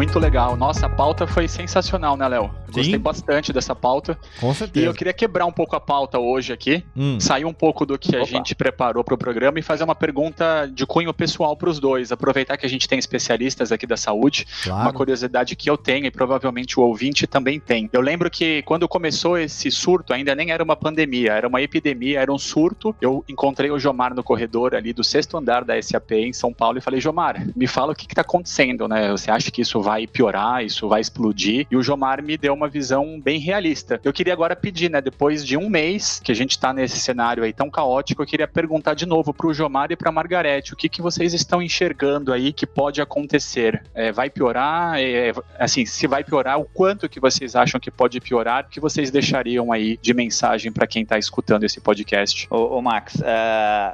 Muito 0.05 0.19
legal. 0.19 0.55
Nossa, 0.55 0.85
a 0.85 0.89
pauta 0.91 1.27
foi 1.27 1.49
sensacional, 1.49 2.15
né, 2.15 2.29
Léo? 2.29 2.51
Gostei 2.71 2.99
bastante 2.99 3.53
dessa 3.53 3.75
pauta. 3.75 4.19
Com 4.41 4.53
certeza. 4.53 4.85
E 4.85 4.89
eu 4.89 4.93
queria 4.93 5.13
quebrar 5.13 5.47
um 5.47 5.53
pouco 5.53 5.77
a 5.77 5.81
pauta 5.81 6.19
hoje 6.19 6.53
aqui, 6.53 6.85
hum. 6.97 7.19
sair 7.21 7.45
um 7.45 7.53
pouco 7.53 7.87
do 7.87 7.99
que 7.99 8.17
Opa. 8.17 8.23
a 8.23 8.25
gente 8.25 8.55
preparou 8.55 9.05
para 9.05 9.15
o 9.15 9.19
programa 9.19 9.59
e 9.59 9.63
fazer 9.63 9.85
uma 9.85 9.95
pergunta 9.95 10.71
de 10.73 10.85
cunho 10.85 11.15
pessoal 11.15 11.57
para 11.57 11.71
os 11.71 11.79
dois. 11.79 12.11
Aproveitar 12.11 12.57
que 12.57 12.67
a 12.67 12.69
gente 12.69 12.89
tem 12.89 12.99
especialistas 12.99 13.71
aqui 13.71 13.87
da 13.87 13.97
saúde, 13.97 14.47
claro. 14.63 14.83
uma 14.83 14.93
curiosidade 14.93 15.55
que 15.57 15.71
eu 15.71 15.77
tenho 15.77 16.07
e 16.07 16.11
provavelmente 16.11 16.79
o 16.79 16.83
ouvinte 16.83 17.27
também 17.27 17.61
tem. 17.61 17.89
Eu 17.93 18.01
lembro 18.01 18.31
que 18.31 18.63
quando 18.63 18.89
começou 18.89 19.39
esse 19.39 19.71
surto, 19.71 20.13
ainda 20.13 20.35
nem 20.35 20.51
era 20.51 20.63
uma 20.63 20.77
pandemia, 20.77 21.33
era 21.33 21.47
uma 21.47 21.63
epidemia, 21.63 22.21
era 22.21 22.33
um 22.33 22.39
surto. 22.39 22.95
Eu 23.01 23.25
encontrei 23.29 23.71
o 23.71 23.79
Jomar 23.79 24.15
no 24.15 24.23
corredor 24.23 24.75
ali 24.75 24.93
do 24.93 25.05
sexto 25.05 25.37
andar 25.37 25.65
da 25.65 25.81
SAP 25.81 26.13
em 26.13 26.33
São 26.33 26.53
Paulo 26.53 26.79
e 26.79 26.81
falei: 26.81 27.01
Jomar, 27.01 27.47
me 27.55 27.67
fala 27.67 27.93
o 27.93 27.95
que 27.95 28.05
está 28.05 28.23
acontecendo, 28.23 28.89
né? 28.89 29.11
Você 29.11 29.31
acha 29.31 29.51
que 29.51 29.63
isso 29.63 29.81
vai 29.81 29.94
piorar, 30.07 30.65
isso 30.65 30.89
vai 30.89 31.01
explodir? 31.01 31.67
E 31.71 31.77
o 31.77 31.83
Jomar 31.83 32.23
me 32.23 32.37
deu 32.37 32.53
uma 32.53 32.69
visão 32.69 33.21
bem 33.21 33.39
realista. 33.39 34.01
Eu 34.03 34.13
queria 34.13 34.33
agora 34.33 34.57
pedir, 34.57 34.91
né, 34.91 35.01
depois 35.01 35.45
de 35.45 35.57
um 35.57 35.69
mês 35.69 36.21
que 36.23 36.33
a 36.33 36.35
gente 36.35 36.53
está 36.53 36.73
nesse 36.73 36.99
cenário 36.99 37.45
aí 37.45 37.53
tão 37.53 37.71
caótico, 37.71 38.23
eu 38.23 38.27
queria 38.27 38.49
perguntar 38.49 38.95
de 38.95 39.07
novo 39.07 39.33
para 39.33 39.47
o 39.47 39.55
Jomar 39.55 39.91
e 39.91 39.97
para 39.97 40.11
Margarete, 40.11 40.73
o 40.73 40.77
que, 40.77 40.89
que 40.89 41.03
vocês 41.03 41.33
estão 41.33 41.63
enxergando 41.63 42.33
aí 42.33 42.53
que 42.53 42.67
pode 42.67 43.01
acontecer? 43.01 43.83
É, 43.95 44.13
vai 44.13 44.29
piorar? 44.31 45.01
É, 45.01 45.33
assim, 45.59 45.87
se 45.87 46.07
vai 46.07 46.25
piorar, 46.25 46.59
o 46.59 46.65
quanto 46.65 47.09
que 47.09 47.21
vocês 47.21 47.55
acham 47.57 47.81
que 47.81 47.91
pode 47.91 48.21
piorar? 48.21 48.65
O 48.65 48.69
que 48.69 48.81
vocês 48.81 49.11
deixariam 49.11 49.73
aí 49.73 49.99
de 50.01 50.13
mensagem 50.13 50.73
para 50.73 50.87
quem 50.87 51.03
está 51.03 51.19
escutando 51.19 51.65
esse 51.65 51.81
podcast? 51.81 52.47
Ô, 52.51 52.77
ô 52.77 52.83
Max, 52.83 53.17
uh, 53.17 53.25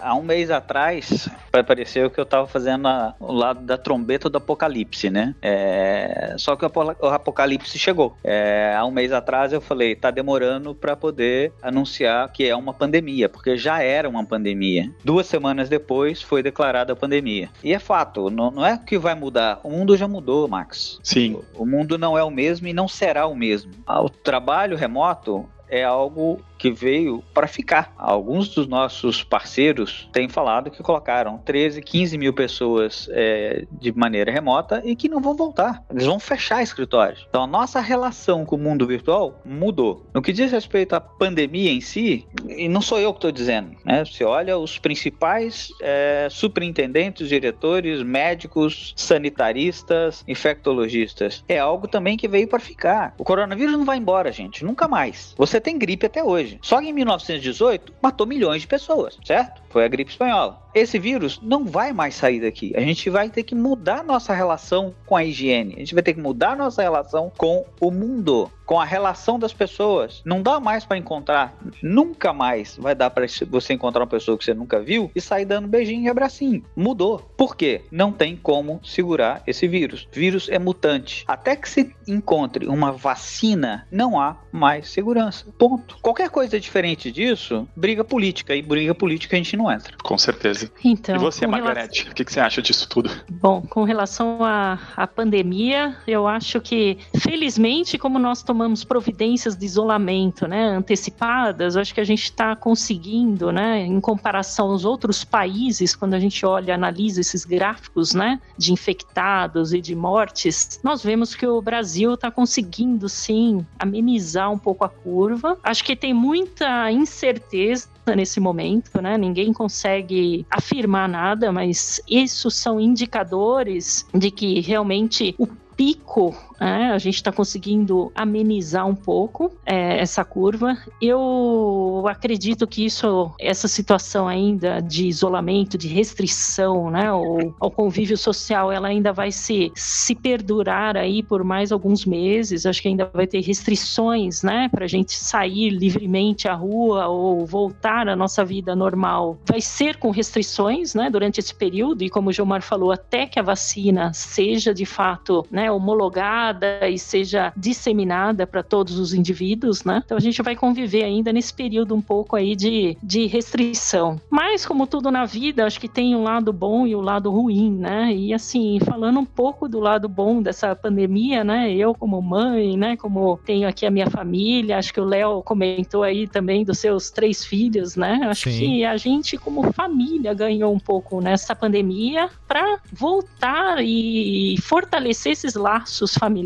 há 0.03 0.15
um 0.15 0.23
mês 0.23 0.51
atrás 0.51 1.29
pareceu 1.67 2.11
que 2.11 2.19
eu 2.19 2.25
estava 2.25 2.47
fazendo 2.47 2.87
a, 2.89 3.15
o 3.19 3.33
lado 3.33 3.61
da 3.61 3.77
trombeta 3.77 4.29
do 4.29 4.39
apocalipse, 4.39 5.11
né? 5.11 5.35
É, 5.43 5.90
só 6.37 6.57
que 6.57 6.65
o 6.65 7.07
apocalipse 7.09 7.79
chegou. 7.79 8.17
É, 8.23 8.75
há 8.77 8.85
um 8.85 8.91
mês 8.91 9.13
atrás 9.13 9.53
eu 9.53 9.61
falei, 9.61 9.95
tá 9.95 10.11
demorando 10.11 10.75
para 10.75 10.97
poder 10.97 11.53
anunciar 11.63 12.31
que 12.33 12.47
é 12.47 12.55
uma 12.55 12.73
pandemia, 12.73 13.29
porque 13.29 13.57
já 13.57 13.83
era 13.83 14.09
uma 14.09 14.25
pandemia. 14.25 14.91
Duas 15.05 15.27
semanas 15.27 15.69
depois 15.69 16.23
foi 16.23 16.43
declarada 16.43 16.93
a 16.93 16.97
pandemia. 16.97 17.49
E 17.63 17.73
é 17.73 17.79
fato, 17.79 18.31
não, 18.31 18.51
não 18.51 18.67
é 18.67 18.79
que 18.79 18.99
vai 18.99 19.15
mudar. 19.15 19.61
O 19.63 19.71
mundo 19.71 19.97
já 19.97 20.09
mudou, 20.09 20.49
Max. 20.49 20.99
Sim. 21.03 21.41
O, 21.55 21.63
o 21.63 21.67
mundo 21.67 21.99
não 21.99 22.17
é 22.17 22.23
o 22.23 22.31
mesmo 22.31 22.67
e 22.67 22.73
não 22.73 22.89
será 22.89 23.27
o 23.27 23.35
mesmo. 23.35 23.73
O 23.87 24.09
trabalho 24.09 24.77
remoto 24.77 25.49
é 25.71 25.85
algo 25.85 26.41
que 26.61 26.71
veio 26.71 27.25
para 27.33 27.47
ficar. 27.47 27.95
Alguns 27.97 28.51
dos 28.51 28.67
nossos 28.67 29.25
parceiros 29.25 30.09
têm 30.13 30.29
falado 30.29 30.71
que 30.71 30.83
colocaram 30.83 31.39
13, 31.39 31.81
15 31.81 32.19
mil 32.19 32.35
pessoas 32.35 33.09
é, 33.13 33.65
de 33.73 33.91
maneira 33.93 34.31
remota 34.31 34.83
e 34.85 34.95
que 34.95 35.09
não 35.09 35.23
vão 35.23 35.35
voltar. 35.35 35.83
Eles 35.91 36.05
vão 36.05 36.21
fechar 36.21 36.63
escritórios. 36.63 37.27
Então 37.31 37.45
a 37.45 37.47
nossa 37.47 37.81
relação 37.81 38.45
com 38.45 38.57
o 38.57 38.59
mundo 38.59 38.87
virtual 38.87 39.41
mudou. 39.43 40.05
No 40.13 40.21
que 40.21 40.35
diz 40.35 40.53
respeito 40.53 40.95
à 40.95 41.01
pandemia 41.01 41.73
em 41.73 41.81
si, 41.81 42.27
e 42.47 42.69
não 42.69 42.83
sou 42.83 43.01
eu 43.01 43.13
que 43.15 43.19
estou 43.19 43.33
dizendo, 43.33 43.71
né? 43.83 44.05
Você 44.05 44.23
olha 44.23 44.59
os 44.59 44.79
principais 44.79 45.73
é, 45.81 46.29
superintendentes, 46.31 47.29
diretores, 47.29 48.03
médicos, 48.03 48.93
sanitaristas, 48.97 50.23
infectologistas. 50.29 51.43
É 51.49 51.59
algo 51.59 51.89
também 51.89 52.19
que 52.19 52.29
veio 52.29 52.49
para 52.49 52.61
ficar. 52.61 53.15
O 53.17 53.25
coronavírus 53.25 53.73
não 53.73 53.85
vai 53.85 53.97
embora, 53.97 54.31
gente, 54.31 54.63
nunca 54.63 54.87
mais. 54.87 55.35
Você 55.39 55.60
tem 55.61 55.79
gripe 55.79 56.07
até 56.07 56.23
hoje. 56.23 56.59
Só 56.63 56.81
em 56.81 56.93
1918 56.93 57.95
matou 58.03 58.27
milhões 58.27 58.63
de 58.63 58.69
pessoas, 58.69 59.19
certo? 59.25 59.63
Foi 59.71 59.85
a 59.85 59.89
gripe 59.89 60.11
espanhola. 60.11 60.61
Esse 60.75 60.99
vírus 60.99 61.41
não 61.43 61.65
vai 61.65 61.93
mais 61.93 62.15
sair 62.15 62.41
daqui. 62.41 62.73
A 62.77 62.81
gente 62.81 63.11
vai 63.11 63.29
ter 63.29 63.43
que 63.43 63.55
mudar 63.55 64.05
nossa 64.05 64.33
relação 64.33 64.95
com 65.07 65.17
a 65.17 65.25
higiene. 65.25 65.75
A 65.77 65.79
gente 65.81 65.95
vai 65.95 66.03
ter 66.03 66.15
que 66.15 66.21
mudar 66.21 66.57
nossa 66.57 66.83
relação 66.83 67.33
com 67.37 67.65
o 67.81 67.91
mundo, 67.91 68.51
com 68.65 68.79
a 68.79 68.85
relação 68.85 69.39
das 69.39 69.53
pessoas. 69.53 70.23
Não 70.25 70.41
dá 70.41 70.61
mais 70.61 70.85
para 70.85 70.97
encontrar, 70.97 71.57
nunca 71.83 72.33
mais 72.33 72.77
vai 72.77 72.95
dar 72.95 73.11
para 73.11 73.27
você 73.49 73.73
encontrar 73.73 74.03
uma 74.03 74.07
pessoa 74.07 74.39
que 74.39 74.45
você 74.45 74.55
nunca 74.55 74.81
viu 74.81 75.11
e 75.15 75.21
sair 75.21 75.45
dando 75.45 75.67
beijinho 75.67 76.05
e 76.05 76.09
abracinho. 76.09 76.65
Mudou. 76.77 77.19
Por 77.37 77.57
quê? 77.57 77.83
Não 77.91 78.13
tem 78.13 78.37
como 78.37 78.81
segurar 78.85 79.43
esse 79.47 79.67
vírus. 79.67 80.07
Vírus 80.13 80.49
é 80.49 80.59
mutante. 80.59 81.25
Até 81.27 81.57
que 81.57 81.69
se 81.69 81.93
encontre 82.07 82.69
uma 82.69 82.93
vacina, 82.93 83.89
não 83.91 84.21
há 84.21 84.37
mais 84.53 84.89
segurança. 84.89 85.47
Ponto. 85.59 85.99
Qualquer 86.01 86.31
coisa 86.31 86.61
diferente 86.61 87.11
disso, 87.11 87.67
briga 87.75 88.05
política. 88.05 88.55
E 88.55 88.63
briga 88.63 88.95
política 88.95 89.35
a 89.35 89.39
gente 89.39 89.57
não 89.61 89.71
entra. 89.71 89.97
Com 90.03 90.17
certeza. 90.17 90.71
Então, 90.85 91.15
e 91.15 91.19
você, 91.19 91.47
Margarete, 91.47 92.01
relação... 92.01 92.13
o 92.13 92.15
que, 92.15 92.25
que, 92.25 92.33
você 92.33 92.41
acha 92.41 92.63
disso 92.63 92.89
tudo? 92.89 93.11
Bom, 93.29 93.63
com 93.63 93.85
relação 93.85 94.43
à, 94.45 94.79
à 94.97 95.07
pandemia, 95.07 95.97
eu 96.07 96.27
acho 96.27 96.61
que, 96.61 96.99
felizmente, 97.19 97.99
como 97.99 98.19
nós 98.19 98.43
tomamos 98.43 98.85
providências 98.85 99.57
de 99.57 99.67
isolamento 99.67 100.47
né, 100.47 100.69
antecipadas, 100.69 101.75
eu 101.75 101.83
acho 101.83 101.95
que 101.95 102.01
a 102.01 102.05
gente 102.05 102.25
está 102.25 102.57
conseguindo, 102.57 103.53
né, 103.53 103.81
em 103.81 104.01
comparação 104.01 104.71
aos 104.71 104.85
outros 104.85 105.25
países, 105.25 105.95
quando 105.95 106.15
a 106.15 106.21
gente 106.21 106.45
olha, 106.47 106.75
analisa 106.75 107.21
esses 107.21 107.45
gráficos 107.45 108.15
né, 108.15 108.41
de 108.57 108.73
infectados 108.73 109.75
e 109.75 109.81
de 109.81 109.95
mortes, 109.95 110.81
nós 110.83 111.03
vemos 111.03 111.35
que 111.35 111.47
o 111.47 111.61
Brasil 111.61 112.15
está 112.15 112.31
conseguindo, 112.31 113.09
sim, 113.09 113.67
amenizar 113.79 114.51
um 114.51 114.59
pouco 114.59 114.85
a 114.85 114.89
curva. 114.89 115.59
Acho 115.63 115.85
que 115.85 115.95
tem 115.95 116.15
muita 116.15 116.91
incerteza 116.91 117.89
nesse 118.15 118.41
momento, 118.41 119.01
né? 119.01 119.17
Ninguém 119.17 119.53
consegue 119.53 120.47
afirmar 120.51 121.09
nada, 121.09 121.53
mas 121.53 122.01
isso 122.09 122.51
são 122.51 122.81
indicadores 122.81 124.07
de 124.15 124.31
que 124.31 124.61
realmente 124.61 125.35
o 125.39 125.47
pico 125.47 126.35
né? 126.61 126.93
a 126.93 126.99
gente 126.99 127.15
está 127.15 127.33
conseguindo 127.33 128.13
amenizar 128.15 128.87
um 128.87 128.95
pouco 128.95 129.51
é, 129.65 129.99
essa 129.99 130.23
curva. 130.23 130.77
Eu 131.01 132.05
acredito 132.07 132.67
que 132.67 132.85
isso, 132.85 133.33
essa 133.41 133.67
situação 133.67 134.29
ainda 134.29 134.81
de 134.81 135.07
isolamento, 135.07 135.79
de 135.79 135.89
restrição, 135.89 136.91
né, 136.91 137.11
ou 137.11 137.55
ao 137.59 137.71
convívio 137.71 138.17
social, 138.17 138.71
ela 138.71 138.89
ainda 138.89 139.13
vai 139.13 139.33
se, 139.33 139.73
se 139.75 140.15
perdurar 140.15 140.97
aí 140.97 141.23
por 141.23 141.43
mais 141.43 141.73
alguns 141.73 142.05
meses. 142.05 142.67
Acho 142.67 142.83
que 142.83 142.89
ainda 142.89 143.11
vai 143.13 143.27
ter 143.27 143.41
restrições, 143.41 144.43
né, 144.43 144.69
para 144.69 144.85
a 144.85 144.89
gente 144.89 145.15
sair 145.15 145.71
livremente 145.71 146.47
à 146.47 146.55
rua 146.55 147.07
ou 147.09 147.47
voltar 147.47 148.09
à 148.09 148.15
nossa 148.15 148.45
vida 148.45 148.77
normal. 148.77 149.39
Vai 149.47 149.61
ser 149.61 149.97
com 149.97 150.11
restrições, 150.11 150.95
né, 150.95 151.09
durante 151.09 151.41
esse 151.41 151.55
período 151.55 152.03
e 152.03 152.11
como 152.11 152.29
o 152.29 152.33
Gilmar 152.33 152.63
falou, 152.63 152.93
até 152.93 153.27
que 153.27 153.39
a 153.39 153.43
vacina 153.43 154.13
seja 154.13 154.75
de 154.75 154.85
fato, 154.85 155.47
né, 155.51 155.71
homologada 155.71 156.50
e 156.89 156.99
seja 156.99 157.53
disseminada 157.57 158.47
para 158.47 158.63
todos 158.63 158.99
os 158.99 159.15
indivíduos, 159.15 159.85
né? 159.85 160.03
Então 160.05 160.17
a 160.17 160.21
gente 160.21 160.43
vai 160.43 160.57
conviver 160.57 161.05
ainda 161.05 161.33
nesse 161.33 161.53
período 161.53 161.95
um 161.95 162.01
pouco 162.01 162.37
aí 162.37 162.55
de, 162.57 162.97
de 163.03 163.27
restrição. 163.27 164.21
Mas 164.31 164.65
como 164.67 164.87
tudo 164.87 165.11
na 165.11 165.25
vida, 165.25 165.67
acho 165.67 165.81
que 165.81 165.89
tem 165.89 166.15
um 166.15 166.23
lado 166.23 166.53
bom 166.53 166.87
e 166.87 166.95
o 166.95 166.99
um 166.99 167.03
lado 167.03 167.31
ruim, 167.31 167.71
né? 167.71 168.13
E 168.15 168.33
assim, 168.33 168.79
falando 168.85 169.21
um 169.21 169.25
pouco 169.25 169.69
do 169.69 169.81
lado 169.81 170.09
bom 170.09 170.43
dessa 170.43 170.75
pandemia, 170.75 171.45
né? 171.45 171.73
Eu 171.73 171.95
como 171.95 172.21
mãe, 172.21 172.77
né, 172.77 172.97
como 172.97 173.39
tenho 173.45 173.69
aqui 173.69 173.87
a 173.87 173.91
minha 173.91 174.09
família, 174.09 174.79
acho 174.79 174.93
que 174.93 175.01
o 175.01 175.05
Léo 175.05 175.43
comentou 175.43 176.03
aí 176.03 176.27
também 176.27 176.65
dos 176.65 176.79
seus 176.79 177.11
três 177.11 177.45
filhos, 177.45 177.97
né? 177.97 178.21
Acho 178.25 178.51
Sim. 178.51 178.59
que 178.59 178.85
a 178.85 178.97
gente 178.97 179.37
como 179.37 179.73
família 179.73 180.33
ganhou 180.35 180.73
um 180.73 180.79
pouco 180.79 181.21
nessa 181.21 181.55
pandemia 181.55 182.29
para 182.47 182.79
voltar 182.93 183.83
e 183.85 184.57
fortalecer 184.63 185.33
esses 185.33 185.55
laços 185.55 186.15
familiares, 186.15 186.40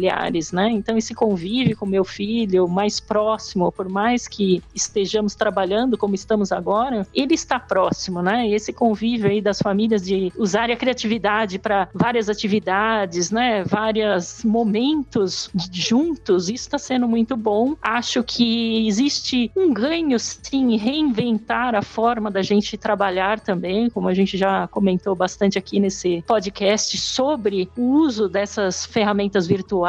né? 0.53 0.71
Então 0.71 0.97
esse 0.97 1.15
convívio 1.15 1.77
com 1.77 1.87
meu 1.87 2.05
filho 2.05 2.69
mais 2.69 3.01
próximo, 3.01 3.71
por 3.73 3.89
mais 3.89 4.29
que 4.29 4.63
estejamos 4.75 5.35
trabalhando 5.35 5.97
como 5.97 6.15
estamos 6.15 6.53
agora, 6.53 7.07
ele 7.15 7.35
está 7.35 7.59
próximo, 7.59 8.23
né? 8.23 8.49
E 8.49 8.55
esse 8.55 8.73
convívio 8.73 9.31
aí 9.31 9.41
das 9.41 9.59
famílias 9.59 10.03
de 10.03 10.33
usar 10.37 10.71
a 10.71 10.77
criatividade 10.77 11.59
para 11.59 11.89
várias 11.95 12.29
atividades, 12.29 13.31
né? 13.31 13.65
Vários 13.65 14.45
momentos 14.45 15.51
juntos, 15.73 16.49
isso 16.49 16.65
está 16.65 16.79
sendo 16.79 17.09
muito 17.09 17.37
bom. 17.37 17.75
Acho 17.81 18.23
que 18.23 18.87
existe 18.87 19.51
um 19.57 19.73
ganho 19.73 20.19
sim 20.19 20.77
reinventar 20.77 21.75
a 21.75 21.83
forma 21.83 22.31
da 22.31 22.43
gente 22.43 22.77
trabalhar 22.77 23.41
também, 23.41 23.89
como 23.91 24.09
a 24.09 24.15
gente 24.15 24.37
já 24.37 24.67
comentou 24.69 25.15
bastante 25.15 25.59
aqui 25.59 25.79
nesse 25.81 26.23
podcast 26.27 26.97
sobre 26.99 27.69
o 27.77 27.83
uso 27.83 28.29
dessas 28.29 28.85
ferramentas 28.85 29.47
virtuais, 29.47 29.84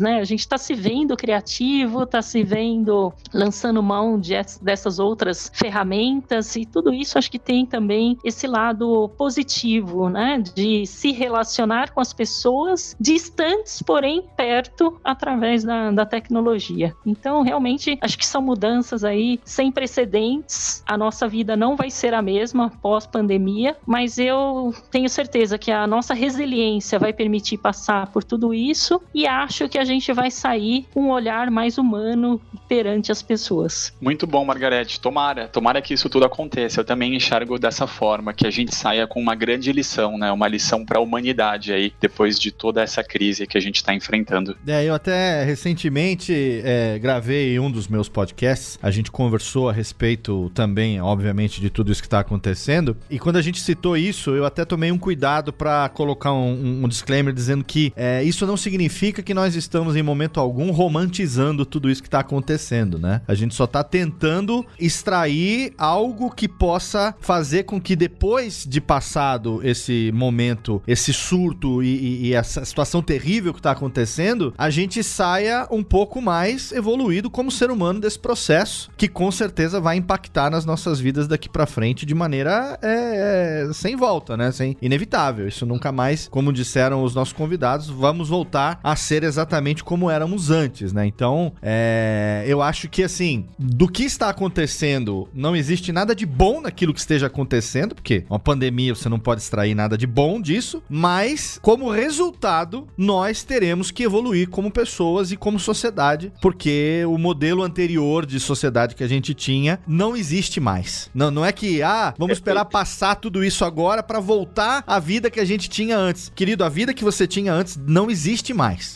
né? 0.00 0.18
A 0.20 0.24
gente 0.24 0.40
está 0.40 0.58
se 0.58 0.74
vendo 0.74 1.16
criativo, 1.16 2.02
está 2.02 2.20
se 2.22 2.42
vendo 2.42 3.12
lançando 3.32 3.82
mão 3.82 4.18
de, 4.18 4.34
dessas 4.60 4.98
outras 4.98 5.50
ferramentas 5.54 6.56
e 6.56 6.64
tudo 6.66 6.92
isso 6.92 7.18
acho 7.18 7.30
que 7.30 7.38
tem 7.38 7.64
também 7.64 8.18
esse 8.24 8.46
lado 8.46 9.08
positivo, 9.16 10.08
né? 10.08 10.42
De 10.54 10.86
se 10.86 11.12
relacionar 11.12 11.92
com 11.92 12.00
as 12.00 12.12
pessoas 12.12 12.96
distantes, 12.98 13.82
porém 13.82 14.24
perto, 14.36 14.98
através 15.04 15.64
da, 15.64 15.90
da 15.90 16.06
tecnologia. 16.06 16.94
Então, 17.04 17.42
realmente, 17.42 17.98
acho 18.00 18.18
que 18.18 18.26
são 18.26 18.42
mudanças 18.42 19.04
aí 19.04 19.40
sem 19.44 19.70
precedentes. 19.70 20.82
A 20.86 20.96
nossa 20.96 21.28
vida 21.28 21.56
não 21.56 21.76
vai 21.76 21.90
ser 21.90 22.14
a 22.14 22.22
mesma 22.22 22.70
pós-pandemia, 22.70 23.76
mas 23.86 24.18
eu 24.18 24.74
tenho 24.90 25.08
certeza 25.08 25.58
que 25.58 25.70
a 25.70 25.86
nossa 25.86 26.14
resiliência 26.14 26.98
vai 26.98 27.12
permitir 27.12 27.58
passar 27.58 28.08
por 28.08 28.24
tudo 28.24 28.52
isso 28.52 29.00
e 29.14 29.25
acho 29.26 29.68
que 29.68 29.78
a 29.78 29.84
gente 29.84 30.12
vai 30.12 30.30
sair 30.30 30.86
com 30.92 31.04
um 31.04 31.10
olhar 31.10 31.50
mais 31.50 31.78
humano 31.78 32.40
perante 32.68 33.12
as 33.12 33.22
pessoas. 33.22 33.92
Muito 34.00 34.26
bom, 34.26 34.44
Margarete. 34.44 35.00
Tomara, 35.00 35.48
tomara 35.48 35.80
que 35.80 35.94
isso 35.94 36.08
tudo 36.08 36.24
aconteça. 36.24 36.80
Eu 36.80 36.84
também 36.84 37.14
enxergo 37.14 37.58
dessa 37.58 37.86
forma, 37.86 38.32
que 38.32 38.46
a 38.46 38.50
gente 38.50 38.74
saia 38.74 39.06
com 39.06 39.20
uma 39.20 39.34
grande 39.34 39.72
lição, 39.72 40.18
né? 40.18 40.30
Uma 40.32 40.48
lição 40.48 40.84
para 40.84 40.98
a 40.98 41.02
humanidade 41.02 41.72
aí, 41.72 41.92
depois 42.00 42.38
de 42.38 42.50
toda 42.50 42.82
essa 42.82 43.02
crise 43.02 43.46
que 43.46 43.56
a 43.56 43.60
gente 43.60 43.76
está 43.76 43.94
enfrentando. 43.94 44.56
É, 44.66 44.84
eu 44.84 44.94
até 44.94 45.44
recentemente 45.44 46.32
é, 46.64 46.98
gravei 46.98 47.58
um 47.58 47.70
dos 47.70 47.88
meus 47.88 48.08
podcasts. 48.08 48.78
A 48.82 48.90
gente 48.90 49.10
conversou 49.10 49.68
a 49.68 49.72
respeito 49.72 50.50
também, 50.54 51.00
obviamente, 51.00 51.60
de 51.60 51.70
tudo 51.70 51.92
isso 51.92 52.00
que 52.00 52.06
está 52.06 52.20
acontecendo. 52.20 52.96
E 53.10 53.18
quando 53.18 53.36
a 53.36 53.42
gente 53.42 53.60
citou 53.60 53.96
isso, 53.96 54.30
eu 54.30 54.44
até 54.44 54.64
tomei 54.64 54.90
um 54.90 54.98
cuidado 54.98 55.52
para 55.52 55.88
colocar 55.90 56.32
um, 56.32 56.84
um, 56.84 56.88
disclaimer 56.88 57.32
dizendo 57.32 57.64
que 57.64 57.92
é, 57.96 58.22
isso 58.22 58.46
não 58.46 58.56
significa 58.56 59.15
que 59.22 59.34
nós 59.34 59.54
estamos 59.54 59.96
em 59.96 60.02
momento 60.02 60.40
algum 60.40 60.70
romantizando 60.70 61.66
tudo 61.66 61.90
isso 61.90 62.02
que 62.02 62.08
está 62.08 62.20
acontecendo, 62.20 62.98
né? 62.98 63.20
A 63.26 63.34
gente 63.34 63.54
só 63.54 63.64
está 63.64 63.82
tentando 63.82 64.64
extrair 64.78 65.72
algo 65.76 66.30
que 66.30 66.48
possa 66.48 67.14
fazer 67.20 67.64
com 67.64 67.80
que 67.80 67.96
depois 67.96 68.64
de 68.68 68.80
passado 68.80 69.60
esse 69.62 70.10
momento, 70.14 70.82
esse 70.86 71.12
surto 71.12 71.82
e, 71.82 71.86
e, 71.86 72.26
e 72.26 72.34
essa 72.34 72.64
situação 72.64 73.02
terrível 73.02 73.52
que 73.52 73.60
está 73.60 73.70
acontecendo, 73.70 74.54
a 74.56 74.70
gente 74.70 75.02
saia 75.02 75.66
um 75.70 75.82
pouco 75.82 76.20
mais 76.20 76.72
evoluído 76.72 77.30
como 77.30 77.50
ser 77.50 77.70
humano 77.70 78.00
desse 78.00 78.18
processo, 78.18 78.90
que 78.96 79.08
com 79.08 79.30
certeza 79.30 79.80
vai 79.80 79.96
impactar 79.96 80.50
nas 80.50 80.64
nossas 80.64 81.00
vidas 81.00 81.28
daqui 81.28 81.48
para 81.48 81.66
frente 81.66 82.06
de 82.06 82.14
maneira 82.14 82.78
é, 82.82 83.66
é, 83.68 83.72
sem 83.72 83.96
volta, 83.96 84.36
né? 84.36 84.50
Sem 84.52 84.76
inevitável. 84.80 85.48
Isso 85.48 85.66
nunca 85.66 85.92
mais, 85.92 86.28
como 86.28 86.52
disseram 86.52 87.02
os 87.02 87.14
nossos 87.14 87.32
convidados, 87.32 87.88
vamos 87.88 88.28
voltar 88.28 88.78
a 88.82 88.96
ser 89.06 89.22
exatamente 89.22 89.84
como 89.84 90.10
éramos 90.10 90.50
antes, 90.50 90.92
né? 90.92 91.06
Então, 91.06 91.52
é, 91.62 92.44
eu 92.46 92.60
acho 92.60 92.88
que 92.88 93.02
assim, 93.02 93.46
do 93.58 93.88
que 93.88 94.02
está 94.02 94.28
acontecendo, 94.28 95.28
não 95.32 95.54
existe 95.54 95.92
nada 95.92 96.14
de 96.14 96.26
bom 96.26 96.60
naquilo 96.60 96.92
que 96.92 97.00
esteja 97.00 97.28
acontecendo, 97.28 97.94
porque 97.94 98.24
uma 98.28 98.38
pandemia 98.38 98.94
você 98.94 99.08
não 99.08 99.18
pode 99.18 99.40
extrair 99.40 99.74
nada 99.74 99.96
de 99.96 100.06
bom 100.06 100.40
disso, 100.40 100.82
mas 100.88 101.58
como 101.62 101.90
resultado, 101.90 102.86
nós 102.96 103.44
teremos 103.44 103.90
que 103.90 104.02
evoluir 104.02 104.48
como 104.48 104.70
pessoas 104.70 105.30
e 105.30 105.36
como 105.36 105.58
sociedade, 105.58 106.32
porque 106.42 107.04
o 107.06 107.16
modelo 107.16 107.62
anterior 107.62 108.26
de 108.26 108.40
sociedade 108.40 108.94
que 108.94 109.04
a 109.04 109.08
gente 109.08 109.32
tinha 109.34 109.78
não 109.86 110.16
existe 110.16 110.60
mais. 110.60 111.10
Não, 111.14 111.30
não 111.30 111.44
é 111.44 111.52
que, 111.52 111.82
ah, 111.82 112.14
vamos 112.18 112.36
esperar 112.36 112.64
passar 112.64 113.14
tudo 113.16 113.44
isso 113.44 113.64
agora 113.64 114.02
para 114.02 114.20
voltar 114.20 114.82
à 114.86 114.98
vida 114.98 115.30
que 115.30 115.40
a 115.40 115.44
gente 115.44 115.70
tinha 115.70 115.96
antes. 115.96 116.32
Querido, 116.34 116.64
a 116.64 116.68
vida 116.68 116.92
que 116.92 117.04
você 117.04 117.26
tinha 117.26 117.52
antes 117.52 117.78
não 117.86 118.10
existe 118.10 118.52
mais. 118.52 118.95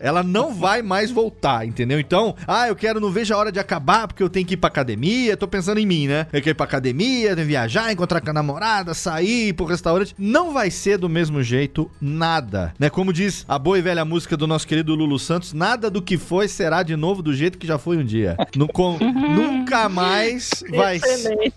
Ela 0.00 0.22
não 0.22 0.54
vai 0.54 0.82
mais 0.82 1.10
voltar, 1.10 1.66
entendeu? 1.66 1.98
Então, 1.98 2.34
ah, 2.46 2.68
eu 2.68 2.76
quero, 2.76 3.00
não 3.00 3.10
vejo 3.10 3.34
a 3.34 3.36
hora 3.36 3.52
de 3.52 3.58
acabar 3.58 4.06
porque 4.06 4.22
eu 4.22 4.28
tenho 4.28 4.46
que 4.46 4.54
ir 4.54 4.56
pra 4.56 4.68
academia, 4.68 5.36
tô 5.36 5.48
pensando 5.48 5.78
em 5.78 5.86
mim, 5.86 6.06
né? 6.06 6.26
Eu 6.32 6.40
quero 6.40 6.50
ir 6.50 6.54
pra 6.54 6.64
academia, 6.64 7.34
viajar, 7.34 7.92
encontrar 7.92 8.20
com 8.20 8.30
a 8.30 8.32
namorada, 8.32 8.94
sair, 8.94 9.48
ir 9.48 9.52
pro 9.52 9.66
restaurante. 9.66 10.14
Não 10.18 10.52
vai 10.52 10.70
ser 10.70 10.98
do 10.98 11.08
mesmo 11.08 11.42
jeito 11.42 11.90
nada, 12.00 12.74
né? 12.78 12.88
Como 12.90 13.12
diz 13.12 13.44
a 13.48 13.58
boa 13.58 13.78
e 13.78 13.82
velha 13.82 14.04
música 14.04 14.36
do 14.36 14.46
nosso 14.46 14.66
querido 14.66 14.94
Lulu 14.94 15.18
Santos, 15.18 15.52
nada 15.52 15.90
do 15.90 16.02
que 16.02 16.16
foi 16.16 16.48
será 16.48 16.82
de 16.82 16.96
novo 16.96 17.22
do 17.22 17.34
jeito 17.34 17.58
que 17.58 17.66
já 17.66 17.78
foi 17.78 17.96
um 17.96 18.04
dia. 18.04 18.36
Com, 18.72 18.98
nunca 19.02 19.88
mais 19.88 20.50
vai 20.70 21.00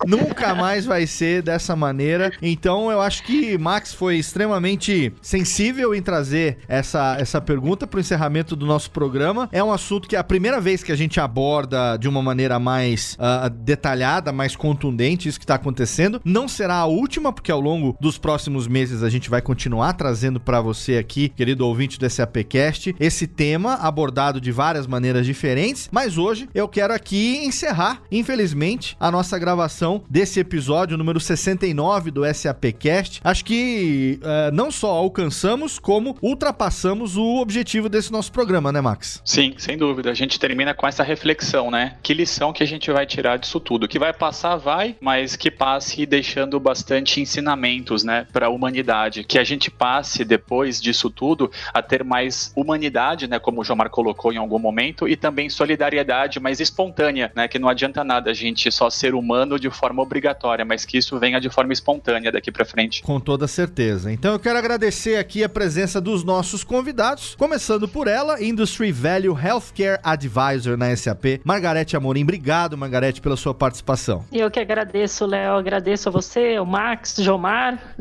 nunca 0.05 0.55
mais 0.55 0.85
vai 0.85 1.05
ser 1.07 1.41
dessa 1.41 1.75
maneira. 1.75 2.31
Então 2.41 2.91
eu 2.91 3.01
acho 3.01 3.23
que 3.23 3.57
Max 3.57 3.93
foi 3.93 4.17
extremamente 4.17 5.13
sensível 5.21 5.93
em 5.93 6.01
trazer 6.01 6.57
essa, 6.67 7.17
essa 7.19 7.41
pergunta 7.41 7.56
para 7.61 7.97
o 7.97 7.99
encerramento 7.99 8.55
do 8.55 8.65
nosso 8.65 8.91
programa. 8.91 9.49
É 9.51 9.63
um 9.63 9.71
assunto 9.71 10.07
que 10.07 10.15
é 10.15 10.19
a 10.19 10.23
primeira 10.23 10.59
vez 10.59 10.83
que 10.83 10.91
a 10.91 10.95
gente 10.95 11.19
aborda 11.19 11.97
de 11.97 12.07
uma 12.07 12.21
maneira 12.21 12.59
mais 12.59 13.17
uh, 13.19 13.49
detalhada, 13.49 14.31
mais 14.31 14.55
contundente 14.55 15.27
isso 15.27 15.39
que 15.39 15.45
está 15.45 15.55
acontecendo. 15.55 16.21
Não 16.23 16.47
será 16.47 16.75
a 16.75 16.85
última, 16.85 17.31
porque 17.31 17.51
ao 17.51 17.59
longo 17.59 17.95
dos 17.99 18.17
próximos 18.17 18.67
meses 18.67 19.03
a 19.03 19.09
gente 19.09 19.29
vai 19.29 19.41
continuar 19.41 19.93
trazendo 19.93 20.39
para 20.39 20.61
você 20.61 20.97
aqui, 20.97 21.29
querido 21.29 21.65
ouvinte 21.65 21.99
do 21.99 22.09
SAPcast, 22.09 22.95
esse 22.99 23.27
tema 23.27 23.75
abordado 23.75 24.39
de 24.39 24.51
várias 24.51 24.87
maneiras 24.87 25.25
diferentes. 25.25 25.89
Mas 25.91 26.17
hoje 26.17 26.49
eu 26.53 26.67
quero 26.67 26.93
aqui 26.93 27.37
encerrar, 27.45 28.01
infelizmente, 28.11 28.95
a 28.99 29.11
nossa 29.11 29.37
gravação 29.37 30.03
desse 30.09 30.39
episódio 30.39 30.97
número 30.97 31.19
69 31.19 32.11
do 32.11 32.21
SAPcast. 32.33 33.21
Acho 33.23 33.45
que 33.45 34.19
uh, 34.21 34.53
não 34.53 34.71
só 34.71 34.91
alcançamos, 34.91 35.79
como 35.79 36.15
ultrapassamos 36.21 37.17
o 37.17 37.23
objetivo 37.47 37.87
desse 37.87 38.11
nosso 38.11 38.29
programa, 38.29 38.73
né, 38.73 38.81
Max? 38.81 39.21
Sim, 39.23 39.55
sem 39.57 39.77
dúvida. 39.77 40.11
A 40.11 40.13
gente 40.13 40.37
termina 40.37 40.73
com 40.73 40.85
essa 40.85 41.01
reflexão, 41.01 41.71
né? 41.71 41.95
Que 42.03 42.13
lição 42.13 42.51
que 42.51 42.61
a 42.61 42.67
gente 42.67 42.91
vai 42.91 43.05
tirar 43.05 43.37
disso 43.37 43.57
tudo? 43.57 43.87
Que 43.87 43.97
vai 43.97 44.11
passar, 44.11 44.57
vai, 44.57 44.97
mas 44.99 45.37
que 45.37 45.49
passe 45.49 46.05
deixando 46.05 46.59
bastante 46.59 47.21
ensinamentos, 47.21 48.03
né, 48.03 48.27
para 48.33 48.47
a 48.47 48.49
humanidade. 48.49 49.23
Que 49.23 49.39
a 49.39 49.45
gente 49.45 49.71
passe 49.71 50.25
depois 50.25 50.81
disso 50.81 51.09
tudo 51.09 51.49
a 51.73 51.81
ter 51.81 52.03
mais 52.03 52.51
humanidade, 52.53 53.27
né, 53.27 53.39
como 53.39 53.61
o 53.61 53.63
Jomar 53.63 53.89
colocou 53.89 54.33
em 54.33 54.37
algum 54.37 54.59
momento, 54.59 55.07
e 55.07 55.15
também 55.15 55.49
solidariedade 55.49 56.41
mais 56.41 56.59
espontânea, 56.59 57.31
né? 57.33 57.47
Que 57.47 57.57
não 57.57 57.69
adianta 57.69 58.03
nada 58.03 58.31
a 58.31 58.33
gente 58.33 58.69
só 58.69 58.89
ser 58.89 59.15
humano 59.15 59.57
de 59.57 59.69
forma 59.69 60.01
obrigatória, 60.03 60.65
mas 60.65 60.83
que 60.83 60.97
isso 60.97 61.17
venha 61.17 61.39
de 61.39 61.49
forma 61.49 61.71
espontânea 61.71 62.29
daqui 62.29 62.51
para 62.51 62.65
frente. 62.65 63.01
Com 63.01 63.21
toda 63.21 63.47
certeza. 63.47 64.11
Então 64.11 64.33
eu 64.33 64.39
quero 64.39 64.59
agradecer 64.59 65.15
aqui 65.15 65.45
a 65.45 65.49
presença 65.49 66.01
dos 66.01 66.25
nossos 66.25 66.63
convidados. 66.65 67.36
Começando 67.37 67.87
por 67.87 68.07
ela, 68.07 68.43
Industry 68.43 68.91
Value 68.91 69.37
Healthcare 69.37 69.99
Advisor 70.03 70.75
na 70.75 70.95
SAP, 70.95 71.39
Margarete 71.43 71.95
Amorim. 71.95 72.23
Obrigado, 72.23 72.77
Margarete, 72.77 73.21
pela 73.21 73.37
sua 73.37 73.53
participação. 73.53 74.25
Eu 74.31 74.49
que 74.49 74.59
agradeço, 74.59 75.25
Léo, 75.25 75.53
agradeço 75.53 76.09
a 76.09 76.11
você, 76.11 76.59
o 76.59 76.65
Max, 76.65 77.15
Jomar. 77.19 77.95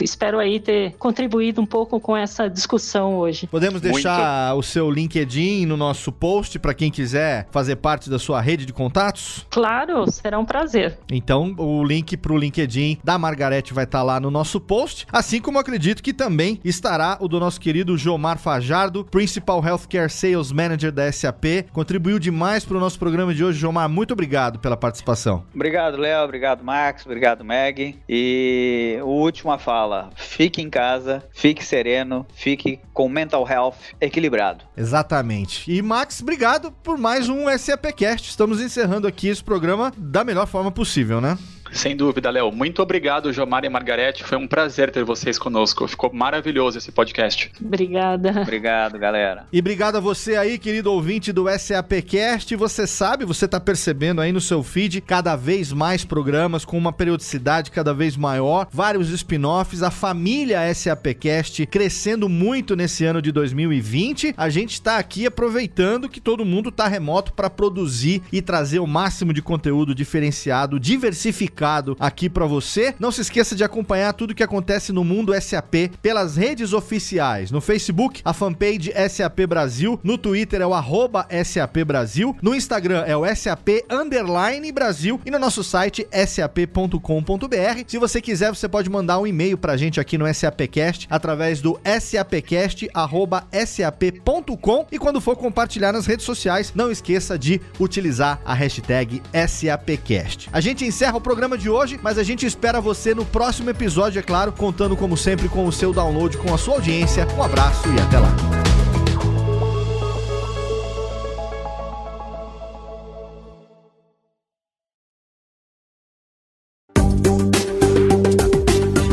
Espero 0.00 0.38
aí 0.38 0.58
ter 0.58 0.94
contribuído 0.98 1.60
um 1.60 1.66
pouco 1.66 2.00
com 2.00 2.16
essa 2.16 2.48
discussão 2.48 3.16
hoje. 3.16 3.46
Podemos 3.46 3.80
deixar 3.80 4.48
Muito. 4.48 4.60
o 4.60 4.62
seu 4.62 4.90
LinkedIn 4.90 5.66
no 5.66 5.76
nosso 5.76 6.10
post 6.10 6.58
para 6.58 6.72
quem 6.72 6.90
quiser 6.90 7.46
fazer 7.50 7.76
parte 7.76 8.08
da 8.08 8.18
sua 8.18 8.40
rede 8.40 8.64
de 8.64 8.72
contatos? 8.72 9.46
Claro, 9.50 10.10
será 10.10 10.38
um 10.38 10.44
prazer. 10.44 10.98
Então, 11.10 11.54
o 11.58 11.84
link 11.84 12.16
para 12.16 12.32
o 12.32 12.38
LinkedIn 12.38 12.98
da 13.04 13.18
Margarete 13.18 13.74
vai 13.74 13.84
estar 13.84 13.98
tá 13.98 14.04
lá 14.04 14.18
no 14.18 14.30
nosso 14.30 14.58
post, 14.58 15.06
assim 15.12 15.40
como 15.40 15.58
acredito 15.58 16.02
que 16.02 16.14
também 16.14 16.60
estará 16.64 17.18
o 17.20 17.28
do 17.28 17.38
nosso 17.38 17.60
querido 17.60 17.96
Jomar 17.98 18.38
Fajardo, 18.54 19.04
Principal 19.04 19.60
Healthcare 19.66 20.08
Sales 20.08 20.52
Manager 20.52 20.92
da 20.92 21.10
SAP. 21.10 21.66
Contribuiu 21.72 22.20
demais 22.20 22.64
para 22.64 22.76
o 22.76 22.80
nosso 22.80 22.96
programa 23.00 23.34
de 23.34 23.44
hoje. 23.44 23.58
Jomar, 23.58 23.88
muito 23.88 24.12
obrigado 24.12 24.60
pela 24.60 24.76
participação. 24.76 25.44
Obrigado, 25.52 25.96
Léo. 25.96 26.22
Obrigado, 26.22 26.62
Max. 26.62 27.04
Obrigado, 27.04 27.44
Meg. 27.44 27.98
E 28.08 28.96
o 29.02 29.08
última 29.08 29.58
fala: 29.58 30.10
fique 30.14 30.62
em 30.62 30.70
casa, 30.70 31.24
fique 31.32 31.64
sereno, 31.64 32.24
fique 32.32 32.78
com 32.92 33.08
mental 33.08 33.44
health 33.44 33.74
equilibrado. 34.00 34.64
Exatamente. 34.76 35.68
E 35.68 35.82
Max, 35.82 36.20
obrigado 36.22 36.70
por 36.70 36.96
mais 36.96 37.28
um 37.28 37.46
SAPcast. 37.58 38.30
Estamos 38.30 38.60
encerrando 38.60 39.08
aqui 39.08 39.26
esse 39.26 39.42
programa 39.42 39.92
da 39.98 40.22
melhor 40.22 40.46
forma 40.46 40.70
possível, 40.70 41.20
né? 41.20 41.36
Sem 41.72 41.96
dúvida, 41.96 42.30
Léo. 42.30 42.52
Muito 42.52 42.82
obrigado, 42.82 43.32
Jomar 43.32 43.64
e 43.64 43.68
Margarete. 43.68 44.24
Foi 44.24 44.38
um 44.38 44.46
prazer 44.46 44.90
ter 44.90 45.04
vocês 45.04 45.38
conosco. 45.38 45.88
Ficou 45.88 46.12
maravilhoso 46.12 46.78
esse 46.78 46.92
podcast. 46.92 47.50
Obrigada. 47.60 48.42
Obrigado, 48.42 48.98
galera. 48.98 49.46
E 49.52 49.58
obrigado 49.58 49.96
a 49.96 50.00
você 50.00 50.36
aí, 50.36 50.58
querido 50.58 50.92
ouvinte 50.92 51.32
do 51.32 51.46
SAPcast. 51.48 52.54
Você 52.56 52.86
sabe, 52.86 53.24
você 53.24 53.48
tá 53.48 53.58
percebendo 53.58 54.20
aí 54.20 54.32
no 54.32 54.40
seu 54.40 54.62
feed 54.62 55.00
cada 55.00 55.34
vez 55.36 55.72
mais 55.72 56.04
programas 56.04 56.64
com 56.64 56.78
uma 56.78 56.92
periodicidade 56.92 57.70
cada 57.70 57.92
vez 57.92 58.16
maior, 58.16 58.68
vários 58.70 59.10
spin-offs, 59.10 59.82
a 59.82 59.90
família 59.90 60.72
SAPcast 60.72 61.66
crescendo 61.66 62.28
muito 62.28 62.76
nesse 62.76 63.04
ano 63.04 63.20
de 63.20 63.32
2020. 63.32 64.34
A 64.36 64.48
gente 64.48 64.74
está 64.74 64.98
aqui 64.98 65.26
aproveitando 65.26 66.08
que 66.08 66.20
todo 66.20 66.44
mundo 66.44 66.70
tá 66.70 66.86
remoto 66.86 67.32
para 67.32 67.50
produzir 67.50 68.22
e 68.32 68.40
trazer 68.40 68.78
o 68.78 68.86
máximo 68.86 69.32
de 69.32 69.42
conteúdo 69.42 69.94
diferenciado, 69.94 70.78
diversificado 70.78 71.53
aqui 71.98 72.28
para 72.28 72.46
você. 72.46 72.94
Não 72.98 73.12
se 73.12 73.20
esqueça 73.20 73.54
de 73.54 73.64
acompanhar 73.64 74.12
tudo 74.12 74.34
que 74.34 74.42
acontece 74.42 74.92
no 74.92 75.04
mundo 75.04 75.32
SAP 75.40 75.90
pelas 76.02 76.36
redes 76.36 76.72
oficiais. 76.72 77.50
No 77.50 77.60
Facebook, 77.60 78.20
a 78.24 78.32
fanpage 78.32 78.92
SAP 79.08 79.40
Brasil. 79.48 79.98
No 80.02 80.18
Twitter 80.18 80.60
é 80.60 80.66
o 80.66 80.74
arroba 80.74 81.26
SAP 81.44 81.78
Brasil. 81.86 82.36
No 82.42 82.54
Instagram 82.54 83.04
é 83.06 83.16
o 83.16 83.24
SAP 83.34 83.84
Underline 83.90 84.70
Brasil. 84.72 85.20
E 85.24 85.30
no 85.30 85.38
nosso 85.38 85.64
site 85.64 86.06
sap.com.br. 86.26 87.84
Se 87.86 87.98
você 87.98 88.20
quiser, 88.20 88.50
você 88.50 88.68
pode 88.68 88.90
mandar 88.90 89.18
um 89.18 89.26
e-mail 89.26 89.56
pra 89.56 89.76
gente 89.76 90.00
aqui 90.00 90.18
no 90.18 90.32
SAPcast 90.32 91.06
através 91.10 91.60
do 91.60 91.78
sapcast@sap.com 92.00 94.86
e 94.90 94.98
quando 94.98 95.20
for 95.20 95.36
compartilhar 95.36 95.92
nas 95.92 96.06
redes 96.06 96.24
sociais, 96.24 96.72
não 96.74 96.90
esqueça 96.90 97.38
de 97.38 97.60
utilizar 97.78 98.40
a 98.44 98.54
hashtag 98.54 99.22
SAPcast. 99.48 100.48
A 100.52 100.60
gente 100.60 100.84
encerra 100.84 101.16
o 101.16 101.20
programa 101.20 101.43
programa 101.44 101.58
de 101.58 101.68
hoje, 101.68 102.00
mas 102.02 102.16
a 102.16 102.22
gente 102.22 102.46
espera 102.46 102.80
você 102.80 103.14
no 103.14 103.24
próximo 103.24 103.68
episódio, 103.68 104.18
é 104.18 104.22
claro, 104.22 104.50
contando 104.52 104.96
como 104.96 105.14
sempre 105.16 105.46
com 105.48 105.66
o 105.66 105.72
seu 105.72 105.92
download, 105.92 106.38
com 106.38 106.54
a 106.54 106.58
sua 106.58 106.74
audiência. 106.74 107.26
Um 107.36 107.42
abraço 107.42 107.86
e 107.88 108.00
até 108.00 108.18
lá. 108.18 108.34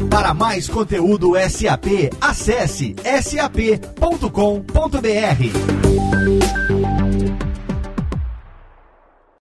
Para 0.09 0.33
mais 0.33 0.69
conteúdo 0.69 1.33
SAP, 1.49 2.13
acesse 2.21 2.95
sap.com.br. 3.21 4.71